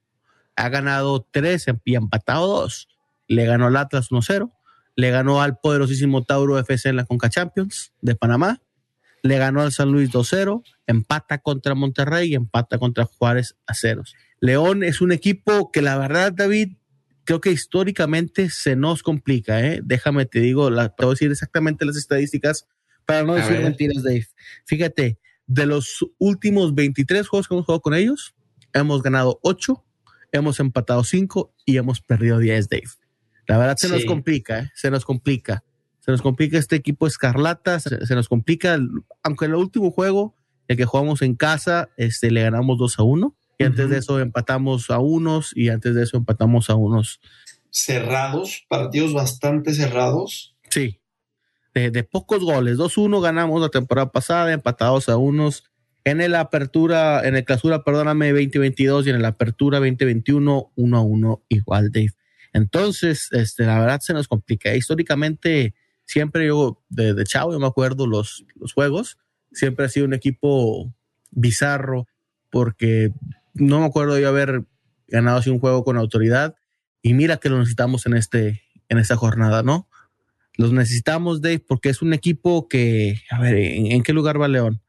ha 0.56 0.69
ganado 0.69 1.28
tres 1.32 1.65
y 1.84 1.95
ha 1.95 1.97
empatado 1.97 2.47
dos. 2.47 2.88
Le 3.28 3.45
ganó 3.45 3.67
al 3.67 3.78
Atlas 3.78 4.10
1-0, 4.10 4.51
le 4.95 5.12
ganó 5.12 5.41
al 5.41 5.58
poderosísimo 5.58 6.23
Tauro 6.23 6.58
FC 6.60 6.89
en 6.89 6.95
la 6.95 7.06
Conca 7.06 7.30
Champions 7.30 7.91
de 8.01 8.15
Panamá, 8.15 8.62
le 9.23 9.38
ganó 9.38 9.62
al 9.62 9.71
San 9.71 9.91
Luis 9.91 10.12
2-0, 10.12 10.63
empata 10.88 11.39
contra 11.39 11.75
Monterrey 11.75 12.32
y 12.32 12.36
empata 12.36 12.78
contra 12.78 13.06
Juárez 13.06 13.56
a 13.65 13.73
ceros. 13.73 14.15
León 14.39 14.84
es 14.84 15.01
un 15.01 15.12
equipo 15.12 15.71
que 15.71 15.82
la 15.82 15.97
verdad, 15.97 16.32
David, 16.32 16.78
creo 17.25 17.41
que 17.41 17.51
históricamente 17.51 18.49
se 18.49 18.75
nos 18.75 19.03
complica, 19.03 19.61
¿eh? 19.65 19.81
Déjame 19.83 20.25
te 20.25 20.39
digo, 20.39 20.69
la, 20.69 20.89
te 20.89 21.03
voy 21.05 21.11
a 21.11 21.15
decir 21.15 21.31
exactamente 21.31 21.85
las 21.85 21.97
estadísticas 21.97 22.67
para 23.05 23.23
no 23.23 23.33
A 23.33 23.38
decir 23.38 23.53
ver. 23.53 23.63
mentiras, 23.63 24.03
Dave. 24.03 24.27
Fíjate, 24.65 25.19
de 25.47 25.65
los 25.65 26.05
últimos 26.17 26.73
23 26.73 27.27
juegos 27.27 27.47
que 27.47 27.53
hemos 27.53 27.65
jugado 27.65 27.81
con 27.81 27.93
ellos, 27.93 28.33
hemos 28.73 29.03
ganado 29.03 29.39
8, 29.43 29.83
hemos 30.31 30.59
empatado 30.59 31.03
5 31.03 31.53
y 31.65 31.77
hemos 31.77 32.01
perdido 32.01 32.39
10, 32.39 32.69
Dave. 32.69 32.83
La 33.47 33.57
verdad 33.57 33.75
se 33.77 33.89
nos 33.89 34.01
Sí. 34.01 34.07
complica, 34.07 34.59
¿eh? 34.59 34.71
Se 34.73 34.89
nos 34.89 35.05
complica. 35.05 35.63
Se 35.99 36.11
nos 36.11 36.21
complica 36.21 36.57
este 36.57 36.75
equipo 36.75 37.07
escarlata, 37.07 37.79
se, 37.79 38.05
se 38.05 38.15
nos 38.15 38.29
complica, 38.29 38.77
aunque 39.23 39.45
en 39.45 39.51
el 39.51 39.57
último 39.57 39.89
juego, 39.91 40.35
el 40.67 40.77
que 40.77 40.85
jugamos 40.85 41.21
en 41.21 41.35
casa, 41.35 41.89
este, 41.97 42.29
le 42.31 42.41
ganamos 42.43 42.77
2 42.77 42.99
a 42.99 43.03
1. 43.03 43.35
Y 43.58 43.63
antes 43.63 43.89
de 43.89 43.98
eso 43.98 44.20
empatamos 44.20 44.89
a 44.89 45.00
unos 45.00 45.52
y 45.56 45.70
antes 45.70 45.96
de 45.96 46.04
eso 46.04 46.18
empatamos 46.18 46.70
a 46.70 46.76
unos. 46.76 47.20
Cerrados, 47.70 48.65
partidos 48.68 49.13
bastante 49.13 49.74
cerrados. 49.74 50.56
Sí, 50.70 51.00
de, 51.74 51.91
de 51.91 52.04
pocos 52.04 52.44
goles. 52.44 52.78
2-1 52.78 53.22
ganamos 53.22 53.62
la 53.62 53.70
temporada 53.70 54.12
pasada, 54.12 54.52
empatados 54.52 55.10
a 55.10 55.18
unos. 55.18 55.63
En 56.04 56.22
el 56.22 56.36
apertura, 56.36 57.28
en 57.28 57.36
el 57.36 57.46
clausura, 57.46 57.84
perdóname, 57.84 58.32
2022 58.32 59.08
y 59.08 59.10
en 59.10 59.15
el 59.15 59.26
apertura 59.26 59.80
2021, 59.80 60.72
1 60.76 60.98
a 60.98 61.02
1 61.02 61.44
igual, 61.50 61.91
Dave. 61.91 62.13
Entonces, 62.54 63.30
este, 63.32 63.65
la 63.65 63.80
verdad 63.80 64.00
se 64.00 64.13
nos 64.13 64.28
complica. 64.28 64.74
Históricamente, 64.76 65.74
siempre 66.06 66.48
yo, 66.48 66.82
de, 66.89 67.13
de 67.13 67.24
chavo, 67.26 67.52
yo 67.52 67.60
me 67.60 67.68
acuerdo 67.68 68.08
los, 68.08 68.46
los 68.56 68.72
juegos, 68.72 69.18
siempre 69.52 69.86
ha 69.86 69.89
sido 69.89 70.06
un 70.06 70.13
equipo 70.13 70.94
bizarro, 71.32 72.08
porque 72.50 73.12
no 73.56 73.80
me 73.80 73.86
acuerdo 73.88 74.20
yo 74.20 74.30
haber 74.30 74.63
ganado 75.08 75.38
así 75.39 75.50
un 75.50 75.60
juego 75.60 75.84
con 75.84 75.98
autoridad. 75.98 76.56
Y 77.02 77.13
mira 77.13 77.38
que 77.38 77.50
lo 77.50 77.58
necesitamos 77.60 78.06
en, 78.06 78.15
este, 78.15 78.62
en 78.89 78.98
esta 78.98 79.15
jornada, 79.15 79.63
¿no? 79.63 79.88
Los 80.58 80.72
necesitamos, 80.72 81.41
Dave, 81.41 81.60
porque 81.60 81.89
es 81.89 82.02
un 82.02 82.13
equipo 82.13 82.68
que, 82.70 83.20
a 83.30 83.39
ver, 83.41 83.56
¿en, 83.56 83.88
en 83.91 84.04
qué 84.04 84.13
lugar 84.13 84.39
va 84.41 84.48
León? 84.48 84.82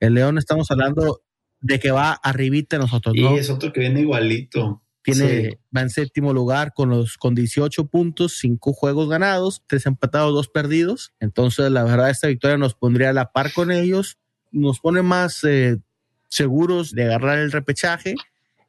El 0.00 0.14
León 0.14 0.36
estamos 0.38 0.70
hablando 0.70 1.22
de 1.60 1.78
que 1.78 1.92
va 1.92 2.12
arribita 2.12 2.76
de 2.76 2.82
nosotros, 2.82 3.14
Y 3.16 3.22
¿no? 3.22 3.36
es 3.36 3.48
otro 3.50 3.72
que 3.72 3.80
viene 3.80 4.00
igualito. 4.00 4.82
Tiene, 5.04 5.50
Sí. 5.50 5.56
va 5.76 5.80
en 5.82 5.90
séptimo 5.90 6.32
lugar 6.32 6.72
con 6.74 6.88
los 6.90 7.16
con 7.18 7.34
18 7.34 7.86
puntos, 7.86 8.36
5 8.38 8.72
juegos 8.72 9.08
ganados, 9.08 9.62
3 9.66 9.86
empatados, 9.86 10.32
2 10.34 10.48
perdidos. 10.48 11.12
Entonces, 11.20 11.70
la 11.72 11.82
verdad, 11.84 12.10
esta 12.10 12.28
victoria 12.28 12.56
nos 12.56 12.74
pondría 12.74 13.10
a 13.10 13.12
la 13.12 13.32
par 13.32 13.52
con 13.52 13.70
ellos, 13.72 14.18
nos 14.52 14.78
pone 14.80 15.02
más 15.02 15.42
eh, 15.44 15.78
seguros 16.32 16.92
de 16.92 17.04
agarrar 17.04 17.38
el 17.38 17.52
repechaje, 17.52 18.14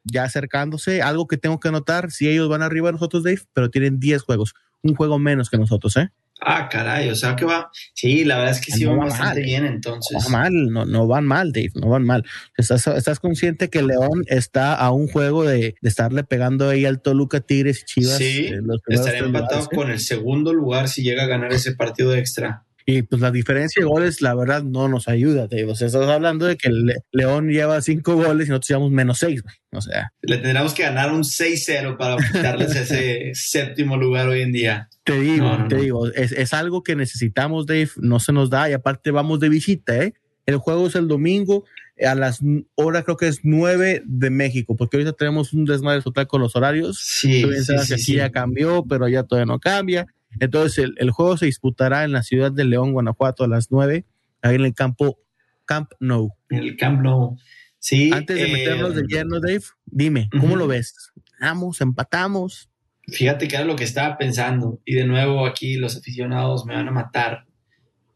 ya 0.04 0.24
acercándose. 0.24 1.00
Algo 1.00 1.26
que 1.26 1.38
tengo 1.38 1.58
que 1.60 1.70
notar, 1.70 2.10
si 2.10 2.28
ellos 2.28 2.48
van 2.48 2.62
arriba 2.62 2.88
de 2.88 2.92
nosotros, 2.92 3.24
Dave, 3.24 3.40
pero 3.54 3.70
tienen 3.70 3.98
10 3.98 4.22
juegos, 4.22 4.54
un 4.82 4.94
juego 4.94 5.18
menos 5.18 5.48
que 5.48 5.56
nosotros, 5.56 5.96
¿eh? 5.96 6.10
Ah, 6.40 6.68
caray, 6.68 7.08
o 7.08 7.14
sea 7.14 7.36
que 7.36 7.46
va. 7.46 7.70
Sí, 7.94 8.24
la 8.24 8.36
verdad 8.36 8.52
es 8.52 8.60
que 8.60 8.72
sí 8.72 8.84
No 8.84 8.90
van 8.90 8.98
va 9.00 9.04
bastante 9.04 9.40
mal. 9.40 9.44
bien 9.44 9.62
No 9.62 9.68
entonces. 9.70 10.24
van 10.24 10.32
mal, 10.32 10.52
no, 10.72 10.84
no 10.84 11.06
van 11.06 11.24
mal, 11.24 11.52
Dave, 11.52 11.70
no 11.76 11.88
van 11.88 12.04
mal. 12.04 12.24
¿Estás, 12.58 12.86
estás 12.88 13.18
consciente 13.20 13.70
que 13.70 13.82
León 13.82 14.24
está 14.26 14.74
a 14.74 14.90
un 14.90 15.08
juego 15.08 15.44
de, 15.44 15.76
de 15.80 15.88
estarle 15.88 16.22
pegando 16.24 16.68
ahí 16.68 16.84
al 16.84 17.00
Toluca, 17.00 17.40
Tigres 17.40 17.80
y 17.82 17.84
Chivas? 17.86 18.18
Sí, 18.18 18.48
primeros 18.50 18.80
Estaría 18.88 19.20
empatado 19.20 19.60
lugares, 19.60 19.68
¿eh? 19.72 19.76
con 19.76 19.90
el 19.90 20.00
segundo 20.00 20.52
lugar 20.52 20.88
si 20.88 21.02
llega 21.02 21.22
a 21.22 21.26
ganar 21.28 21.50
ese 21.52 21.72
partido 21.76 22.14
extra. 22.14 22.64
Y 22.86 23.00
pues 23.02 23.22
la 23.22 23.30
diferencia 23.30 23.80
de 23.80 23.86
goles, 23.88 24.20
la 24.20 24.34
verdad, 24.34 24.62
no 24.62 24.88
nos 24.88 25.08
ayuda, 25.08 25.46
Dave. 25.48 25.64
O 25.64 25.74
sea, 25.74 25.86
estás 25.86 26.06
hablando 26.06 26.44
de 26.44 26.56
que 26.58 26.68
el 26.68 26.84
Le- 26.84 26.96
León 27.12 27.48
lleva 27.48 27.80
cinco 27.80 28.14
goles 28.14 28.46
y 28.46 28.50
nosotros 28.50 28.68
llevamos 28.68 28.90
menos 28.92 29.18
seis, 29.18 29.42
güey. 29.42 29.54
O 29.72 29.80
sea, 29.80 30.12
Le 30.20 30.36
tendríamos 30.36 30.74
que 30.74 30.82
ganar 30.82 31.10
un 31.12 31.24
6-0 31.24 31.96
para 31.96 32.16
quitarles 32.18 32.76
ese 32.76 33.30
séptimo 33.34 33.96
lugar 33.96 34.28
hoy 34.28 34.42
en 34.42 34.52
día. 34.52 34.88
te 35.04 35.18
digo, 35.18 35.46
No, 35.46 35.58
no, 35.60 35.68
te 35.68 35.76
no. 35.76 35.80
digo, 35.82 36.06
es, 36.08 36.32
es 36.32 36.52
algo 36.52 36.82
que 36.82 36.94
necesitamos, 36.94 37.64
Dave. 37.66 37.88
No 37.96 38.20
se 38.20 38.32
nos 38.34 38.50
da 38.50 38.68
y 38.68 38.74
aparte 38.74 39.10
vamos 39.10 39.40
de 39.40 39.48
visita, 39.48 39.96
¿eh? 40.02 40.12
El 40.44 40.58
juego 40.58 40.86
es 40.88 40.94
el 40.94 41.08
domingo 41.08 41.64
a 42.06 42.14
las 42.14 42.42
n- 42.42 42.66
hora 42.74 43.02
creo 43.02 43.16
que 43.16 43.28
es 43.28 43.40
nueve 43.44 44.02
de 44.04 44.28
México, 44.28 44.76
porque 44.76 44.98
ahorita 44.98 45.12
tenemos 45.14 45.54
un 45.54 45.64
desmadre 45.64 46.02
total 46.02 46.26
con 46.26 46.42
los 46.42 46.54
horarios. 46.54 46.98
Sí, 47.00 47.42
sí, 47.62 47.64
sí, 47.64 47.74
aquí 47.94 48.02
sí. 48.02 48.14
ya 48.16 48.30
cambió, 48.30 48.84
pero 48.86 49.08
ya 49.08 49.22
todavía 49.22 49.46
no 49.50 49.58
cambia. 49.58 50.06
Entonces, 50.40 50.84
el, 50.84 50.94
el 50.98 51.10
juego 51.10 51.36
se 51.36 51.46
disputará 51.46 52.04
en 52.04 52.12
la 52.12 52.22
ciudad 52.22 52.52
de 52.52 52.64
León, 52.64 52.92
Guanajuato, 52.92 53.44
a 53.44 53.48
las 53.48 53.70
9, 53.70 54.04
ahí 54.42 54.54
en 54.54 54.64
el 54.64 54.74
campo 54.74 55.18
Camp 55.64 55.92
Nou. 56.00 56.30
En 56.50 56.58
el 56.58 56.76
Camp 56.76 57.00
Nou. 57.02 57.36
Sí. 57.78 58.10
Antes 58.12 58.36
de 58.36 58.48
eh, 58.48 58.52
meternos 58.52 58.94
de 58.94 59.02
lleno, 59.02 59.40
Dave, 59.40 59.64
dime, 59.84 60.28
¿cómo 60.30 60.56
lo 60.56 60.66
ves? 60.66 61.12
¿Ganamos, 61.38 61.80
empatamos? 61.80 62.70
Fíjate 63.06 63.48
que 63.48 63.56
era 63.56 63.64
lo 63.64 63.76
que 63.76 63.84
estaba 63.84 64.16
pensando. 64.16 64.80
Y 64.84 64.94
de 64.94 65.04
nuevo 65.04 65.46
aquí 65.46 65.76
los 65.76 65.96
aficionados 65.96 66.64
me 66.64 66.74
van 66.74 66.88
a 66.88 66.92
matar. 66.92 67.44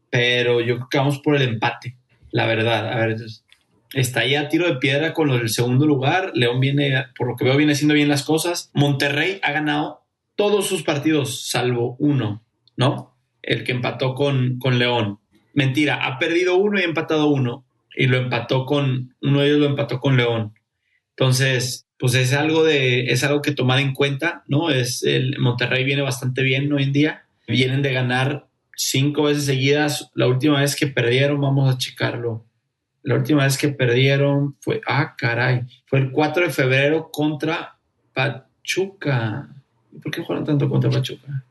Pero 0.09 0.61
yo 0.61 0.75
creo 0.77 0.87
que 0.89 0.97
vamos 0.97 1.19
por 1.19 1.35
el 1.35 1.43
empate. 1.43 1.97
La 2.31 2.47
verdad. 2.47 2.91
A 2.91 2.97
ver, 2.97 3.11
entonces, 3.11 3.45
está 3.93 4.21
ahí 4.21 4.35
a 4.35 4.49
tiro 4.49 4.67
de 4.67 4.77
piedra 4.77 5.13
con 5.13 5.29
del 5.29 5.49
segundo 5.49 5.85
lugar. 5.85 6.31
León 6.33 6.59
viene, 6.59 7.05
por 7.15 7.27
lo 7.27 7.35
que 7.35 7.45
veo, 7.45 7.55
viene 7.55 7.73
haciendo 7.73 7.93
bien 7.93 8.09
las 8.09 8.23
cosas. 8.23 8.71
Monterrey 8.73 9.39
ha 9.43 9.51
ganado 9.51 9.98
todos 10.39 10.67
sus 10.67 10.83
partidos, 10.83 11.49
salvo 11.49 11.97
uno, 11.99 12.45
¿no? 12.77 13.13
El 13.41 13.65
que 13.65 13.73
empató 13.73 14.15
con, 14.15 14.57
con 14.57 14.79
León. 14.79 15.19
Mentira, 15.53 16.07
ha 16.07 16.17
perdido 16.17 16.55
uno 16.55 16.79
y 16.79 16.83
ha 16.83 16.85
empatado 16.85 17.27
uno. 17.27 17.65
Y 17.93 18.07
lo 18.07 18.15
empató 18.15 18.65
con, 18.65 19.13
uno 19.21 19.41
de 19.41 19.47
ellos 19.47 19.59
lo 19.59 19.65
empató 19.65 19.99
con 19.99 20.15
León. 20.15 20.53
Entonces, 21.09 21.87
pues 21.97 22.13
es 22.13 22.31
algo 22.31 22.63
de, 22.63 23.07
es 23.07 23.25
algo 23.25 23.41
que 23.41 23.51
tomar 23.51 23.79
en 23.79 23.93
cuenta, 23.93 24.45
¿no? 24.47 24.69
Es 24.69 25.03
el 25.03 25.37
Monterrey 25.39 25.83
viene 25.83 26.03
bastante 26.03 26.41
bien 26.41 26.71
hoy 26.71 26.83
en 26.83 26.93
día. 26.93 27.25
Vienen 27.45 27.81
de 27.81 27.91
ganar 27.91 28.47
cinco 28.77 29.23
veces 29.23 29.43
seguidas. 29.43 30.09
La 30.13 30.27
última 30.27 30.61
vez 30.61 30.77
que 30.77 30.87
perdieron, 30.87 31.41
vamos 31.41 31.69
a 31.69 31.77
checarlo. 31.77 32.45
La 33.03 33.15
última 33.15 33.43
vez 33.43 33.57
que 33.57 33.67
perdieron 33.67 34.55
fue, 34.61 34.79
ah, 34.87 35.15
caray, 35.17 35.63
fue 35.85 35.99
el 35.99 36.11
4 36.11 36.45
de 36.45 36.53
febrero 36.53 37.09
contra 37.11 37.77
Pachuca. 38.13 39.58
¿Y 39.91 39.99
¿Por 39.99 40.11
qué 40.11 40.21
jugaron 40.21 40.45
tanto 40.45 40.69
contra 40.69 40.89
Pachuca? 40.89 41.43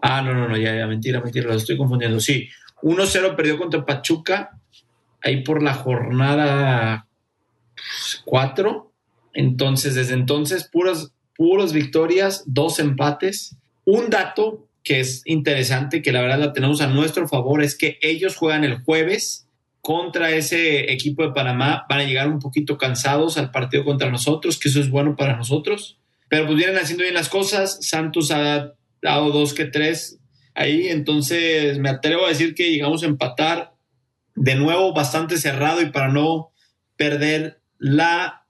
Ah, 0.00 0.20
no, 0.22 0.34
no, 0.34 0.48
no, 0.48 0.56
ya, 0.56 0.74
ya, 0.76 0.86
mentira, 0.86 1.20
mentira, 1.20 1.48
los 1.48 1.62
estoy 1.62 1.76
confundiendo. 1.76 2.20
Sí, 2.20 2.48
1-0 2.82 3.36
perdió 3.36 3.58
contra 3.58 3.84
Pachuca 3.84 4.58
ahí 5.22 5.42
por 5.42 5.62
la 5.62 5.74
jornada 5.74 7.06
4. 8.24 8.92
Entonces, 9.32 9.94
desde 9.94 10.14
entonces, 10.14 10.68
puras, 10.70 11.12
puras 11.36 11.72
victorias, 11.72 12.44
dos 12.46 12.78
empates. 12.78 13.56
Un 13.84 14.10
dato 14.10 14.68
que 14.82 15.00
es 15.00 15.22
interesante, 15.24 16.02
que 16.02 16.12
la 16.12 16.20
verdad 16.20 16.38
la 16.38 16.52
tenemos 16.52 16.80
a 16.82 16.86
nuestro 16.86 17.26
favor, 17.26 17.62
es 17.62 17.76
que 17.76 17.98
ellos 18.02 18.36
juegan 18.36 18.64
el 18.64 18.82
jueves 18.82 19.48
contra 19.80 20.30
ese 20.30 20.92
equipo 20.92 21.22
de 21.22 21.32
Panamá. 21.32 21.86
Van 21.88 22.00
a 22.00 22.04
llegar 22.04 22.28
un 22.28 22.38
poquito 22.38 22.76
cansados 22.76 23.38
al 23.38 23.50
partido 23.50 23.84
contra 23.84 24.10
nosotros, 24.10 24.58
que 24.58 24.68
eso 24.68 24.80
es 24.80 24.90
bueno 24.90 25.16
para 25.16 25.36
nosotros. 25.36 25.98
Pero 26.34 26.46
pues 26.46 26.58
vienen 26.58 26.78
haciendo 26.78 27.04
bien 27.04 27.14
las 27.14 27.28
cosas. 27.28 27.78
Santos 27.80 28.32
ha 28.32 28.72
dado 29.00 29.30
dos 29.30 29.54
que 29.54 29.66
tres 29.66 30.18
ahí. 30.52 30.88
Entonces 30.88 31.78
me 31.78 31.88
atrevo 31.88 32.26
a 32.26 32.30
decir 32.30 32.56
que 32.56 32.72
llegamos 32.72 33.04
a 33.04 33.06
empatar 33.06 33.76
de 34.34 34.56
nuevo 34.56 34.92
bastante 34.92 35.36
cerrado 35.36 35.80
y 35.80 35.90
para 35.90 36.08
no 36.08 36.50
perder 36.96 37.60
la 37.78 38.48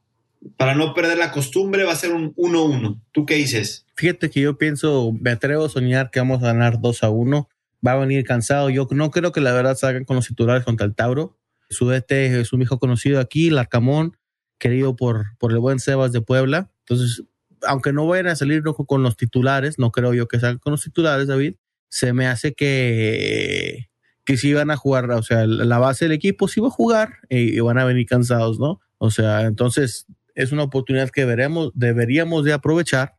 para 0.57 0.75
no 0.75 0.95
perder 0.95 1.19
la 1.19 1.31
costumbre 1.31 1.85
va 1.85 1.93
a 1.93 1.97
ser 1.97 2.13
un 2.13 2.35
1-1. 2.37 3.03
¿Tú 3.13 3.27
qué 3.27 3.35
dices? 3.35 3.85
Fíjate 3.97 4.31
que 4.31 4.41
yo 4.41 4.57
pienso, 4.57 5.13
me 5.21 5.33
atrevo 5.33 5.67
a 5.67 5.69
soñar 5.69 6.11
que 6.11 6.21
vamos 6.21 6.43
a 6.43 6.47
ganar 6.47 6.81
2 6.81 7.05
a 7.05 7.11
1. 7.11 7.51
Va 7.87 7.93
a 7.93 7.97
venir 7.97 8.25
cansado. 8.25 8.71
Yo 8.71 8.89
no 8.93 9.11
creo 9.11 9.31
que 9.31 9.43
la 9.43 9.53
verdad 9.53 9.77
salgan 9.77 10.07
con 10.07 10.17
los 10.17 10.27
titulares 10.27 10.65
contra 10.65 10.87
el 10.87 10.95
Tauro. 10.95 11.37
Su 11.69 11.87
DT 11.91 12.13
es 12.41 12.55
un 12.55 12.63
hijo 12.63 12.79
conocido 12.79 13.21
aquí, 13.21 13.51
Larcamón, 13.51 14.17
querido 14.57 14.97
por, 14.97 15.37
por 15.37 15.53
el 15.53 15.59
buen 15.59 15.81
Sebas 15.81 16.13
de 16.13 16.23
Puebla. 16.23 16.71
Entonces, 16.81 17.25
aunque 17.67 17.93
no 17.93 18.07
vayan 18.07 18.29
a 18.29 18.37
salir 18.37 18.63
con 18.63 19.03
los 19.03 19.17
titulares, 19.17 19.79
no 19.79 19.91
creo 19.91 20.15
yo 20.15 20.29
que 20.29 20.41
salgan 20.41 20.59
con 20.59 20.73
los 20.73 20.83
titulares, 20.83 21.27
David. 21.27 21.55
se 21.89 22.13
me 22.13 22.27
hace 22.27 22.55
que, 22.55 23.89
que 24.25 24.37
sí 24.37 24.53
van 24.55 24.71
a 24.71 24.77
jugar, 24.77 25.11
o 25.11 25.23
sea, 25.23 25.47
la 25.47 25.79
base 25.79 26.07
del 26.07 26.13
equipo 26.13 26.49
sí 26.49 26.61
va 26.61 26.69
a 26.69 26.71
jugar 26.71 27.19
y, 27.29 27.59
van 27.61 27.79
a 27.79 27.85
venir 27.85 28.07
cansados, 28.07 28.59
¿no? 28.59 28.81
O 28.99 29.11
sea, 29.11 29.43
entonces 29.43 30.07
es 30.35 30.51
una 30.53 30.65
oportunidad 30.65 31.11
que 31.11 31.25
veremos, 31.25 31.71
deberíamos 31.75 32.45
de 32.45 32.55
aprovechar, 32.55 33.17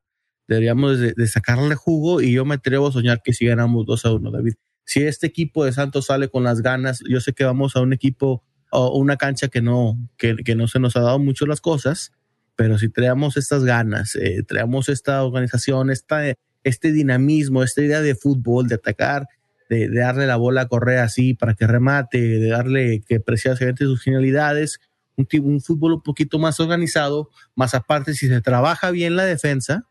deberíamos 0.48 1.00
de, 1.00 1.28
sacarle 1.28 1.76
jugo 1.76 2.22
y 2.22 2.34
yo 2.34 2.46
me 2.46 2.56
atrevo 2.56 2.88
a 2.88 2.92
soñar 2.92 3.22
que 3.24 3.34
si 3.34 3.46
ganamos 3.46 3.86
2 3.86 4.06
a 4.06 4.14
1, 4.14 4.32
David. 4.32 4.54
Si 4.84 5.02
este 5.02 5.28
equipo 5.28 5.66
de 5.66 5.72
Santos 5.72 6.08
sale 6.08 6.30
con 6.30 6.44
las 6.44 6.62
ganas, 6.62 7.02
yo 7.08 7.20
sé 7.20 7.34
que 7.34 7.44
vamos 7.44 7.76
a 7.76 7.82
un 7.82 7.94
equipo 7.94 8.44
o 8.72 8.98
una 8.98 9.18
cancha 9.18 9.48
que 9.48 9.62
no, 9.62 9.98
que, 10.18 10.36
que 10.38 10.56
no 10.56 10.68
se 10.68 10.80
nos 10.80 10.96
ha 10.96 11.02
dado 11.02 11.20
mucho 11.20 11.46
las 11.46 11.62
cosas, 11.62 12.12
pero 12.56 12.78
si 12.78 12.90
traemos 12.90 13.38
estas 13.38 13.64
ganas, 13.64 14.16
eh, 14.16 14.44
traemos 14.48 14.90
esta 14.90 15.24
organización, 15.24 15.90
esta, 15.90 16.22
este 16.64 16.92
dinamismo, 16.92 17.64
esta 17.64 17.82
idea 17.82 18.02
de 18.02 18.16
fútbol, 18.16 18.68
de 18.68 18.76
atacar, 18.76 19.28
de, 19.70 19.90
darle 19.90 20.28
la 20.28 20.38
bola 20.38 20.62
a 20.62 20.68
correr 20.68 21.00
así 21.00 21.34
para 21.34 21.54
que 21.54 21.68
remate, 21.68 22.20
de 22.20 22.50
darle 22.50 23.02
que 23.08 23.20
precise 23.20 23.74
sus 23.78 24.04
finalidades, 24.04 24.80
un, 25.18 25.28
un, 25.44 25.62
fútbol 25.62 25.94
un 25.94 26.02
poquito 26.02 26.40
más 26.40 26.60
organizado, 26.60 27.30
más 27.56 27.74
aparte 27.74 28.14
si 28.14 28.28
se 28.28 28.42
trabaja 28.42 28.92
bien 28.92 29.16
la 29.16 29.26
defensa, 29.26 29.88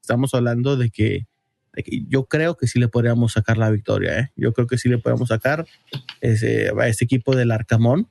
estamos 0.00 0.34
hablando 0.34 0.76
de 0.76 0.90
que, 0.90 1.26
yo 2.08 2.24
creo 2.24 2.56
que 2.56 2.66
sí 2.66 2.80
le 2.80 2.88
podríamos 2.88 3.32
sacar 3.34 3.56
la 3.56 3.70
victoria, 3.70 4.18
¿eh? 4.18 4.32
yo 4.34 4.52
creo 4.52 4.66
que 4.66 4.76
sí 4.76 4.88
le 4.88 4.98
podemos 4.98 5.28
sacar 5.28 5.66
ese, 6.20 6.72
a 6.76 6.88
este 6.88 7.04
equipo 7.04 7.36
del 7.36 7.52
Arcamón, 7.52 8.08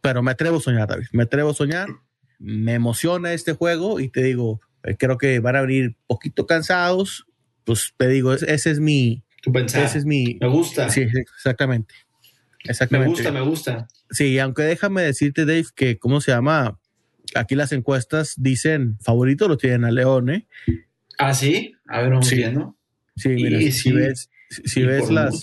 pero 0.00 0.22
me 0.22 0.30
atrevo 0.30 0.56
a 0.56 0.60
soñar, 0.60 0.88
David, 0.88 1.06
me 1.12 1.24
atrevo 1.24 1.50
a 1.50 1.54
soñar 1.54 1.88
me 2.38 2.74
emociona 2.74 3.32
este 3.32 3.52
juego 3.52 4.00
y 4.00 4.08
te 4.08 4.22
digo, 4.22 4.60
eh, 4.82 4.96
creo 4.98 5.18
que 5.18 5.38
van 5.40 5.56
a 5.56 5.62
venir 5.62 5.96
poquito 6.06 6.46
cansados, 6.46 7.26
pues 7.64 7.94
te 7.96 8.08
digo, 8.08 8.34
ese 8.34 8.70
es 8.70 8.80
mi... 8.80 9.22
Ese 9.66 9.98
es 9.98 10.04
mi... 10.06 10.38
Me 10.40 10.48
gusta. 10.48 10.88
Sí, 10.88 11.02
exactamente. 11.02 11.94
Exactamente. 12.64 13.10
Me 13.10 13.14
gusta, 13.14 13.32
me 13.32 13.40
gusta. 13.42 13.88
Sí, 14.10 14.38
aunque 14.38 14.62
déjame 14.62 15.02
decirte, 15.02 15.44
Dave, 15.44 15.66
que, 15.74 15.98
¿cómo 15.98 16.20
se 16.20 16.32
llama? 16.32 16.78
Aquí 17.34 17.54
las 17.54 17.72
encuestas 17.72 18.34
dicen, 18.38 18.98
favorito 19.00 19.48
lo 19.48 19.56
tienen 19.56 19.84
a 19.84 19.90
León, 19.90 20.30
¿eh? 20.30 20.46
Ah, 21.18 21.34
sí. 21.34 21.74
A 21.88 22.00
ver, 22.00 22.10
vamos 22.10 22.26
sí. 22.26 22.36
viendo. 22.36 22.76
Sí, 23.16 23.30
mira, 23.30 23.60
si 23.70 23.92
ves, 23.92 24.30
si 24.48 24.82
ves 24.82 25.10
las... 25.10 25.40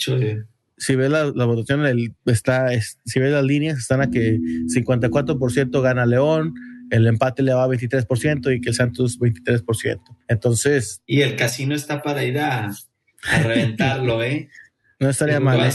si 0.78 0.96
ves 0.96 1.10
la, 1.12 1.26
la 1.26 1.46
votación, 1.46 1.86
el, 1.86 2.16
está, 2.26 2.70
si 3.06 3.20
ves 3.20 3.32
las 3.32 3.44
líneas, 3.44 3.78
están 3.78 4.02
a 4.02 4.10
que 4.10 4.40
54% 4.40 5.82
gana 5.82 6.06
León, 6.06 6.56
el 6.92 7.08
empate 7.08 7.42
le 7.42 7.54
va 7.54 7.64
a 7.64 7.68
23% 7.68 8.56
y 8.56 8.62
que 8.62 8.70
el 8.70 8.76
Santos 8.76 9.18
23%. 9.18 10.00
Entonces. 10.28 11.02
Y 11.08 11.22
el 11.22 11.36
casino 11.36 11.74
está 11.74 12.02
para 12.02 12.24
ir 12.24 12.38
a, 12.38 12.72
reventarlo, 13.44 14.22
¿eh? 14.22 14.50
No 15.00 15.10
estaría 15.10 15.40
mal. 15.40 15.62
¿eh? 15.62 15.72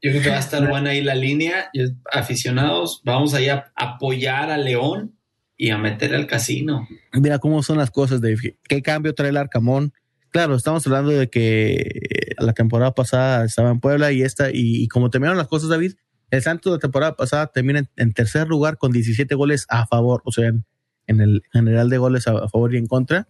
yo 0.00 0.10
creo 0.10 0.22
que 0.22 0.28
va 0.28 0.36
a 0.36 0.40
estar 0.40 0.68
buena 0.68 0.90
ahí 0.90 1.02
la 1.02 1.14
línea. 1.14 1.70
Aficionados, 2.12 3.00
vamos 3.04 3.34
ahí 3.34 3.48
a 3.48 3.72
apoyar 3.74 4.50
a 4.50 4.58
León 4.58 5.16
y 5.56 5.70
a 5.70 5.78
meter 5.78 6.14
al 6.14 6.26
casino. 6.26 6.86
Mira 7.14 7.38
cómo 7.38 7.62
son 7.62 7.78
las 7.78 7.90
cosas, 7.90 8.20
Dave. 8.20 8.58
¿Qué 8.68 8.82
cambio 8.82 9.14
trae 9.14 9.30
el 9.30 9.38
Arcamón? 9.38 9.92
Claro, 10.30 10.54
estamos 10.54 10.86
hablando 10.86 11.10
de 11.10 11.30
que 11.30 12.34
la 12.38 12.52
temporada 12.52 12.92
pasada 12.92 13.46
estaba 13.46 13.70
en 13.70 13.80
Puebla 13.80 14.12
y 14.12 14.22
esta, 14.22 14.50
y, 14.50 14.82
y 14.82 14.88
como 14.88 15.08
terminaron 15.08 15.38
las 15.38 15.48
cosas, 15.48 15.70
David, 15.70 15.94
el 16.30 16.42
Santos 16.42 16.72
la 16.72 16.78
temporada 16.78 17.16
pasada 17.16 17.46
termina 17.46 17.84
en, 17.96 18.12
tercer 18.12 18.48
lugar 18.48 18.76
con 18.76 18.92
17 18.92 19.34
goles 19.34 19.66
a 19.68 19.86
favor, 19.86 20.22
o 20.24 20.32
sea, 20.32 20.48
en, 20.48 21.20
el 21.20 21.42
general 21.52 21.88
de 21.88 21.98
goles 21.98 22.26
a, 22.28 22.48
favor 22.48 22.74
y 22.74 22.78
en 22.78 22.86
contra. 22.86 23.28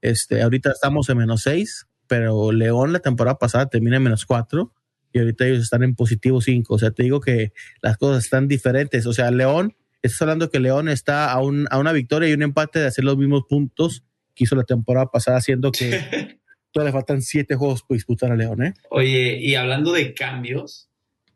Este, 0.00 0.42
ahorita 0.42 0.72
estamos 0.72 1.08
en 1.08 1.18
menos 1.18 1.42
6, 1.42 1.86
pero 2.06 2.50
León 2.52 2.92
la 2.92 3.00
temporada 3.00 3.38
pasada 3.38 3.66
termina 3.66 3.96
en 3.96 4.02
menos 4.02 4.26
4 4.26 4.72
y 5.12 5.18
ahorita 5.18 5.46
ellos 5.46 5.62
están 5.62 5.82
en 5.82 5.94
positivo 5.94 6.40
5. 6.40 6.74
O 6.74 6.78
sea, 6.78 6.90
te 6.90 7.02
digo 7.02 7.20
que 7.20 7.52
las 7.82 7.96
cosas 7.96 8.24
están 8.24 8.48
diferentes. 8.48 9.06
O 9.06 9.12
sea, 9.12 9.30
León, 9.30 9.76
estás 10.02 10.22
hablando 10.22 10.50
que 10.50 10.60
León 10.60 10.88
está 10.88 11.32
a, 11.32 11.34
a 11.34 11.40
una 11.78 11.92
victoria 11.92 12.28
y 12.28 12.32
un 12.32 12.42
empate 12.42 12.80
de 12.80 12.86
hacer 12.86 13.04
los 13.04 13.16
mismos 13.16 13.44
puntos 13.48 14.04
que 14.34 14.44
hizo 14.44 14.56
la 14.56 14.64
temporada 14.64 15.06
pasada, 15.06 15.38
haciendo 15.38 15.70
que 15.72 15.88
todavía 16.72 16.90
le 16.90 16.92
faltan 16.92 17.22
7 17.22 17.54
juegos 17.54 17.82
por 17.82 17.96
disputar 17.96 18.32
a 18.32 18.36
León. 18.36 18.62
¿eh? 18.64 18.74
Oye, 18.90 19.38
y 19.40 19.54
hablando 19.54 19.92
de 19.92 20.14
cambios, 20.14 20.89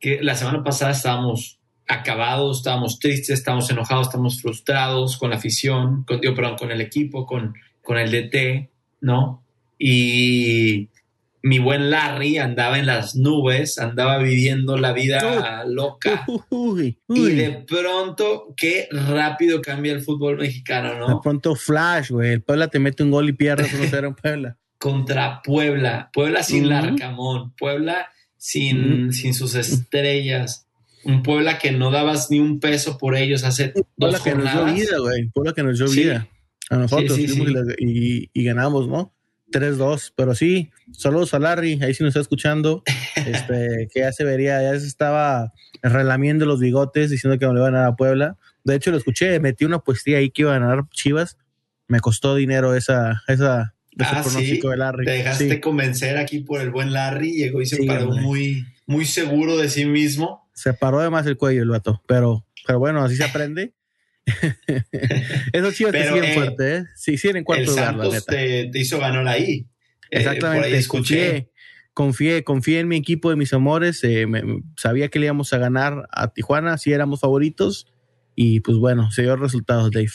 que 0.04 0.22
la 0.22 0.34
semana 0.34 0.62
pasada 0.62 0.90
estábamos 0.90 1.58
acabados, 1.88 2.58
estábamos 2.58 2.98
tristes, 2.98 3.38
estábamos 3.38 3.70
enojados, 3.70 4.08
estábamos 4.08 4.38
frustrados 4.42 5.16
con 5.16 5.30
la 5.30 5.36
afición, 5.36 6.04
con, 6.04 6.20
perdón, 6.20 6.56
con 6.58 6.70
el 6.70 6.82
equipo, 6.82 7.24
con, 7.24 7.54
con 7.80 7.96
el 7.96 8.10
DT, 8.10 8.68
¿no? 9.00 9.42
Y 9.78 10.90
mi 11.40 11.58
buen 11.58 11.88
Larry 11.88 12.36
andaba 12.36 12.78
en 12.78 12.84
las 12.84 13.16
nubes, 13.16 13.78
andaba 13.78 14.18
viviendo 14.18 14.76
la 14.76 14.92
vida 14.92 15.64
loca. 15.64 16.26
Y 17.08 17.30
de 17.30 17.64
pronto, 17.66 18.52
qué 18.58 18.88
rápido 18.90 19.62
cambia 19.62 19.94
el 19.94 20.02
fútbol 20.02 20.36
mexicano, 20.36 20.98
¿no? 20.98 21.08
De 21.08 21.22
pronto, 21.22 21.54
flash, 21.54 22.10
güey. 22.10 22.32
El 22.32 22.42
Puebla 22.42 22.68
te 22.68 22.78
mete 22.78 23.02
un 23.04 23.10
gol 23.10 23.30
y 23.30 23.32
pierdes 23.32 23.72
1-0 23.72 24.06
en 24.06 24.14
Puebla. 24.14 24.58
Contra 24.76 25.40
Puebla. 25.42 26.10
Puebla 26.12 26.42
sin 26.42 26.68
Larcamón. 26.68 27.54
Puebla 27.56 28.10
sin, 28.44 29.10
sin 29.14 29.32
sus 29.32 29.54
estrellas. 29.54 30.66
Un 31.02 31.22
Puebla 31.22 31.58
que 31.58 31.72
no 31.72 31.90
dabas 31.90 32.30
ni 32.30 32.40
un 32.40 32.60
peso 32.60 32.98
por 32.98 33.16
ellos 33.16 33.42
hace 33.42 33.72
dos 33.96 34.20
que 34.20 34.32
jornadas. 34.32 34.66
nos 34.66 34.74
dio 34.74 34.84
vida, 34.84 34.98
güey. 34.98 35.28
Puebla 35.30 35.54
que 35.54 35.62
nos 35.62 35.78
dio 35.78 35.88
vida. 35.88 36.28
A 36.68 36.76
nosotros 36.76 37.18
y, 37.18 38.30
y, 38.32 38.44
ganamos, 38.44 38.86
¿no? 38.86 39.14
3-2, 39.50 40.12
pero 40.14 40.34
sí, 40.34 40.70
saludos 40.92 41.32
a 41.32 41.38
Larry, 41.38 41.78
ahí 41.82 41.94
sí 41.94 42.02
nos 42.02 42.10
está 42.10 42.20
escuchando, 42.20 42.82
este, 43.26 43.88
que 43.92 44.00
ya 44.00 44.12
se 44.12 44.24
vería, 44.24 44.60
ya 44.62 44.78
se 44.78 44.86
estaba 44.86 45.52
relamiendo 45.82 46.44
los 46.44 46.60
bigotes 46.60 47.10
diciendo 47.10 47.38
que 47.38 47.46
no 47.46 47.54
le 47.54 47.60
iban 47.60 47.74
a 47.74 47.80
dar 47.80 47.88
a 47.88 47.96
Puebla. 47.96 48.36
De 48.62 48.74
hecho, 48.74 48.90
lo 48.90 48.98
escuché, 48.98 49.40
metí 49.40 49.64
una 49.64 49.78
poesía 49.78 50.18
ahí 50.18 50.30
que 50.30 50.42
iban 50.42 50.62
a 50.62 50.66
ganar 50.66 50.88
Chivas, 50.90 51.38
me 51.88 52.00
costó 52.00 52.34
dinero 52.34 52.74
esa, 52.74 53.22
esa, 53.28 53.73
ah, 53.98 54.24
sí. 54.24 54.60
Te 55.04 55.10
dejaste 55.10 55.60
convencer 55.60 56.16
aquí 56.16 56.40
por 56.40 56.60
el 56.60 56.70
buen 56.70 56.92
Larry, 56.92 57.32
llegó 57.32 57.60
y 57.60 57.66
se 57.66 57.84
paró 57.84 58.10
muy, 58.10 58.66
muy 58.86 59.04
seguro 59.04 59.56
de 59.56 59.68
sí 59.68 59.84
mismo. 59.84 60.48
Se 60.54 60.72
paró 60.72 61.00
de 61.00 61.10
más 61.10 61.26
el 61.26 61.36
cuello 61.36 61.62
el 61.62 61.68
vato, 61.68 62.02
pero, 62.06 62.46
pero 62.66 62.78
bueno, 62.78 63.02
así 63.04 63.16
se 63.16 63.24
aprende. 63.24 63.74
Eso 65.52 65.72
chivas 65.72 65.92
te 65.92 66.06
siguen 66.06 66.24
eh, 66.24 66.34
fuerte, 66.34 66.76
¿eh? 66.76 66.84
Sí, 66.96 67.18
siguen 67.18 67.38
en 67.38 67.44
cuarto 67.44 67.70
lugar, 67.70 67.96
la 67.96 68.04
neta. 68.08 68.32
Te, 68.32 68.68
te, 68.68 68.78
hizo 68.78 68.98
ganar 68.98 69.26
ahí. 69.28 69.66
Eh, 70.10 70.18
Exactamente, 70.18 70.76
escuché. 70.76 71.50
Confié, 71.92 72.42
confié 72.42 72.80
en 72.80 72.88
mi 72.88 72.96
equipo 72.96 73.30
de 73.30 73.36
mis 73.36 73.52
amores, 73.52 74.02
eh, 74.02 74.26
sabía 74.76 75.08
que 75.10 75.20
le 75.20 75.26
íbamos 75.26 75.52
a 75.52 75.58
ganar 75.58 76.08
a 76.10 76.32
Tijuana, 76.32 76.76
si 76.76 76.92
éramos 76.92 77.20
favoritos, 77.20 77.86
y 78.34 78.60
pues 78.60 78.78
bueno, 78.78 79.12
se 79.12 79.22
dio 79.22 79.36
resultados, 79.36 79.92
Dave. 79.92 80.10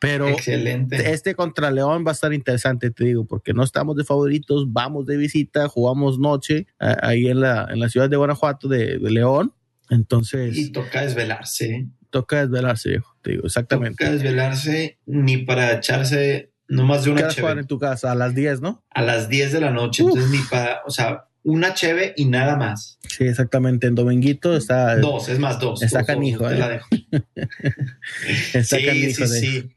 Pero 0.00 0.28
Excelente. 0.28 1.12
este 1.12 1.34
contra 1.34 1.70
León 1.70 2.04
va 2.06 2.12
a 2.12 2.14
estar 2.14 2.32
interesante, 2.32 2.90
te 2.90 3.04
digo, 3.04 3.26
porque 3.26 3.52
no 3.52 3.62
estamos 3.62 3.96
de 3.96 4.04
favoritos, 4.04 4.72
vamos 4.72 5.04
de 5.04 5.18
visita, 5.18 5.68
jugamos 5.68 6.18
noche 6.18 6.66
ahí 6.78 7.28
en 7.28 7.40
la, 7.40 7.68
en 7.70 7.80
la 7.80 7.90
ciudad 7.90 8.08
de 8.08 8.16
Guanajuato 8.16 8.66
de, 8.66 8.98
León. 8.98 9.52
Entonces. 9.90 10.56
Y 10.56 10.72
toca 10.72 11.02
desvelarse. 11.02 11.88
Toca 12.08 12.40
desvelarse, 12.40 13.02
te 13.20 13.32
digo, 13.32 13.44
exactamente. 13.44 14.02
Toca 14.02 14.12
desvelarse 14.12 14.98
ni 15.04 15.38
para 15.38 15.74
echarse 15.74 16.50
no 16.66 16.84
más 16.84 17.04
de 17.04 17.10
una 17.10 17.28
cheve. 17.28 17.42
jugar 17.42 17.58
en 17.58 17.66
tu 17.66 17.78
casa? 17.78 18.10
A 18.10 18.14
las 18.14 18.34
10, 18.34 18.62
¿no? 18.62 18.82
A 18.90 19.02
las 19.02 19.28
10 19.28 19.52
de 19.52 19.60
la 19.60 19.70
noche. 19.70 20.02
Entonces, 20.02 20.30
ni 20.30 20.38
para, 20.38 20.80
o 20.86 20.90
sea, 20.90 21.26
una 21.42 21.74
cheve 21.74 22.14
y 22.16 22.24
nada 22.24 22.56
más. 22.56 22.98
Sí, 23.06 23.24
exactamente. 23.24 23.86
En 23.86 23.96
Dominguito 23.96 24.56
está. 24.56 24.96
Dos, 24.96 25.28
es 25.28 25.38
más 25.38 25.60
dos. 25.60 25.82
Está 25.82 26.04
canijo, 26.04 26.48
¿eh? 26.48 26.56
La 26.56 26.80
está 28.54 28.78
sí, 28.78 28.86
canijo. 28.86 29.26
Sí, 29.26 29.40
sí 29.40 29.70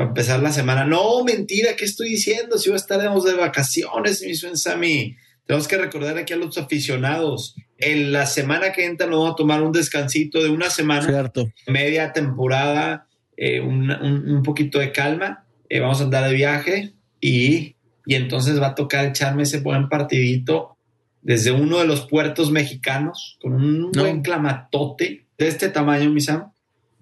para 0.00 0.08
empezar 0.08 0.40
la 0.40 0.50
semana. 0.50 0.86
No, 0.86 1.22
mentira, 1.24 1.76
¿qué 1.76 1.84
estoy 1.84 2.08
diciendo? 2.08 2.56
Si 2.56 2.70
va 2.70 2.76
a 2.76 2.78
estar 2.78 2.98
de 2.98 3.34
vacaciones, 3.34 4.22
mi 4.22 4.32
buen 4.40 4.56
Sammy. 4.56 5.14
Tenemos 5.44 5.68
que 5.68 5.76
recordar 5.76 6.16
aquí 6.16 6.32
a 6.32 6.36
los 6.36 6.56
aficionados. 6.56 7.54
En 7.76 8.10
la 8.10 8.24
semana 8.24 8.72
que 8.72 8.86
entra 8.86 9.06
nos 9.06 9.18
vamos 9.18 9.32
a 9.34 9.36
tomar 9.36 9.62
un 9.62 9.72
descansito 9.72 10.42
de 10.42 10.48
una 10.48 10.70
semana. 10.70 11.02
Cierto. 11.02 11.52
Media 11.66 12.14
temporada, 12.14 13.08
eh, 13.36 13.60
un, 13.60 14.42
poquito 14.42 14.78
de 14.78 14.90
calma. 14.90 15.44
Eh, 15.68 15.80
vamos 15.80 16.00
a 16.00 16.04
andar 16.04 16.30
de 16.30 16.34
viaje 16.34 16.94
y, 17.20 17.76
y 18.06 18.14
entonces 18.14 18.58
va 18.58 18.68
a 18.68 18.74
tocar 18.74 19.04
echarme 19.04 19.42
ese 19.42 19.60
buen 19.60 19.90
partidito 19.90 20.78
desde 21.20 21.50
uno 21.50 21.78
de 21.78 21.86
los 21.86 22.06
puertos 22.06 22.50
mexicanos 22.50 23.36
con 23.42 23.52
un 23.52 23.92
buen 23.92 24.22
clamatote 24.22 25.26
de 25.36 25.46
este 25.46 25.68
tamaño, 25.68 26.08
mi 26.08 26.22
Sam. 26.22 26.52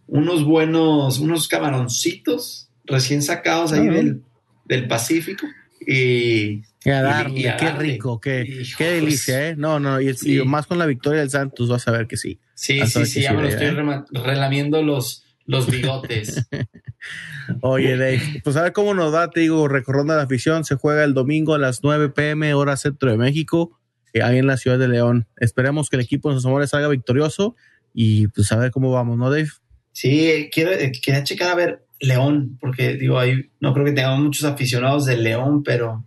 Unos 0.09 0.45
buenos, 0.45 1.21
unos 1.21 1.47
camaroncitos 1.47 2.68
recién 2.89 3.23
sacados 3.23 3.73
ahí 3.73 3.87
del, 3.87 4.23
del, 4.65 4.89
Pacífico. 4.89 5.47
Y, 5.87 6.63
qué 6.83 7.75
rico, 7.79 8.21
qué, 8.21 8.65
qué 8.77 8.85
delicia, 8.93 9.49
¿eh? 9.49 9.57
No, 9.57 9.81
no, 9.81 10.01
y, 10.01 10.15
más 10.45 10.67
con 10.67 10.79
la 10.79 10.87
victoria 10.87 11.21
del 11.21 11.31
Santos 11.31 11.69
vas 11.69 11.87
a 11.89 11.93
ver 11.93 12.07
que 12.07 12.17
sí. 12.17 12.39
Sí, 12.55 12.81
sí, 12.87 13.07
sí, 13.07 13.23
ya 13.23 13.33
me 13.33 13.43
lo 13.43 13.49
estoy 13.49 13.71
relamiendo 14.13 14.83
los, 14.83 15.25
los 15.47 15.71
bigotes. 15.71 16.47
Oye, 17.63 17.97
Dave, 17.97 18.41
pues 18.45 18.57
a 18.57 18.63
ver 18.63 18.73
cómo 18.73 18.95
nos 18.95 19.13
da, 19.13 19.31
te 19.31 19.41
digo, 19.41 19.69
recorriendo 19.69 20.15
la 20.15 20.23
afición, 20.23 20.65
se 20.65 20.75
juega 20.75 21.05
el 21.05 21.15
domingo 21.15 21.55
a 21.55 21.59
las 21.59 21.83
9 21.83 22.11
pm, 22.11 22.53
hora 22.55 22.77
centro 22.77 23.11
de 23.11 23.17
México, 23.17 23.79
eh, 24.13 24.23
ahí 24.23 24.39
en 24.39 24.47
la 24.47 24.57
ciudad 24.57 24.79
de 24.79 24.89
León. 24.89 25.27
Esperemos 25.37 25.89
que 25.89 25.97
el 25.97 26.03
equipo 26.03 26.29
de 26.29 26.37
sus 26.37 26.47
amores 26.47 26.71
salga 26.71 26.89
victorioso 26.89 27.57
y 27.95 28.29
pues 28.29 28.53
a 28.53 28.57
ver 28.57 28.71
cómo 28.71 28.93
vamos, 28.93 29.17
¿no, 29.17 29.31
Dave? 29.31 29.49
Sí, 29.93 30.51
quiero, 30.53 30.73
eh, 30.73 30.93
quería 31.03 31.25
checar 31.25 31.51
a 31.51 31.55
ver 31.55 31.85
León, 32.01 32.59
porque 32.61 32.95
digo, 32.95 33.19
ahí 33.19 33.51
no 33.61 33.73
creo 33.73 33.85
que 33.85 33.93
tengamos 33.93 34.21
muchos 34.21 34.45
aficionados 34.45 35.07
de 35.07 35.17
León, 35.17 35.63
pero 35.63 36.05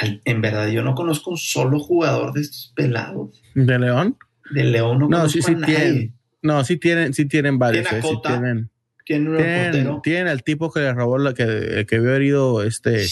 en 0.00 0.40
verdad 0.40 0.68
yo 0.68 0.82
no 0.82 0.94
conozco 0.94 1.30
un 1.30 1.38
solo 1.38 1.78
jugador 1.80 2.32
de 2.32 2.42
estos 2.42 2.72
pelados. 2.76 3.42
¿De 3.54 3.78
León? 3.78 4.16
De 4.50 4.64
León 4.64 4.98
no, 4.98 5.08
no 5.08 5.28
sí, 5.28 5.42
sí 5.42 5.54
tienen. 5.64 6.14
No, 6.42 6.62
sí 6.64 6.76
tienen, 6.76 7.12
sí 7.14 7.26
tienen 7.26 7.58
varios. 7.58 7.88
¿Tienen, 7.88 8.04
eh, 8.04 8.08
sí 8.08 8.20
tienen 8.24 8.70
tienen, 9.06 10.02
tienen, 10.02 10.28
al 10.28 10.42
tipo 10.42 10.70
que 10.72 10.80
le 10.80 10.92
robó 10.92 11.18
la 11.18 11.32
que, 11.32 11.86
que 11.88 12.00
vio 12.00 12.14
herido 12.14 12.62
este 12.62 13.04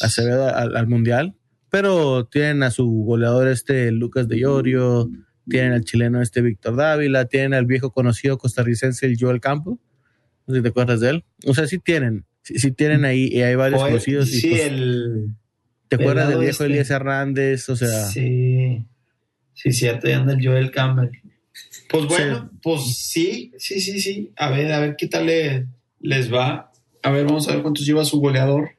Acevedo 0.00 0.54
al, 0.54 0.76
al, 0.76 0.86
mundial, 0.86 1.34
pero 1.70 2.26
tienen 2.26 2.62
a 2.62 2.70
su 2.70 2.86
goleador 3.04 3.48
este 3.48 3.90
Lucas 3.90 4.28
de 4.28 4.38
Llorio, 4.38 5.08
tienen 5.48 5.72
al 5.72 5.84
chileno 5.84 6.22
este 6.22 6.40
Víctor 6.40 6.76
Dávila, 6.76 7.26
tienen 7.26 7.54
al 7.54 7.66
viejo 7.66 7.92
conocido 7.92 8.38
costarricense 8.38 9.06
el 9.06 9.16
Joel 9.18 9.40
Campo, 9.40 9.78
no 10.46 10.54
sé 10.54 10.58
si 10.58 10.62
te 10.62 10.68
acuerdas 10.68 11.00
de 11.00 11.10
él. 11.10 11.24
O 11.46 11.54
sea, 11.54 11.66
sí 11.66 11.78
tienen, 11.78 12.24
sí, 12.42 12.70
tienen 12.72 13.04
ahí, 13.04 13.28
y 13.30 13.42
hay 13.42 13.54
varios 13.54 13.82
conocidos. 13.82 14.30
Sí, 14.30 14.50
pues, 14.50 14.62
el. 14.62 15.30
¿Te 15.88 15.96
acuerdas 15.96 16.28
del 16.28 16.38
viejo 16.38 16.64
este? 16.64 16.66
Elías 16.66 16.90
Hernández? 16.90 17.68
O 17.68 17.76
sea. 17.76 18.06
Sí, 18.06 18.84
sí, 19.54 19.72
cierto, 19.72 20.08
y 20.08 20.12
anda 20.12 20.32
el 20.34 20.46
Joel 20.46 20.70
Campbell. 20.70 21.10
Pues 21.88 22.06
bueno, 22.06 22.50
sí. 22.50 22.58
pues 22.62 22.96
sí, 22.96 23.52
sí, 23.58 23.80
sí, 23.80 24.00
sí. 24.00 24.32
A 24.36 24.50
ver, 24.50 24.72
a 24.72 24.80
ver 24.80 24.96
qué 24.96 25.06
tal 25.06 25.26
le, 25.26 25.66
les 26.00 26.32
va. 26.32 26.72
A 27.02 27.10
ver, 27.10 27.26
vamos 27.26 27.48
a 27.48 27.52
ver 27.52 27.62
cuántos 27.62 27.86
lleva 27.86 28.04
su 28.04 28.20
goleador. 28.20 28.70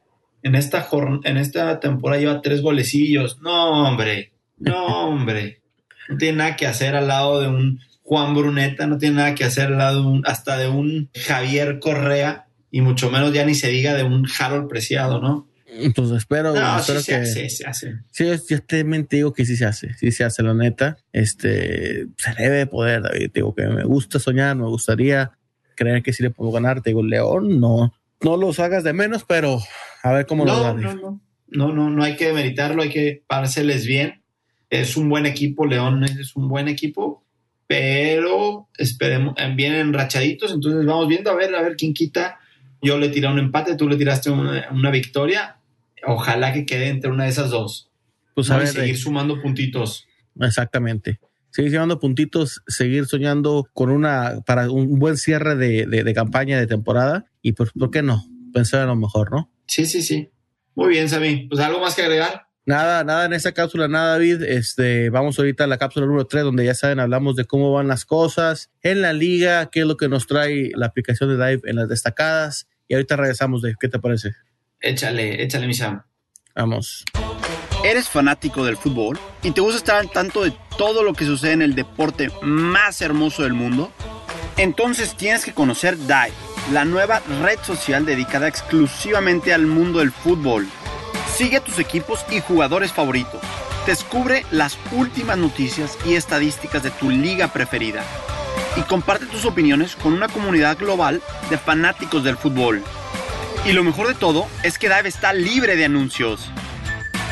En 0.44 0.56
esta, 0.56 0.88
en 1.24 1.38
esta 1.38 1.80
temporada 1.80 2.20
lleva 2.20 2.42
tres 2.42 2.62
golecillos. 2.62 3.40
No, 3.42 3.88
hombre. 3.88 4.34
No, 4.58 4.86
hombre. 5.10 5.62
No 6.10 6.18
tiene 6.18 6.38
nada 6.38 6.56
que 6.56 6.68
hacer 6.68 6.96
al 6.96 7.08
lado 7.08 7.42
de 7.42 7.48
un 7.48 7.80
Juan 8.06 8.36
Bruneta, 8.36 8.86
no 8.86 9.00
tiene 9.00 9.16
nada 9.16 9.36
que 9.36 9.44
hacer 9.44 9.68
al 9.68 9.80
lado 9.80 10.02
de 10.02 10.08
un, 10.08 10.22
hasta 10.28 10.58
de 10.58 10.68
un 10.68 11.10
Javier 11.26 11.80
Correa, 11.80 12.48
y 12.70 12.82
mucho 12.82 13.10
menos 13.10 13.34
ya 13.34 13.44
ni 13.46 13.56
se 13.56 13.70
diga 13.70 13.96
de 13.96 14.04
un 14.04 14.28
Harold 14.40 14.70
Preciado, 14.70 15.20
¿no? 15.20 15.48
Pues 15.96 16.12
espero, 16.12 16.54
no, 16.54 16.80
espero 16.80 17.02
sí 17.02 17.12
que. 17.12 17.26
Se 17.26 17.46
hace, 17.46 17.50
se 17.50 17.66
hace. 17.66 17.96
Sí, 18.12 18.26
yo 18.48 18.64
te 18.64 18.84
digo 19.10 19.34
que 19.34 19.44
sí 19.44 19.58
se 19.58 19.66
hace, 19.66 19.94
sí 19.96 20.12
se 20.12 20.24
hace, 20.24 20.44
la 20.44 20.54
neta. 20.54 20.98
Este 21.12 22.06
se 22.18 22.34
debe 22.38 22.68
poder, 22.68 23.02
David. 23.02 23.32
Te 23.32 23.40
digo 23.40 23.56
que 23.56 23.66
me 23.68 23.84
gusta 23.84 24.20
soñar, 24.20 24.56
me 24.56 24.68
gustaría 24.68 25.32
creer 25.76 26.04
que 26.04 26.14
sí 26.14 26.22
le 26.22 26.30
puedo 26.30 26.52
ganar. 26.52 26.82
Te 26.82 26.92
digo, 26.92 27.04
León, 27.04 27.60
no, 27.60 27.92
no 28.22 28.38
los 28.38 28.60
hagas 28.60 28.84
de 28.84 28.94
menos, 28.94 29.26
pero 29.26 29.60
a 30.04 30.14
ver 30.14 30.28
cómo 30.28 30.46
no, 30.46 30.56
lo. 30.56 30.74
No, 30.76 30.94
no, 30.94 31.22
no, 31.48 31.74
no, 31.74 31.90
no 31.90 32.04
hay 32.04 32.16
que 32.16 32.28
demeritarlo, 32.28 32.84
hay 32.84 32.90
que 32.90 33.24
parárseles 33.28 33.86
bien. 33.86 34.22
Es 34.70 34.96
un 34.96 35.10
buen 35.10 35.26
equipo, 35.26 35.66
León 35.66 36.04
es 36.04 36.36
un 36.36 36.48
buen 36.48 36.68
equipo, 36.68 37.25
pero 37.68 38.70
esperemos, 38.78 39.36
vienen 39.56 39.88
enrachaditos, 39.88 40.52
entonces 40.54 40.86
vamos 40.86 41.08
viendo 41.08 41.32
a 41.32 41.36
ver, 41.36 41.56
a 41.56 41.62
ver 41.62 41.76
quién 41.76 41.94
quita. 41.94 42.40
Yo 42.82 43.00
le 43.00 43.10
tiré 43.10 43.28
un 43.28 43.40
empate, 43.40 43.76
tú 43.76 43.90
le 43.90 43.96
tiraste 43.96 44.30
una, 44.30 44.70
una 44.72 44.92
victoria 44.92 45.58
ojalá 46.06 46.54
que 46.54 46.66
quede 46.66 46.90
entre 46.90 47.10
una 47.10 47.26
de 47.26 47.30
esas 47.30 47.50
dos. 47.50 47.90
Pues 48.34 48.50
¿no? 48.50 48.56
a 48.56 48.58
ver, 48.60 48.68
y 48.68 48.72
seguir 48.72 48.98
sumando 48.98 49.42
puntitos. 49.42 50.08
Exactamente. 50.40 51.20
Seguir 51.50 51.72
sumando 51.72 52.00
puntitos, 52.00 52.62
seguir 52.68 53.06
soñando 53.06 53.70
con 53.74 53.90
una, 53.90 54.42
para 54.46 54.70
un 54.70 55.00
buen 55.00 55.18
cierre 55.18 55.56
de, 55.56 55.86
de, 55.86 56.04
de 56.04 56.14
campaña 56.14 56.60
de 56.60 56.68
temporada. 56.68 57.26
Y 57.42 57.54
pues, 57.54 57.72
¿por 57.72 57.92
qué 57.92 58.02
no? 58.02 58.24
Pensar 58.54 58.82
a 58.82 58.86
lo 58.86 58.96
mejor, 58.96 59.32
¿no? 59.32 59.50
Sí, 59.68 59.86
sí, 59.86 60.02
sí. 60.02 60.30
Muy 60.76 60.90
bien, 60.90 61.10
Sammy. 61.10 61.48
Pues 61.48 61.62
algo 61.62 61.80
más 61.80 61.96
que 61.96 62.02
agregar. 62.02 62.45
Nada, 62.68 63.04
nada 63.04 63.26
en 63.26 63.34
esta 63.34 63.52
cápsula, 63.52 63.88
nada, 63.88 64.14
David. 64.14 64.42
Este, 64.42 65.12
vamos 65.12 65.38
ahorita 65.38 65.66
a 65.66 65.68
la 65.68 65.78
cápsula 65.78 66.08
número 66.08 66.26
3, 66.26 66.44
donde 66.44 66.66
ya 66.66 66.74
saben, 66.74 67.00
hablamos 67.00 67.36
de 67.36 67.46
cómo 67.46 67.72
van 67.72 67.88
las 67.88 68.06
cosas 68.06 68.72
en 68.82 69.02
la 69.02 69.14
liga, 69.14 69.70
qué 69.70 69.82
es 69.82 69.86
lo 69.86 69.98
que 69.98 70.10
nos 70.10 70.26
trae 70.26 70.72
la 70.76 70.88
aplicación 70.88 71.30
de 71.30 71.36
Dive 71.36 71.62
en 71.70 71.76
las 71.76 71.88
destacadas. 71.88 72.68
Y 72.88 72.96
ahorita 72.96 73.18
regresamos, 73.18 73.62
Dave. 73.62 73.76
¿Qué 73.80 73.88
te 73.88 74.00
parece? 74.00 74.32
Échale, 74.80 75.44
échale, 75.44 75.68
mi 75.68 75.76
Sam. 75.76 76.04
Vamos. 76.56 77.06
¿Eres 77.84 78.10
fanático 78.10 78.66
del 78.66 78.78
fútbol 78.78 79.20
y 79.44 79.52
te 79.52 79.62
gusta 79.62 79.78
estar 79.78 79.98
al 79.98 80.10
tanto 80.10 80.44
de 80.44 80.52
todo 80.76 81.04
lo 81.04 81.14
que 81.14 81.26
sucede 81.26 81.52
en 81.52 81.62
el 81.62 81.76
deporte 81.76 82.30
más 82.42 83.00
hermoso 83.02 83.44
del 83.44 83.54
mundo? 83.54 83.92
Entonces 84.58 85.16
tienes 85.16 85.46
que 85.46 85.54
conocer 85.54 85.98
Dive, 85.98 86.32
la 86.72 86.84
nueva 86.84 87.22
red 87.44 87.60
social 87.62 88.06
dedicada 88.06 88.48
exclusivamente 88.48 89.54
al 89.54 89.68
mundo 89.68 90.00
del 90.00 90.12
fútbol. 90.12 90.68
Sigue 91.36 91.60
tus 91.60 91.80
equipos 91.80 92.26
y 92.32 92.40
jugadores 92.40 92.94
favoritos. 92.94 93.42
Descubre 93.86 94.46
las 94.52 94.78
últimas 94.92 95.38
noticias 95.38 95.98
y 96.06 96.16
estadísticas 96.16 96.82
de 96.82 96.92
tu 96.92 97.10
liga 97.10 97.50
preferida. 97.50 98.04
Y 98.78 98.82
comparte 98.82 99.26
tus 99.26 99.46
opiniones 99.46 99.96
con 99.96 100.14
una 100.14 100.28
comunidad 100.28 100.78
global 100.78 101.22
de 101.50 101.58
fanáticos 101.58 102.24
del 102.24 102.38
fútbol. 102.38 102.84
Y 103.66 103.74
lo 103.74 103.84
mejor 103.84 104.08
de 104.08 104.16
todo 104.16 104.48
es 104.64 104.80
que 104.80 104.90
Dive 104.90 105.10
está 105.10 105.34
libre 105.34 105.76
de 105.76 105.86
anuncios. 105.86 106.50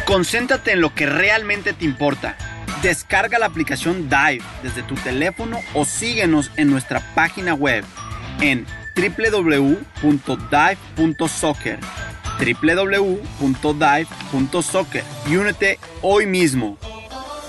Concéntrate 0.05 0.73
en 0.73 0.81
lo 0.81 0.93
que 0.93 1.05
realmente 1.05 1.73
te 1.73 1.85
importa. 1.85 2.35
Descarga 2.81 3.39
la 3.39 3.45
aplicación 3.45 4.09
Dive 4.09 4.41
desde 4.61 4.83
tu 4.83 4.95
teléfono 4.95 5.61
o 5.73 5.85
síguenos 5.85 6.51
en 6.57 6.69
nuestra 6.69 6.99
página 7.15 7.53
web 7.53 7.85
en 8.41 8.67
www.dive.soccer 8.95 11.79
www.dive.soccer 12.39 15.03
y 15.29 15.35
únete 15.35 15.77
hoy 16.01 16.25
mismo. 16.25 16.77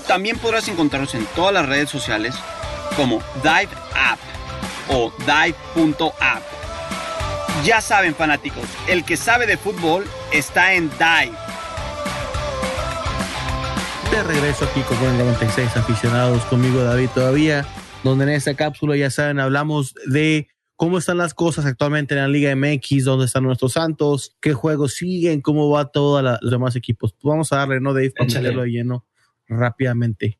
También 0.07 0.37
podrás 0.37 0.67
encontrarnos 0.67 1.15
en 1.15 1.25
todas 1.35 1.53
las 1.53 1.67
redes 1.67 1.89
sociales 1.89 2.35
como 2.95 3.21
Dive 3.43 3.69
App 3.95 4.19
o 4.89 5.11
Dive.app. 5.19 6.43
Ya 7.63 7.81
saben 7.81 8.13
fanáticos, 8.13 8.65
el 8.87 9.03
que 9.03 9.17
sabe 9.17 9.47
de 9.47 9.57
fútbol 9.57 10.05
está 10.31 10.73
en 10.73 10.89
Dive. 10.91 11.31
De 14.11 14.23
regreso 14.23 14.65
aquí 14.65 14.81
con 14.81 15.01
el 15.03 15.17
96 15.17 15.75
aficionados, 15.75 16.43
conmigo 16.45 16.83
David 16.83 17.09
todavía, 17.13 17.65
donde 18.03 18.25
en 18.25 18.31
esta 18.31 18.53
cápsula 18.53 18.95
ya 18.95 19.09
saben, 19.09 19.39
hablamos 19.39 19.95
de 20.05 20.47
cómo 20.75 20.97
están 20.97 21.17
las 21.17 21.33
cosas 21.33 21.65
actualmente 21.65 22.15
en 22.15 22.21
la 22.21 22.27
Liga 22.27 22.55
MX, 22.55 23.05
dónde 23.05 23.25
están 23.25 23.43
nuestros 23.43 23.73
Santos, 23.73 24.35
qué 24.41 24.53
juegos 24.53 24.93
siguen, 24.95 25.41
cómo 25.41 25.69
va 25.69 25.91
todos 25.91 26.23
los 26.41 26.51
demás 26.51 26.75
equipos. 26.75 27.13
Pues 27.13 27.23
vamos 27.23 27.51
a 27.53 27.57
darle, 27.57 27.79
¿no, 27.79 27.93
Dave? 27.93 28.11
Para 28.11 28.25
meterlo 28.25 28.63
de 28.63 28.69
lleno 28.69 29.05
rápidamente. 29.47 30.39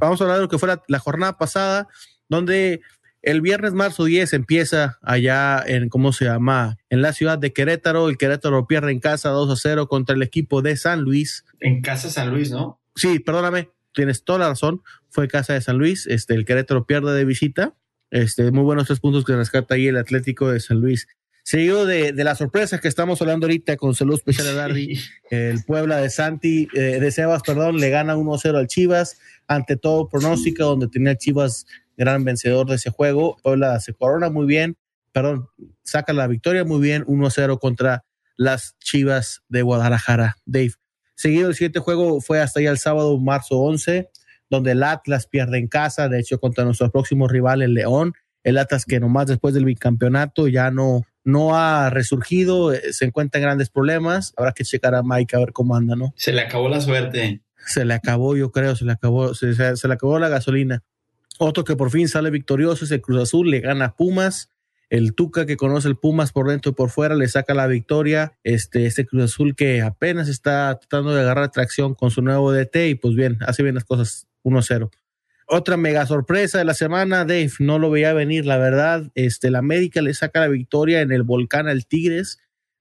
Vamos 0.00 0.20
a 0.20 0.24
hablar 0.24 0.38
de 0.38 0.42
lo 0.44 0.48
que 0.48 0.58
fue 0.58 0.68
la, 0.68 0.82
la 0.88 0.98
jornada 0.98 1.38
pasada, 1.38 1.88
donde 2.28 2.80
el 3.26 3.40
viernes 3.40 3.72
marzo 3.72 4.04
10 4.04 4.34
empieza 4.34 4.98
allá 5.02 5.60
en, 5.66 5.88
¿cómo 5.88 6.12
se 6.12 6.26
llama? 6.26 6.78
En 6.90 7.02
la 7.02 7.12
ciudad 7.12 7.38
de 7.38 7.52
Querétaro. 7.52 8.08
El 8.08 8.18
Querétaro 8.18 8.68
pierde 8.68 8.92
en 8.92 9.00
casa 9.00 9.30
2 9.30 9.50
a 9.50 9.56
0 9.56 9.88
contra 9.88 10.14
el 10.14 10.22
equipo 10.22 10.62
de 10.62 10.76
San 10.76 11.00
Luis. 11.00 11.44
En 11.58 11.82
casa 11.82 12.08
San 12.08 12.30
Luis, 12.30 12.52
¿no? 12.52 12.80
Sí, 12.94 13.18
perdóname, 13.18 13.70
tienes 13.92 14.22
toda 14.22 14.38
la 14.38 14.48
razón. 14.50 14.82
Fue 15.10 15.26
casa 15.26 15.54
de 15.54 15.60
San 15.60 15.76
Luis. 15.76 16.06
Este, 16.06 16.34
el 16.34 16.44
Querétaro 16.44 16.86
pierde 16.86 17.14
de 17.14 17.24
visita. 17.24 17.74
Este, 18.10 18.50
muy 18.50 18.62
buenos 18.62 18.86
tres 18.86 19.00
puntos 19.00 19.24
que 19.24 19.34
rescata 19.34 19.74
ahí 19.74 19.88
el 19.88 19.96
Atlético 19.96 20.50
de 20.50 20.60
San 20.60 20.80
Luis. 20.80 21.06
Seguido 21.42 21.86
de, 21.86 22.12
de 22.12 22.24
las 22.24 22.38
sorpresas 22.38 22.80
que 22.80 22.88
estamos 22.88 23.20
hablando 23.20 23.46
ahorita 23.46 23.76
con 23.76 23.94
Salud 23.94 24.14
Especial 24.14 24.48
de 24.48 24.54
Darby, 24.54 25.00
el 25.30 25.62
Puebla 25.64 25.98
de 25.98 26.10
Santi, 26.10 26.66
eh, 26.74 26.98
de 26.98 27.10
Sebas, 27.12 27.42
perdón, 27.42 27.78
le 27.78 27.88
gana 27.88 28.16
1-0 28.16 28.56
al 28.56 28.66
Chivas, 28.66 29.18
ante 29.46 29.76
todo 29.76 30.08
pronóstico, 30.08 30.64
donde 30.64 30.88
tenía 30.88 31.16
Chivas 31.16 31.66
gran 31.96 32.24
vencedor 32.24 32.66
de 32.66 32.74
ese 32.74 32.90
juego. 32.90 33.36
Puebla 33.44 33.78
se 33.78 33.94
corona 33.94 34.28
muy 34.28 34.46
bien, 34.46 34.76
perdón, 35.12 35.48
saca 35.84 36.12
la 36.12 36.26
victoria 36.26 36.64
muy 36.64 36.80
bien, 36.80 37.04
1-0 37.04 37.58
contra 37.60 38.04
las 38.36 38.76
Chivas 38.80 39.42
de 39.48 39.62
Guadalajara. 39.62 40.36
Dave. 40.46 40.72
Seguido 41.14 41.48
el 41.48 41.54
siguiente 41.54 41.78
juego 41.78 42.20
fue 42.20 42.40
hasta 42.40 42.60
allá 42.60 42.70
el 42.70 42.78
sábado, 42.78 43.18
marzo 43.18 43.58
11, 43.58 44.10
donde 44.50 44.72
el 44.72 44.82
Atlas 44.82 45.26
pierde 45.26 45.58
en 45.58 45.68
casa, 45.68 46.08
de 46.08 46.20
hecho 46.20 46.38
contra 46.38 46.64
nuestro 46.64 46.90
próximo 46.90 47.28
rival, 47.28 47.62
el 47.62 47.74
León. 47.74 48.14
El 48.44 48.58
Atlas 48.58 48.84
que 48.84 49.00
nomás 49.00 49.26
después 49.26 49.54
del 49.54 49.64
bicampeonato 49.64 50.46
ya 50.46 50.70
no, 50.70 51.02
no 51.24 51.56
ha 51.56 51.90
resurgido, 51.90 52.72
eh, 52.72 52.92
se 52.92 53.04
encuentra 53.04 53.40
en 53.40 53.46
grandes 53.46 53.70
problemas. 53.70 54.32
Habrá 54.36 54.52
que 54.52 54.64
checar 54.64 54.94
a 54.94 55.02
Mike 55.02 55.34
a 55.34 55.40
ver 55.40 55.52
cómo 55.52 55.74
anda, 55.74 55.96
¿no? 55.96 56.14
Se 56.16 56.32
le 56.32 56.42
acabó 56.42 56.68
la 56.68 56.80
suerte. 56.80 57.42
Se 57.66 57.84
le 57.84 57.94
acabó, 57.94 58.36
yo 58.36 58.52
creo, 58.52 58.76
se 58.76 58.84
le 58.84 58.92
acabó, 58.92 59.34
se, 59.34 59.54
se, 59.54 59.76
se 59.76 59.88
le 59.88 59.94
acabó 59.94 60.20
la 60.20 60.28
gasolina. 60.28 60.84
Otro 61.38 61.64
que 61.64 61.74
por 61.74 61.90
fin 61.90 62.08
sale 62.08 62.30
victorioso 62.30 62.84
es 62.84 62.92
el 62.92 63.00
Cruz 63.00 63.22
Azul, 63.22 63.50
le 63.50 63.60
gana 63.60 63.86
a 63.86 63.96
Pumas. 63.96 64.50
El 64.88 65.14
Tuca 65.14 65.46
que 65.46 65.56
conoce 65.56 65.88
el 65.88 65.96
Pumas 65.96 66.30
por 66.30 66.48
dentro 66.48 66.70
y 66.70 66.74
por 66.74 66.90
fuera 66.90 67.16
le 67.16 67.26
saca 67.26 67.54
la 67.54 67.66
victoria. 67.66 68.38
Este, 68.44 68.86
este 68.86 69.04
Cruz 69.04 69.24
Azul 69.24 69.56
que 69.56 69.82
apenas 69.82 70.28
está 70.28 70.78
tratando 70.78 71.12
de 71.12 71.22
agarrar 71.22 71.50
tracción 71.50 71.94
con 71.94 72.12
su 72.12 72.22
nuevo 72.22 72.52
DT 72.52 72.88
y 72.88 72.94
pues 72.94 73.16
bien, 73.16 73.38
hace 73.46 73.64
bien 73.64 73.74
las 73.74 73.84
cosas 73.84 74.28
1-0. 74.46 74.90
Otra 75.48 75.76
mega 75.76 76.06
sorpresa 76.06 76.58
de 76.58 76.64
la 76.64 76.74
semana, 76.74 77.24
Dave, 77.24 77.50
no 77.60 77.78
lo 77.78 77.90
veía 77.90 78.12
venir, 78.12 78.46
la 78.46 78.58
verdad. 78.58 79.10
Este, 79.14 79.48
el 79.48 79.56
América 79.56 80.02
le 80.02 80.12
saca 80.12 80.40
la 80.40 80.48
victoria 80.48 81.02
en 81.02 81.12
el 81.12 81.22
volcán 81.22 81.68
al 81.68 81.86
Tigres, 81.86 82.38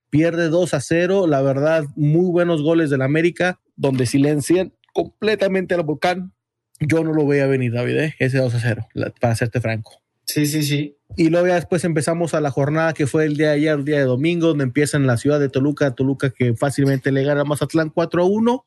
pierde 0.10 0.50
2 0.50 0.74
a 0.74 0.82
0. 0.82 1.28
La 1.28 1.42
verdad, 1.42 1.86
muy 1.96 2.32
buenos 2.32 2.64
goles 2.64 2.90
del 2.90 3.04
América, 3.04 3.60
donde 3.76 4.08
silencian 4.08 4.74
completamente 4.94 5.76
al 5.76 5.84
volcán. 5.84 6.34
Yo 6.80 7.04
no 7.04 7.14
lo 7.14 7.28
veía 7.28 7.46
venir, 7.46 7.74
David, 7.74 7.98
¿eh? 7.98 8.16
ese 8.18 8.40
2 8.40 8.56
a 8.56 8.60
0, 8.60 8.88
para 9.22 9.36
serte 9.36 9.62
franco. 9.62 10.02
Sí, 10.26 10.48
sí, 10.48 10.64
sí. 10.64 10.98
Y 11.16 11.30
luego 11.30 11.48
ya 11.48 11.56
después 11.56 11.84
empezamos 11.84 12.34
a 12.34 12.42
la 12.42 12.50
jornada 12.50 12.94
que 12.94 13.06
fue 13.06 13.26
el 13.26 13.38
día 13.38 13.50
de 13.50 13.54
ayer, 13.54 13.74
el 13.74 13.86
día 13.86 14.00
de 14.00 14.06
domingo, 14.06 14.48
donde 14.48 14.64
empieza 14.64 14.98
en 14.98 15.06
la 15.06 15.18
ciudad 15.18 15.40
de 15.40 15.50
Toluca, 15.50 15.94
Toluca 15.94 16.32
que 16.32 16.56
fácilmente 16.56 17.12
le 17.12 17.24
gana 17.24 17.42
a 17.42 17.46
Mazatlán 17.46 17.92
4 17.92 18.24
a 18.24 18.26
1. 18.26 18.66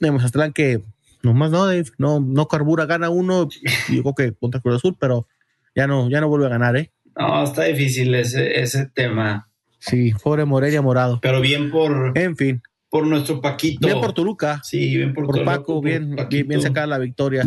De 0.00 0.10
Mazatlán 0.10 0.52
que 0.52 0.82
nomás 1.22 1.50
no, 1.50 1.66
Dave, 1.66 1.86
no, 1.98 2.20
no 2.20 2.48
carbura, 2.48 2.86
gana 2.86 3.10
uno, 3.10 3.48
digo 3.88 4.14
que 4.14 4.32
contra 4.32 4.60
Cruz 4.60 4.76
Azul, 4.76 4.96
pero 4.98 5.26
ya 5.74 5.86
no, 5.86 6.08
ya 6.10 6.20
no 6.20 6.28
vuelve 6.28 6.46
a 6.46 6.50
ganar, 6.50 6.76
¿eh? 6.76 6.92
No, 7.16 7.42
está 7.42 7.64
difícil 7.64 8.14
ese, 8.14 8.60
ese 8.60 8.86
tema. 8.86 9.48
Sí, 9.78 10.12
pobre 10.22 10.44
Morelia 10.44 10.82
Morado. 10.82 11.18
Pero 11.20 11.40
bien 11.40 11.70
por. 11.70 12.12
En 12.16 12.36
fin. 12.36 12.62
Por 12.90 13.06
nuestro 13.06 13.40
Paquito. 13.40 13.86
Bien 13.86 14.00
por 14.00 14.12
Toluca. 14.12 14.60
Sí, 14.64 14.96
bien 14.96 15.12
por, 15.12 15.26
por 15.26 15.44
Paco, 15.44 15.82
bien, 15.82 16.16
bien, 16.30 16.48
bien, 16.48 16.62
sacada 16.62 16.86
la 16.86 16.98
victoria. 16.98 17.44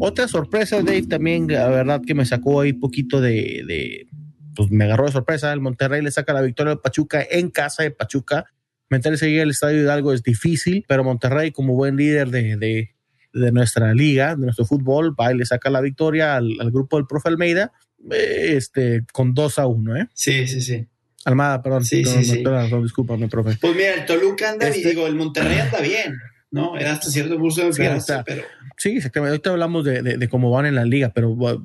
Otra 0.00 0.28
sorpresa, 0.28 0.82
Dave, 0.82 1.02
también, 1.02 1.46
la 1.46 1.68
verdad 1.68 2.00
que 2.06 2.14
me 2.14 2.24
sacó 2.24 2.62
ahí 2.62 2.72
poquito 2.72 3.20
de, 3.20 3.64
de 3.66 4.08
pues 4.54 4.70
me 4.70 4.84
agarró 4.84 5.06
de 5.06 5.12
sorpresa. 5.12 5.52
El 5.52 5.60
Monterrey 5.60 6.02
le 6.02 6.10
saca 6.10 6.32
la 6.32 6.40
victoria 6.40 6.72
al 6.72 6.80
Pachuca 6.80 7.22
en 7.30 7.50
casa 7.50 7.82
de 7.82 7.90
Pachuca. 7.90 8.46
Meterse 8.88 9.26
ahí 9.26 9.38
al 9.38 9.50
Estadio 9.50 9.82
Hidalgo 9.82 10.14
es 10.14 10.22
difícil, 10.22 10.84
pero 10.88 11.04
Monterrey, 11.04 11.52
como 11.52 11.74
buen 11.74 11.96
líder 11.96 12.30
de, 12.30 12.56
de, 12.56 12.94
de 13.38 13.52
nuestra 13.52 13.94
liga, 13.94 14.34
de 14.36 14.44
nuestro 14.44 14.64
fútbol, 14.64 15.14
va 15.18 15.32
y 15.32 15.38
le 15.38 15.46
saca 15.46 15.70
la 15.70 15.80
victoria 15.80 16.36
al, 16.36 16.56
al 16.60 16.70
grupo 16.70 16.96
del 16.96 17.06
profe 17.06 17.28
Almeida, 17.28 17.72
este, 18.10 19.04
con 19.12 19.34
2 19.34 19.58
a 19.58 19.66
1, 19.66 19.96
¿eh? 19.96 20.08
Sí, 20.14 20.46
sí, 20.46 20.60
sí. 20.60 20.86
Almada, 21.24 21.62
perdón. 21.62 21.84
Sí, 21.84 22.02
no, 22.02 22.10
sí, 22.10 22.16
no, 22.16 22.22
sí. 22.24 22.42
Perdón, 22.42 22.82
discúlpame, 22.82 23.28
profe. 23.28 23.58
Pues 23.60 23.74
mira, 23.76 23.94
el 23.94 24.06
Toluca 24.06 24.50
anda 24.50 24.68
Este- 24.68 24.80
bien, 24.80 24.90
digo, 24.90 25.06
el 25.06 25.14
Monterrey 25.14 25.58
anda 25.58 25.80
bien, 25.80 26.16
¿no? 26.50 26.76
Era 26.78 26.92
hasta 26.92 27.10
cierto 27.10 27.36
punto 27.38 27.60
de 27.66 27.72
Sí, 27.72 27.82
pero 28.24 28.42
Sí, 28.76 28.90
exactamente. 28.96 29.30
Ahorita 29.30 29.50
hablamos 29.50 29.84
de, 29.84 30.02
de, 30.02 30.16
de 30.18 30.28
cómo 30.28 30.50
van 30.50 30.66
en 30.66 30.74
la 30.76 30.84
liga, 30.84 31.10
pero 31.14 31.36
va- 31.36 31.58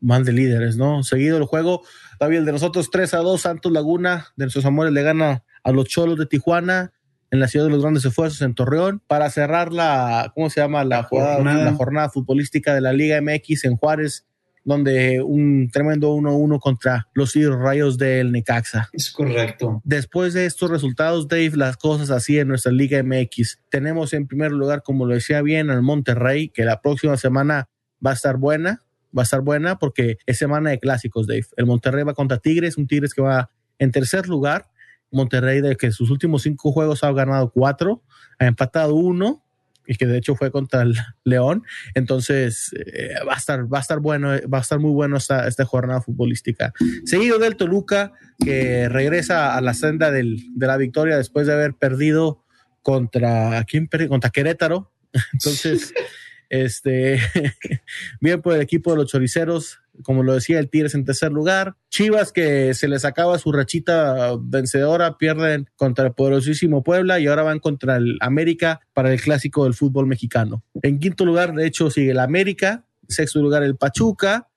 van 0.00 0.24
de 0.24 0.32
líderes, 0.32 0.76
¿no? 0.76 1.02
Seguido 1.02 1.36
el 1.36 1.44
juego, 1.44 1.82
David, 2.18 2.38
el 2.38 2.44
de 2.46 2.52
nosotros 2.52 2.90
3 2.90 3.12
a 3.14 3.18
2, 3.18 3.40
Santos 3.40 3.72
Laguna, 3.72 4.28
de 4.36 4.44
nuestros 4.46 4.64
amores, 4.64 4.92
le 4.92 5.02
gana 5.02 5.42
a 5.64 5.72
los 5.72 5.86
Cholos 5.86 6.16
de 6.18 6.26
Tijuana 6.26 6.92
en 7.30 7.40
la 7.40 7.48
ciudad 7.48 7.66
de 7.66 7.70
los 7.72 7.82
grandes 7.82 8.04
esfuerzos 8.04 8.40
en 8.42 8.54
Torreón 8.54 9.00
para 9.06 9.30
cerrar 9.30 9.72
la, 9.72 10.32
¿cómo 10.34 10.50
se 10.50 10.60
llama? 10.60 10.84
La, 10.84 10.96
La 10.98 11.02
jugada- 11.04 11.34
jornada. 11.36 11.64
la 11.64 11.72
jornada 11.74 12.10
futbolística 12.10 12.74
de 12.74 12.80
la 12.80 12.92
Liga 12.92 13.20
MX 13.20 13.64
en 13.64 13.76
Juárez, 13.76 14.26
donde 14.64 15.22
un 15.22 15.70
tremendo 15.72 16.12
1-1 16.14 16.58
contra 16.60 17.08
los 17.14 17.34
Rayos 17.34 17.96
del 17.98 18.30
Necaxa. 18.30 18.88
es 18.92 19.10
correcto. 19.10 19.80
Después 19.84 20.34
de 20.34 20.44
estos 20.46 20.70
resultados, 20.70 21.28
Dave, 21.28 21.52
las 21.54 21.76
cosas 21.76 22.10
así 22.10 22.38
en 22.38 22.48
nuestra 22.48 22.70
Liga 22.72 23.02
MX. 23.02 23.60
Tenemos 23.70 24.12
en 24.12 24.26
primer 24.26 24.52
lugar, 24.52 24.82
como 24.82 25.06
lo 25.06 25.14
decía 25.14 25.40
bien, 25.40 25.70
al 25.70 25.82
Monterrey, 25.82 26.48
que 26.50 26.64
la 26.64 26.80
próxima 26.82 27.16
semana 27.16 27.68
va 28.04 28.10
a 28.10 28.14
estar 28.14 28.36
buena, 28.36 28.82
va 29.16 29.22
a 29.22 29.24
estar 29.24 29.40
buena 29.40 29.78
porque 29.78 30.18
es 30.26 30.36
semana 30.38 30.70
de 30.70 30.78
clásicos, 30.78 31.26
Dave. 31.26 31.46
El 31.56 31.66
Monterrey 31.66 32.04
va 32.04 32.14
contra 32.14 32.38
Tigres, 32.38 32.76
un 32.76 32.86
Tigres 32.86 33.14
que 33.14 33.22
va 33.22 33.50
en 33.78 33.92
tercer 33.92 34.28
lugar. 34.28 34.66
Monterrey, 35.10 35.60
de 35.60 35.76
que 35.76 35.92
sus 35.92 36.10
últimos 36.10 36.42
cinco 36.42 36.72
juegos 36.72 37.04
ha 37.04 37.12
ganado 37.12 37.50
cuatro, 37.50 38.02
ha 38.38 38.46
empatado 38.46 38.94
uno, 38.94 39.44
y 39.86 39.96
que 39.96 40.06
de 40.06 40.18
hecho 40.18 40.36
fue 40.36 40.52
contra 40.52 40.82
el 40.82 40.94
León. 41.24 41.64
Entonces, 41.94 42.72
eh, 42.74 43.14
va 43.28 43.34
a 43.34 43.36
estar, 43.36 43.72
va 43.72 43.78
a 43.78 43.80
estar 43.80 43.98
bueno, 43.98 44.28
va 44.52 44.58
a 44.58 44.60
estar 44.60 44.78
muy 44.78 44.92
bueno 44.92 45.16
esta, 45.16 45.48
esta 45.48 45.64
jornada 45.64 46.00
futbolística. 46.00 46.72
Seguido 47.04 47.38
del 47.38 47.56
Toluca, 47.56 48.12
que 48.38 48.88
regresa 48.88 49.56
a 49.56 49.60
la 49.60 49.74
senda 49.74 50.12
del, 50.12 50.44
de 50.54 50.66
la 50.68 50.76
victoria 50.76 51.16
después 51.16 51.48
de 51.48 51.54
haber 51.54 51.74
perdido 51.74 52.44
contra, 52.82 53.64
¿quién 53.64 53.88
perdió? 53.88 54.08
Contra 54.08 54.30
Querétaro. 54.30 54.92
Entonces, 55.32 55.92
este, 56.50 57.20
bien 58.20 58.42
por 58.42 58.54
el 58.54 58.60
equipo 58.60 58.90
de 58.90 58.98
los 58.98 59.06
choriceros, 59.06 59.78
como 60.02 60.22
lo 60.22 60.34
decía, 60.34 60.58
el 60.58 60.68
Tigres 60.68 60.94
en 60.94 61.04
tercer 61.04 61.32
lugar. 61.32 61.76
Chivas, 61.88 62.32
que 62.32 62.74
se 62.74 62.88
les 62.88 63.04
acaba 63.04 63.38
su 63.38 63.52
rachita 63.52 64.32
vencedora, 64.38 65.16
pierden 65.16 65.70
contra 65.76 66.06
el 66.06 66.12
poderosísimo 66.12 66.82
Puebla 66.82 67.20
y 67.20 67.28
ahora 67.28 67.44
van 67.44 67.60
contra 67.60 67.96
el 67.96 68.18
América 68.20 68.80
para 68.92 69.12
el 69.12 69.20
clásico 69.20 69.64
del 69.64 69.74
fútbol 69.74 70.06
mexicano. 70.06 70.64
En 70.82 70.98
quinto 70.98 71.24
lugar, 71.24 71.54
de 71.54 71.66
hecho, 71.66 71.90
sigue 71.90 72.10
el 72.10 72.18
América. 72.18 72.84
Sexto 73.08 73.40
lugar, 73.40 73.62
el 73.62 73.76
Pachuca. 73.76 74.48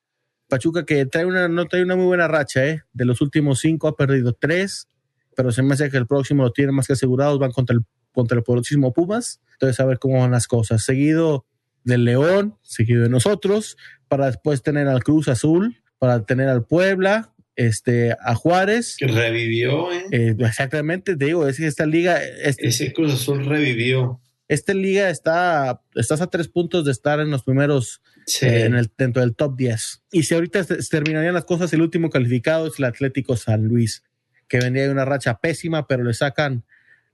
Pachuca 0.47 0.85
que 0.85 1.05
trae 1.05 1.25
una, 1.25 1.47
no 1.47 1.65
trae 1.65 1.83
una 1.83 1.95
muy 1.95 2.05
buena 2.05 2.27
racha, 2.27 2.65
¿eh? 2.65 2.81
De 2.91 3.05
los 3.05 3.21
últimos 3.21 3.59
cinco 3.59 3.87
ha 3.87 3.95
perdido 3.95 4.33
tres, 4.33 4.87
pero 5.35 5.51
se 5.51 5.63
me 5.63 5.73
hace 5.73 5.89
que 5.89 5.97
el 5.97 6.05
próximo 6.07 6.43
lo 6.43 6.51
tiene 6.51 6.71
más 6.71 6.87
que 6.87 6.93
asegurados, 6.93 7.39
van 7.39 7.51
contra 7.51 7.75
el, 7.75 7.83
contra 8.11 8.37
el 8.37 8.43
poderosísimo 8.43 8.93
Pumas. 8.93 9.41
Entonces, 9.53 9.79
a 9.79 9.85
ver 9.85 9.99
cómo 9.99 10.19
van 10.19 10.31
las 10.31 10.47
cosas. 10.47 10.83
Seguido 10.83 11.45
del 11.83 12.05
León, 12.05 12.55
seguido 12.61 13.03
de 13.03 13.09
nosotros, 13.09 13.77
para 14.07 14.27
después 14.27 14.61
tener 14.63 14.87
al 14.87 15.03
Cruz 15.03 15.27
Azul, 15.27 15.81
para 15.99 16.25
tener 16.25 16.49
al 16.49 16.65
Puebla, 16.65 17.33
este, 17.55 18.15
a 18.21 18.35
Juárez. 18.35 18.95
Que 18.97 19.07
revivió, 19.07 19.91
¿eh? 19.91 20.03
Eh, 20.11 20.35
exactamente, 20.39 21.15
te 21.15 21.25
digo, 21.25 21.47
es 21.47 21.57
que 21.57 21.67
esta 21.67 21.85
liga, 21.85 22.19
este- 22.23 22.67
Ese 22.67 22.93
Cruz 22.93 23.13
Azul 23.13 23.45
revivió. 23.45 24.19
esta 24.47 24.73
liga 24.73 25.09
está, 25.09 25.81
estás 25.95 26.21
a 26.21 26.27
tres 26.27 26.47
puntos 26.47 26.85
de 26.85 26.91
estar 26.91 27.19
en 27.19 27.29
los 27.31 27.43
primeros 27.43 28.01
Sí. 28.25 28.45
eh, 28.45 28.65
en 28.65 28.75
el, 28.75 28.89
dentro 28.97 29.21
del 29.21 29.35
top 29.35 29.55
10. 29.57 30.01
Y 30.11 30.23
si 30.23 30.33
ahorita 30.33 30.63
terminarían 30.89 31.33
las 31.33 31.45
cosas, 31.45 31.73
el 31.73 31.81
último 31.81 32.09
calificado 32.09 32.67
es 32.67 32.79
el 32.79 32.85
Atlético 32.85 33.35
San 33.35 33.65
Luis, 33.67 34.03
que 34.47 34.59
venía 34.59 34.83
de 34.83 34.91
una 34.91 35.05
racha 35.05 35.39
pésima, 35.39 35.87
pero 35.87 36.03
le 36.03 36.13
sacan 36.13 36.63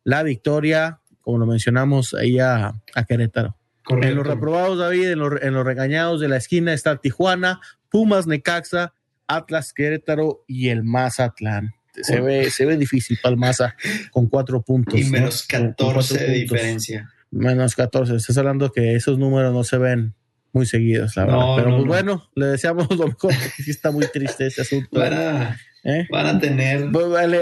la 0.03 0.21
victoria, 0.23 0.99
como 1.21 1.37
lo 1.39 1.45
mencionamos, 1.45 2.13
ahí 2.13 2.39
a, 2.39 2.73
a 2.95 3.03
Querétaro. 3.07 3.55
Correcto. 3.89 4.09
En 4.09 4.15
los 4.17 4.27
reprobados, 4.27 4.77
David, 4.79 5.09
en 5.11 5.19
los, 5.19 5.41
en 5.41 5.53
los 5.53 5.65
regañados 5.65 6.21
de 6.21 6.27
la 6.29 6.37
esquina 6.37 6.73
está 6.73 6.97
Tijuana, 6.97 7.59
Pumas, 7.89 8.27
Necaxa, 8.27 8.93
Atlas, 9.27 9.73
Querétaro 9.73 10.43
y 10.47 10.69
el 10.69 10.83
Mazatlán. 10.83 11.73
Se 12.01 12.21
ve, 12.21 12.49
se 12.49 12.65
ve 12.65 12.77
difícil 12.77 13.17
para 13.21 13.33
el 13.33 13.37
Maza 13.39 13.75
con 14.11 14.27
cuatro 14.29 14.61
puntos. 14.61 14.97
y 14.99 15.03
¿no? 15.03 15.09
menos 15.09 15.45
Con- 15.47 15.59
con 15.73 15.93
14 15.93 16.17
cuatro 16.17 16.27
de 16.27 16.33
diferencia. 16.33 17.11
Menos 17.31 17.75
14. 17.75 18.15
Estás 18.15 18.37
hablando 18.37 18.71
que 18.71 18.95
esos 18.95 19.17
números 19.19 19.53
no 19.53 19.63
se 19.63 19.77
ven 19.77 20.13
muy 20.53 20.65
seguidos, 20.65 21.15
la 21.17 21.25
verdad. 21.25 21.39
No, 21.39 21.55
Pero 21.57 21.69
no, 21.69 21.75
pues 21.75 21.85
no. 21.85 21.87
bueno, 21.93 22.29
le 22.35 22.45
deseamos 22.47 22.89
lo 22.97 23.07
mejor, 23.07 23.33
sí 23.63 23.69
está 23.71 23.91
muy 23.91 24.05
triste 24.07 24.47
ese 24.47 24.61
asunto. 24.61 24.99
Van 24.99 25.13
a, 25.13 25.59
¿eh? 25.83 26.07
van 26.09 26.25
a 26.25 26.39
tener, 26.39 26.89
Pues 26.91 27.07
vale, 27.09 27.39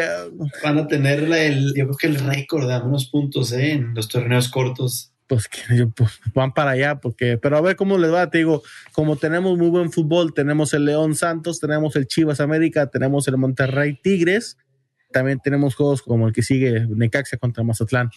van 0.64 0.78
a 0.80 0.88
tener 0.88 1.20
el, 1.32 1.68
yo 1.76 1.86
creo 1.86 1.98
que 1.98 2.08
el 2.08 2.16
récord 2.20 2.68
de 2.68 2.74
menos 2.74 3.08
puntos 3.10 3.52
¿eh? 3.54 3.74
en 3.74 3.94
los 3.94 4.08
torneos 4.10 4.50
cortos. 4.50 5.14
Pues, 5.28 5.48
que 5.48 5.88
pues, 5.88 6.20
van 6.34 6.54
para 6.54 6.72
allá, 6.72 7.00
porque, 7.00 7.38
pero 7.38 7.58
a 7.58 7.62
ver 7.62 7.76
cómo 7.76 7.98
les 7.98 8.12
va, 8.12 8.30
te 8.30 8.40
digo, 8.40 8.64
como 8.94 9.18
tenemos 9.18 9.58
muy 9.58 9.70
buen 9.70 9.92
fútbol, 9.92 10.34
tenemos 10.34 10.74
el 10.74 10.86
León 10.86 11.16
Santos, 11.16 11.60
tenemos 11.60 11.96
el 11.96 12.08
Chivas 12.08 12.40
América, 12.40 12.88
tenemos 12.88 13.28
el 13.28 13.38
Monterrey 13.38 14.00
Tigres, 14.02 14.58
también 15.12 15.40
tenemos 15.44 15.76
juegos 15.76 16.02
como 16.02 16.28
el 16.28 16.34
que 16.34 16.44
sigue 16.44 16.88
Necaxa 16.90 17.38
contra 17.38 17.64
Mazatlán. 17.64 18.10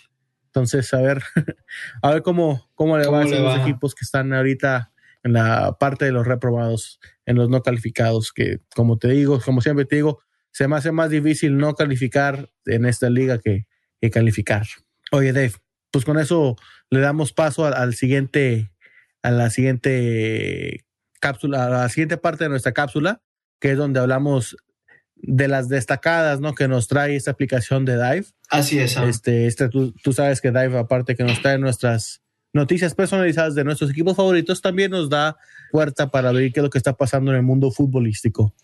Entonces, 0.46 0.92
a 0.94 1.00
ver, 1.00 1.22
a 2.02 2.10
ver 2.10 2.22
cómo, 2.22 2.68
cómo 2.74 2.96
le 2.98 3.04
¿Cómo 3.04 3.18
va 3.18 3.24
a 3.24 3.26
dos 3.26 3.60
equipos 3.60 3.94
que 3.94 4.04
están 4.04 4.32
ahorita 4.32 4.92
en 5.22 5.34
la 5.34 5.76
parte 5.78 6.06
de 6.06 6.12
los 6.12 6.26
reprobados, 6.26 7.00
en 7.26 7.36
los 7.36 7.48
no 7.48 7.62
calificados, 7.62 8.32
que 8.32 8.60
como 8.74 8.98
te 8.98 9.08
digo, 9.08 9.40
como 9.40 9.60
siempre 9.60 9.84
te 9.84 9.96
digo, 9.96 10.20
se 10.50 10.66
me 10.66 10.76
hace 10.76 10.92
más 10.92 11.10
difícil 11.10 11.56
no 11.56 11.74
calificar 11.74 12.50
en 12.66 12.86
esta 12.86 13.10
liga 13.10 13.38
que, 13.38 13.66
que 14.00 14.10
calificar. 14.10 14.66
Oye, 15.12 15.32
Dave, 15.32 15.52
pues 15.90 16.04
con 16.04 16.18
eso 16.18 16.56
le 16.90 17.00
damos 17.00 17.32
paso 17.32 17.66
al, 17.66 17.74
al 17.74 17.94
siguiente, 17.94 18.70
a 19.22 19.30
la 19.30 19.50
siguiente 19.50 20.84
cápsula, 21.20 21.66
a 21.66 21.70
la 21.70 21.88
siguiente 21.88 22.16
parte 22.16 22.44
de 22.44 22.50
nuestra 22.50 22.72
cápsula, 22.72 23.20
que 23.60 23.72
es 23.72 23.76
donde 23.76 24.00
hablamos 24.00 24.56
de 25.22 25.48
las 25.48 25.68
destacadas, 25.68 26.40
¿no? 26.40 26.54
Que 26.54 26.68
nos 26.68 26.88
trae 26.88 27.16
esta 27.16 27.30
aplicación 27.30 27.84
de 27.84 27.94
Dive. 27.94 28.26
Así 28.48 28.78
es. 28.78 28.92
Sam. 28.92 29.08
Este, 29.08 29.46
este, 29.46 29.68
tú, 29.68 29.92
tú 30.02 30.12
sabes 30.12 30.40
que 30.40 30.50
Dive, 30.50 30.78
aparte 30.78 31.14
que 31.14 31.24
nos 31.24 31.40
trae 31.42 31.58
nuestras 31.58 32.22
noticias 32.52 32.94
personalizadas 32.94 33.54
de 33.54 33.64
nuestros 33.64 33.90
equipos 33.90 34.16
favoritos, 34.16 34.60
también 34.60 34.90
nos 34.90 35.08
da 35.08 35.36
puerta 35.70 36.10
para 36.10 36.32
ver 36.32 36.52
qué 36.52 36.60
es 36.60 36.64
lo 36.64 36.70
que 36.70 36.78
está 36.78 36.94
pasando 36.94 37.30
en 37.30 37.36
el 37.36 37.42
mundo 37.42 37.70
futbolístico. 37.70 38.54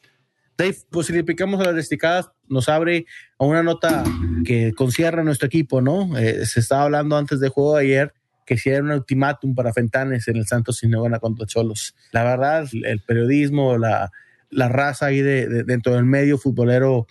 Dave, 0.58 0.76
pues 0.90 1.06
si 1.08 1.12
le 1.12 1.22
picamos 1.24 1.60
a 1.60 1.64
las 1.64 1.74
destacadas, 1.74 2.30
nos 2.48 2.68
abre 2.68 3.06
a 3.38 3.44
una 3.44 3.62
nota 3.62 4.04
que 4.44 4.72
concierra 4.74 5.22
nuestro 5.22 5.46
equipo, 5.46 5.80
¿no? 5.82 6.16
Eh, 6.16 6.46
se 6.46 6.60
estaba 6.60 6.84
hablando 6.84 7.16
antes 7.16 7.40
del 7.40 7.50
juego 7.50 7.76
de 7.76 7.84
ayer 7.84 8.14
que 8.46 8.56
si 8.56 8.70
era 8.70 8.82
un 8.82 8.90
ultimátum 8.92 9.54
para 9.54 9.72
Fentanes 9.72 10.28
en 10.28 10.36
el 10.36 10.46
Santos 10.46 10.78
Sinagona 10.78 11.18
contra 11.18 11.46
Cholos. 11.46 11.96
La 12.12 12.22
verdad, 12.22 12.68
el 12.84 13.00
periodismo, 13.00 13.76
la, 13.76 14.12
la 14.50 14.68
raza 14.68 15.06
ahí 15.06 15.20
de, 15.20 15.48
de- 15.48 15.64
dentro 15.64 15.94
del 15.94 16.04
medio 16.04 16.38
futbolero 16.38 17.06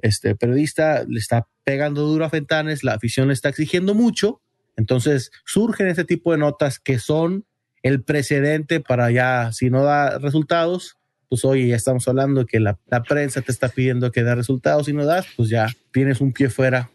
este, 0.00 0.36
periodista 0.36 1.04
le 1.08 1.18
está 1.18 1.48
pegando 1.64 2.02
duro 2.02 2.24
a 2.24 2.30
Fentanes, 2.30 2.84
la 2.84 2.94
afición 2.94 3.26
le 3.28 3.34
está 3.34 3.48
exigiendo 3.48 3.94
mucho, 3.94 4.40
entonces 4.76 5.32
surgen 5.44 5.88
este 5.88 6.04
tipo 6.04 6.30
de 6.32 6.38
notas 6.38 6.78
que 6.78 6.98
son 7.00 7.44
el 7.82 8.02
precedente 8.04 8.78
para 8.80 9.10
ya, 9.10 9.50
si 9.52 9.70
no 9.70 9.82
da 9.82 10.18
resultados, 10.18 10.95
pues 11.28 11.44
oye, 11.44 11.66
ya 11.68 11.76
estamos 11.76 12.06
hablando 12.08 12.40
de 12.40 12.46
que 12.46 12.60
la, 12.60 12.78
la 12.86 13.02
prensa 13.02 13.40
te 13.42 13.52
está 13.52 13.68
pidiendo 13.68 14.12
que 14.12 14.22
da 14.22 14.34
resultados 14.34 14.88
y 14.88 14.92
no 14.92 15.04
das, 15.04 15.26
pues 15.36 15.48
ya 15.48 15.68
tienes 15.92 16.20
un 16.20 16.32
pie 16.32 16.48
fuera, 16.50 16.90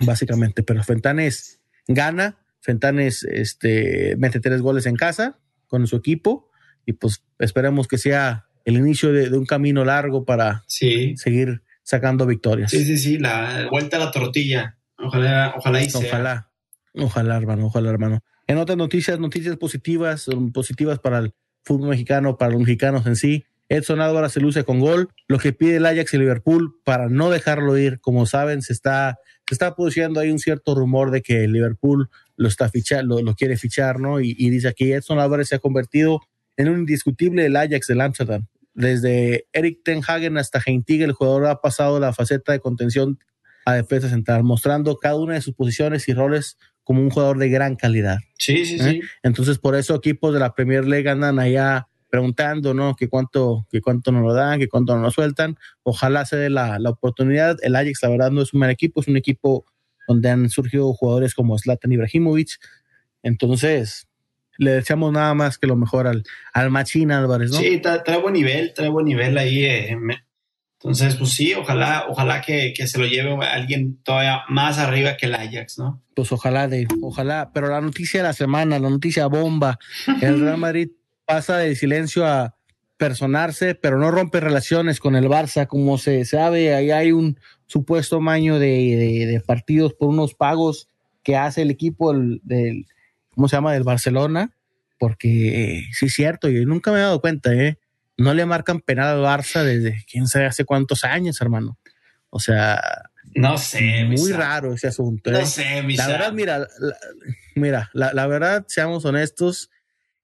básicamente. 0.00 0.62
Pero 0.62 0.82
Fentanes 0.82 1.60
gana, 1.88 2.36
Fentanes 2.60 3.24
este, 3.24 4.16
mete 4.18 4.40
tres 4.40 4.60
goles 4.62 4.86
en 4.86 4.96
casa 4.96 5.38
con 5.66 5.86
su 5.86 5.96
equipo 5.96 6.50
y 6.86 6.92
pues 6.94 7.22
esperemos 7.38 7.88
que 7.88 7.98
sea 7.98 8.46
el 8.64 8.74
inicio 8.76 9.12
de, 9.12 9.28
de 9.30 9.36
un 9.38 9.46
camino 9.46 9.84
largo 9.84 10.24
para 10.24 10.64
Sí, 10.66 11.16
seguir 11.16 11.62
sacando 11.82 12.24
victorias. 12.26 12.70
sí, 12.70 12.84
sí, 12.84 12.96
sí, 12.96 13.18
la 13.18 13.68
vuelta 13.70 13.96
a 13.98 14.00
la 14.00 14.10
tortilla. 14.10 14.78
Ojalá, 14.98 15.54
ojalá 15.56 15.82
y 15.82 15.90
sea. 15.90 16.00
Ojalá, 16.00 16.50
ojalá, 16.94 17.36
hermano, 17.36 17.66
ojalá, 17.66 17.90
hermano. 17.90 18.22
En 18.46 18.58
otras 18.58 18.78
noticias, 18.78 19.18
noticias 19.18 19.56
positivas, 19.56 20.26
positivas 20.52 20.98
para 20.98 21.18
el 21.18 21.34
fútbol 21.62 21.90
mexicano, 21.90 22.36
para 22.38 22.52
los 22.52 22.60
mexicanos 22.60 23.06
en 23.06 23.16
sí. 23.16 23.44
Edson 23.74 24.00
Álvarez 24.00 24.32
se 24.32 24.40
luce 24.40 24.64
con 24.64 24.80
gol, 24.80 25.08
lo 25.28 25.38
que 25.38 25.52
pide 25.52 25.76
el 25.76 25.86
Ajax 25.86 26.14
y 26.14 26.18
Liverpool 26.18 26.74
para 26.84 27.08
no 27.08 27.30
dejarlo 27.30 27.76
ir. 27.78 28.00
Como 28.00 28.26
saben, 28.26 28.62
se 28.62 28.72
está, 28.72 29.18
se 29.48 29.54
está 29.54 29.74
produciendo 29.74 30.20
ahí 30.20 30.30
un 30.30 30.38
cierto 30.38 30.74
rumor 30.74 31.10
de 31.10 31.22
que 31.22 31.44
el 31.44 31.52
Liverpool 31.52 32.08
lo 32.36 32.48
está 32.48 32.68
fichando, 32.68 33.16
lo, 33.16 33.22
lo 33.22 33.34
quiere 33.34 33.56
fichar, 33.56 34.00
¿no? 34.00 34.20
Y, 34.20 34.34
y 34.38 34.50
dice 34.50 34.68
aquí, 34.68 34.92
Edson 34.92 35.18
Álvarez 35.18 35.48
se 35.48 35.56
ha 35.56 35.58
convertido 35.58 36.20
en 36.56 36.68
un 36.68 36.80
indiscutible 36.80 37.42
del 37.42 37.56
Ajax 37.56 37.86
del 37.86 38.00
Amsterdam. 38.00 38.46
Desde 38.74 39.46
Eric 39.52 39.80
Ten 39.84 40.02
Hagen 40.06 40.36
hasta 40.36 40.60
Heintig, 40.64 41.02
el 41.02 41.12
jugador 41.12 41.46
ha 41.46 41.60
pasado 41.60 42.00
la 42.00 42.12
faceta 42.12 42.52
de 42.52 42.60
contención 42.60 43.18
a 43.64 43.74
defensa 43.74 44.08
central, 44.08 44.42
mostrando 44.42 44.98
cada 44.98 45.16
una 45.16 45.34
de 45.34 45.40
sus 45.40 45.54
posiciones 45.54 46.08
y 46.08 46.14
roles 46.14 46.58
como 46.82 47.00
un 47.00 47.10
jugador 47.10 47.38
de 47.38 47.48
gran 47.48 47.76
calidad. 47.76 48.18
Sí, 48.38 48.66
sí, 48.66 48.76
¿Eh? 48.76 48.82
sí. 48.82 49.00
Entonces, 49.22 49.58
por 49.58 49.74
eso 49.74 49.94
equipos 49.94 50.34
de 50.34 50.40
la 50.40 50.54
Premier 50.54 50.84
League 50.84 51.08
andan 51.08 51.38
allá 51.38 51.88
preguntando, 52.14 52.74
¿no? 52.74 52.94
Que 52.94 53.08
cuánto, 53.08 53.66
que 53.72 53.80
cuánto 53.80 54.12
nos 54.12 54.22
lo 54.22 54.32
dan, 54.32 54.60
que 54.60 54.68
cuánto 54.68 54.94
nos 54.94 55.02
lo 55.02 55.10
sueltan. 55.10 55.56
Ojalá 55.82 56.24
se 56.24 56.36
dé 56.36 56.48
la, 56.48 56.78
la 56.78 56.90
oportunidad. 56.90 57.56
El 57.62 57.74
Ajax, 57.74 57.98
la 58.02 58.08
verdad, 58.10 58.30
no 58.30 58.40
es 58.40 58.54
un 58.54 58.60
mal 58.60 58.70
equipo, 58.70 59.00
es 59.00 59.08
un 59.08 59.16
equipo 59.16 59.66
donde 60.06 60.30
han 60.30 60.48
surgido 60.48 60.92
jugadores 60.92 61.34
como 61.34 61.58
Zlatan 61.58 61.90
Ibrahimovic. 61.90 62.50
Entonces, 63.24 64.06
le 64.58 64.70
deseamos 64.70 65.12
nada 65.12 65.34
más 65.34 65.58
que 65.58 65.66
lo 65.66 65.74
mejor 65.74 66.06
al, 66.06 66.22
al 66.52 66.70
Machín 66.70 67.10
Álvarez, 67.10 67.50
¿no? 67.50 67.56
Sí, 67.58 67.80
tra- 67.82 68.02
trae 68.04 68.18
buen 68.20 68.34
nivel, 68.34 68.72
trae 68.74 68.88
buen 68.90 69.06
nivel 69.06 69.36
ahí. 69.36 69.64
eh, 69.64 69.96
Entonces, 70.78 71.16
pues 71.16 71.30
sí, 71.30 71.52
ojalá, 71.54 72.04
ojalá 72.08 72.40
que, 72.42 72.72
que 72.76 72.86
se 72.86 72.98
lo 72.98 73.06
lleve 73.06 73.32
alguien 73.44 73.98
todavía 74.04 74.42
más 74.48 74.78
arriba 74.78 75.16
que 75.16 75.26
el 75.26 75.34
Ajax, 75.34 75.78
¿no? 75.78 76.00
Pues 76.14 76.30
ojalá 76.30 76.68
de, 76.68 76.86
ojalá, 77.02 77.50
pero 77.52 77.68
la 77.68 77.80
noticia 77.80 78.20
de 78.20 78.28
la 78.28 78.32
semana, 78.34 78.78
la 78.78 78.88
noticia 78.90 79.26
bomba, 79.26 79.78
el 80.22 80.40
Real 80.40 80.58
Madrid 80.58 80.90
pasa 81.26 81.58
de 81.58 81.74
silencio 81.76 82.26
a 82.26 82.56
personarse, 82.96 83.74
pero 83.74 83.98
no 83.98 84.10
rompe 84.10 84.40
relaciones 84.40 85.00
con 85.00 85.16
el 85.16 85.24
Barça, 85.28 85.66
como 85.66 85.98
se 85.98 86.24
sabe, 86.24 86.74
ahí 86.74 86.90
hay 86.90 87.12
un 87.12 87.38
supuesto 87.66 88.20
maño 88.20 88.58
de, 88.58 88.66
de- 88.96 89.26
de 89.26 89.40
partidos 89.40 89.94
por 89.94 90.08
unos 90.10 90.34
pagos 90.34 90.88
que 91.22 91.36
hace 91.36 91.62
el 91.62 91.70
equipo 91.70 92.12
del, 92.12 92.40
del- 92.44 92.86
¿cómo 93.34 93.48
se 93.48 93.56
llama? 93.56 93.72
del 93.72 93.82
Barcelona, 93.82 94.54
porque 94.98 95.78
eh, 95.78 95.82
sí 95.92 96.06
es 96.06 96.14
cierto, 96.14 96.48
yo 96.48 96.64
nunca 96.66 96.92
me 96.92 96.98
he 96.98 97.02
dado 97.02 97.20
cuenta, 97.20 97.52
¿eh? 97.52 97.78
No 98.16 98.32
le 98.32 98.46
marcan 98.46 98.80
penal 98.80 99.16
al 99.18 99.24
Barça 99.40 99.64
desde 99.64 100.04
quién 100.10 100.28
sabe 100.28 100.46
hace 100.46 100.64
cuántos 100.64 101.02
años, 101.02 101.40
hermano. 101.40 101.78
O 102.30 102.38
sea, 102.38 102.80
No 103.34 103.58
sé, 103.58 104.04
muy 104.04 104.30
Sam. 104.30 104.38
raro 104.38 104.72
ese 104.74 104.86
asunto. 104.86 105.30
¿eh? 105.30 105.32
No 105.32 105.46
sé, 105.46 105.82
mi 105.82 105.96
La 105.96 106.04
Sam. 106.04 106.12
verdad, 106.12 106.32
mira, 106.32 106.58
la, 106.60 106.68
mira, 107.56 107.90
la, 107.92 108.12
la 108.12 108.26
verdad, 108.28 108.64
seamos 108.68 109.04
honestos, 109.04 109.68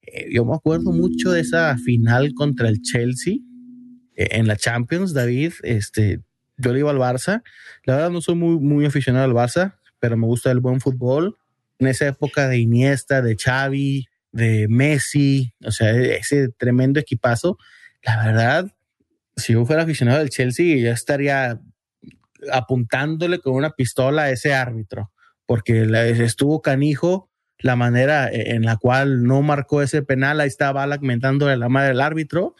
eh, 0.03 0.29
yo 0.33 0.45
me 0.45 0.55
acuerdo 0.55 0.93
mucho 0.93 1.31
de 1.31 1.41
esa 1.41 1.77
final 1.79 2.35
contra 2.35 2.69
el 2.69 2.81
Chelsea 2.83 3.35
eh, 4.17 4.29
en 4.33 4.47
la 4.47 4.57
Champions, 4.57 5.13
David. 5.13 5.53
Este, 5.63 6.21
yo 6.57 6.73
le 6.73 6.81
iba 6.81 6.91
al 6.91 6.99
Barça. 6.99 7.43
La 7.85 7.97
verdad, 7.97 8.11
no 8.11 8.21
soy 8.21 8.35
muy, 8.35 8.59
muy 8.59 8.87
aficionado 8.87 9.25
al 9.25 9.35
Barça, 9.35 9.77
pero 9.99 10.17
me 10.17 10.27
gusta 10.27 10.51
el 10.51 10.61
buen 10.61 10.81
fútbol. 10.81 11.37
En 11.79 11.87
esa 11.87 12.07
época 12.07 12.49
de 12.49 12.59
Iniesta, 12.59 13.23
de 13.23 13.37
Xavi, 13.37 14.07
de 14.33 14.67
Messi, 14.69 15.55
o 15.65 15.71
sea, 15.71 15.91
ese 15.93 16.49
tremendo 16.49 17.01
equipazo. 17.01 17.59
La 18.03 18.25
verdad, 18.25 18.73
si 19.37 19.55
yo 19.55 19.65
fuera 19.65 19.83
aficionado 19.83 20.19
del 20.19 20.31
Chelsea, 20.31 20.77
ya 20.77 20.93
estaría 20.93 21.61
apuntándole 22.53 23.39
con 23.39 23.55
una 23.55 23.71
pistola 23.71 24.25
a 24.25 24.31
ese 24.31 24.55
árbitro, 24.55 25.11
porque 25.47 25.83
estuvo 26.25 26.63
canijo 26.63 27.30
la 27.63 27.77
manera 27.77 28.29
en 28.31 28.63
la 28.63 28.77
cual 28.77 29.25
no 29.25 29.43
marcó 29.43 29.83
ese 29.83 30.03
penal. 30.03 30.41
Ahí 30.41 30.49
está 30.49 30.73
Balak 30.73 31.03
la 31.03 31.69
madre 31.69 31.89
del 31.89 32.01
árbitro. 32.01 32.55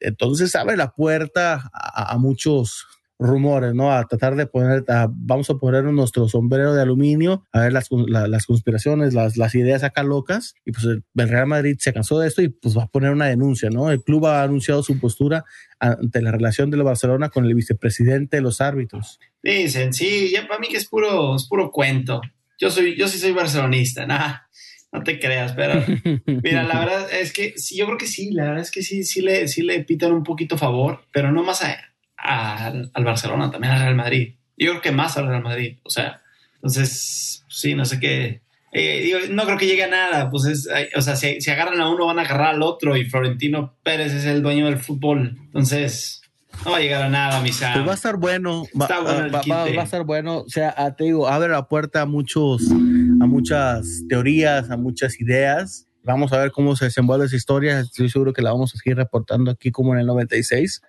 Entonces 0.00 0.54
abre 0.54 0.76
la 0.76 0.92
puerta 0.92 1.70
a, 1.72 2.16
muchos 2.18 2.86
rumores, 3.18 3.74
¿no? 3.74 3.92
A 3.92 4.04
tratar 4.06 4.34
de 4.36 4.46
poner, 4.46 4.84
vamos 5.10 5.48
a 5.48 5.54
poner 5.54 5.84
nuestro 5.84 6.28
sombrero 6.28 6.74
de 6.74 6.82
aluminio, 6.82 7.44
a 7.52 7.60
ver 7.60 7.72
las, 7.72 7.88
la- 7.90 8.26
las 8.26 8.44
conspiraciones, 8.44 9.14
las, 9.14 9.36
las 9.36 9.54
ideas 9.54 9.82
acá 9.82 10.02
locas. 10.02 10.54
Y 10.64 10.72
pues 10.72 10.84
el, 10.84 11.04
el 11.14 11.28
Real 11.28 11.46
Madrid 11.46 11.76
se 11.78 11.92
cansó 11.92 12.18
de 12.18 12.28
esto 12.28 12.42
y 12.42 12.48
pues 12.48 12.76
va 12.76 12.82
a 12.82 12.88
poner 12.88 13.12
una 13.12 13.26
denuncia, 13.26 13.70
¿no? 13.70 13.90
El 13.90 14.02
club 14.02 14.26
ha 14.26 14.42
anunciado 14.42 14.82
su 14.82 14.98
postura 14.98 15.44
ante 15.78 16.20
la 16.22 16.32
relación 16.32 16.70
del 16.70 16.82
Barcelona 16.82 17.28
con 17.28 17.44
el 17.44 17.54
vicepresidente 17.54 18.38
de 18.38 18.42
los 18.42 18.60
árbitros. 18.60 19.20
Dicen, 19.42 19.92
sí, 19.92 20.30
ya 20.32 20.46
para 20.46 20.58
mí 20.60 20.66
que 20.68 20.76
es 20.76 20.86
puro, 20.88 21.36
es 21.36 21.46
puro 21.48 21.70
cuento. 21.70 22.20
Yo 22.60 22.70
soy, 22.70 22.96
yo 22.96 23.08
sí 23.08 23.18
soy 23.18 23.32
barcelonista, 23.32 24.06
nada, 24.06 24.48
no 24.92 25.02
te 25.02 25.18
creas, 25.18 25.52
pero 25.52 25.84
mira, 26.26 26.62
la 26.64 26.78
verdad 26.80 27.12
es 27.12 27.32
que 27.32 27.54
sí, 27.56 27.76
yo 27.76 27.86
creo 27.86 27.98
que 27.98 28.06
sí, 28.06 28.30
la 28.30 28.44
verdad 28.44 28.60
es 28.62 28.70
que 28.70 28.82
sí, 28.82 29.04
sí 29.04 29.20
le, 29.22 29.48
sí 29.48 29.62
le 29.62 29.80
pitan 29.84 30.12
un 30.12 30.22
poquito 30.22 30.56
favor, 30.58 31.06
pero 31.12 31.32
no 31.32 31.42
más 31.42 31.62
a, 31.62 31.76
a- 32.16 32.66
al 32.92 33.04
Barcelona, 33.04 33.50
también 33.50 33.72
al 33.72 33.80
Real 33.80 33.94
Madrid. 33.96 34.34
Yo 34.56 34.70
creo 34.70 34.82
que 34.82 34.92
más 34.92 35.16
al 35.16 35.26
Real 35.28 35.42
Madrid, 35.42 35.78
o 35.82 35.90
sea, 35.90 36.20
entonces, 36.56 37.44
sí, 37.48 37.74
no 37.74 37.84
sé 37.84 37.98
qué. 38.00 38.40
eh, 38.72 39.00
digo, 39.02 39.18
no 39.30 39.44
creo 39.44 39.58
que 39.58 39.66
llegue 39.66 39.84
a 39.84 39.88
nada, 39.88 40.30
pues 40.30 40.44
es, 40.46 40.68
ay, 40.68 40.88
o 40.96 41.02
sea, 41.02 41.14
si, 41.16 41.40
si 41.40 41.50
agarran 41.50 41.80
a 41.80 41.90
uno 41.90 42.06
van 42.06 42.18
a 42.18 42.22
agarrar 42.22 42.54
al 42.54 42.62
otro 42.62 42.96
y 42.96 43.04
Florentino 43.04 43.76
Pérez 43.82 44.12
es 44.12 44.24
el 44.24 44.42
dueño 44.42 44.66
del 44.66 44.78
fútbol, 44.78 45.36
entonces 45.44 46.22
no 46.64 46.70
va 46.72 46.76
a 46.78 46.80
llegar 46.80 47.02
a 47.02 47.08
nada, 47.08 47.40
mi 47.40 47.52
Sam. 47.52 47.72
Pues 47.74 47.86
va 47.86 47.92
a 47.92 47.94
estar 47.94 48.16
bueno, 48.16 48.64
va, 48.78 48.84
Está 48.86 49.00
bueno 49.00 49.24
el 49.26 49.34
va- 49.34 49.42
va- 49.42 49.64
va 49.76 49.80
a 49.82 49.84
estar 49.84 50.04
bueno. 50.04 50.38
O 50.38 50.48
sea, 50.48 50.74
ah, 50.76 50.94
te 50.94 51.04
digo, 51.04 51.28
abre 51.28 51.48
la 51.50 51.68
puerta 51.68 52.02
a 52.02 52.06
muchos, 52.06 52.62
a 52.70 53.26
muchas 53.26 54.02
teorías, 54.08 54.70
a 54.70 54.76
muchas 54.76 55.20
ideas. 55.20 55.86
Vamos 56.02 56.32
a 56.32 56.38
ver 56.38 56.52
cómo 56.52 56.76
se 56.76 56.86
desenvuelve 56.86 57.26
esa 57.26 57.36
historia. 57.36 57.80
Estoy 57.80 58.10
seguro 58.10 58.32
que 58.32 58.42
la 58.42 58.52
vamos 58.52 58.74
a 58.74 58.78
seguir 58.78 58.96
reportando 58.96 59.50
aquí 59.50 59.70
como 59.70 59.94
en 59.94 60.00
el 60.00 60.06
96, 60.06 60.82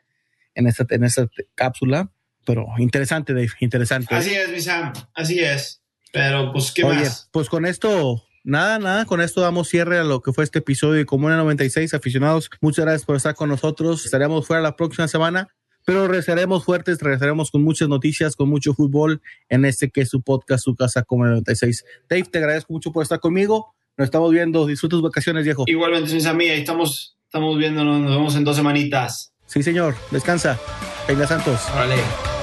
en 0.56 0.68
esta, 0.68 0.86
en 0.90 1.04
esta 1.06 1.28
cápsula. 1.56 2.10
Pero 2.46 2.68
interesante, 2.78 3.34
Dave, 3.34 3.50
interesante. 3.60 4.14
Así 4.14 4.34
es, 4.34 4.50
mi 4.52 4.60
Sam, 4.62 4.94
así 5.14 5.40
es. 5.40 5.82
Pero, 6.12 6.52
pues, 6.54 6.72
¿qué 6.72 6.84
Oye, 6.84 7.00
más? 7.00 7.28
pues 7.32 7.50
con 7.50 7.66
esto, 7.66 8.24
nada, 8.44 8.78
nada, 8.78 9.06
con 9.06 9.20
esto 9.20 9.42
damos 9.42 9.68
cierre 9.68 9.98
a 10.00 10.04
lo 10.04 10.22
que 10.22 10.32
fue 10.32 10.44
este 10.44 10.60
episodio 10.60 10.94
de 10.94 11.06
Comuna 11.06 11.38
96, 11.38 11.94
aficionados. 11.94 12.50
Muchas 12.62 12.86
gracias 12.86 13.04
por 13.06 13.16
estar 13.16 13.36
con 13.36 13.50
nosotros. 13.50 14.06
Estaremos 14.06 14.46
fuera 14.46 14.62
la 14.62 14.76
próxima 14.76 15.08
semana, 15.08 15.48
pero 15.86 16.08
regresaremos 16.08 16.66
fuertes, 16.66 17.00
regresaremos 17.00 17.52
con 17.52 17.64
muchas 17.64 17.88
noticias, 17.88 18.36
con 18.36 18.50
mucho 18.50 18.74
fútbol 18.74 19.22
en 19.50 19.66
este 19.66 19.90
que 19.90 20.02
es 20.02 20.10
su 20.10 20.22
podcast, 20.22 20.64
su 20.64 20.76
casa 20.76 21.04
Comuna 21.04 21.30
96. 21.30 21.86
Dave, 22.10 22.24
te 22.24 22.40
agradezco 22.40 22.74
mucho 22.74 22.92
por 22.92 23.04
estar 23.04 23.20
conmigo. 23.20 23.74
Nos 23.96 24.06
estamos 24.06 24.32
viendo. 24.32 24.66
Disfruta 24.66 24.96
tus 24.96 25.04
vacaciones, 25.04 25.46
viejo. 25.46 25.64
Igualmente, 25.68 26.14
mi 26.14 26.20
Sam, 26.20 26.40
ahí 26.40 26.50
estamos, 26.50 27.16
estamos 27.24 27.58
viéndonos, 27.58 28.02
nos 28.02 28.12
vemos 28.12 28.36
en 28.36 28.44
dos 28.44 28.56
semanitas. 28.56 29.32
Sí, 29.46 29.64
señor. 29.64 29.96
Descansa. 30.12 30.60
Peña 31.08 31.28
Santos. 31.28 31.62
Órale. 31.74 32.35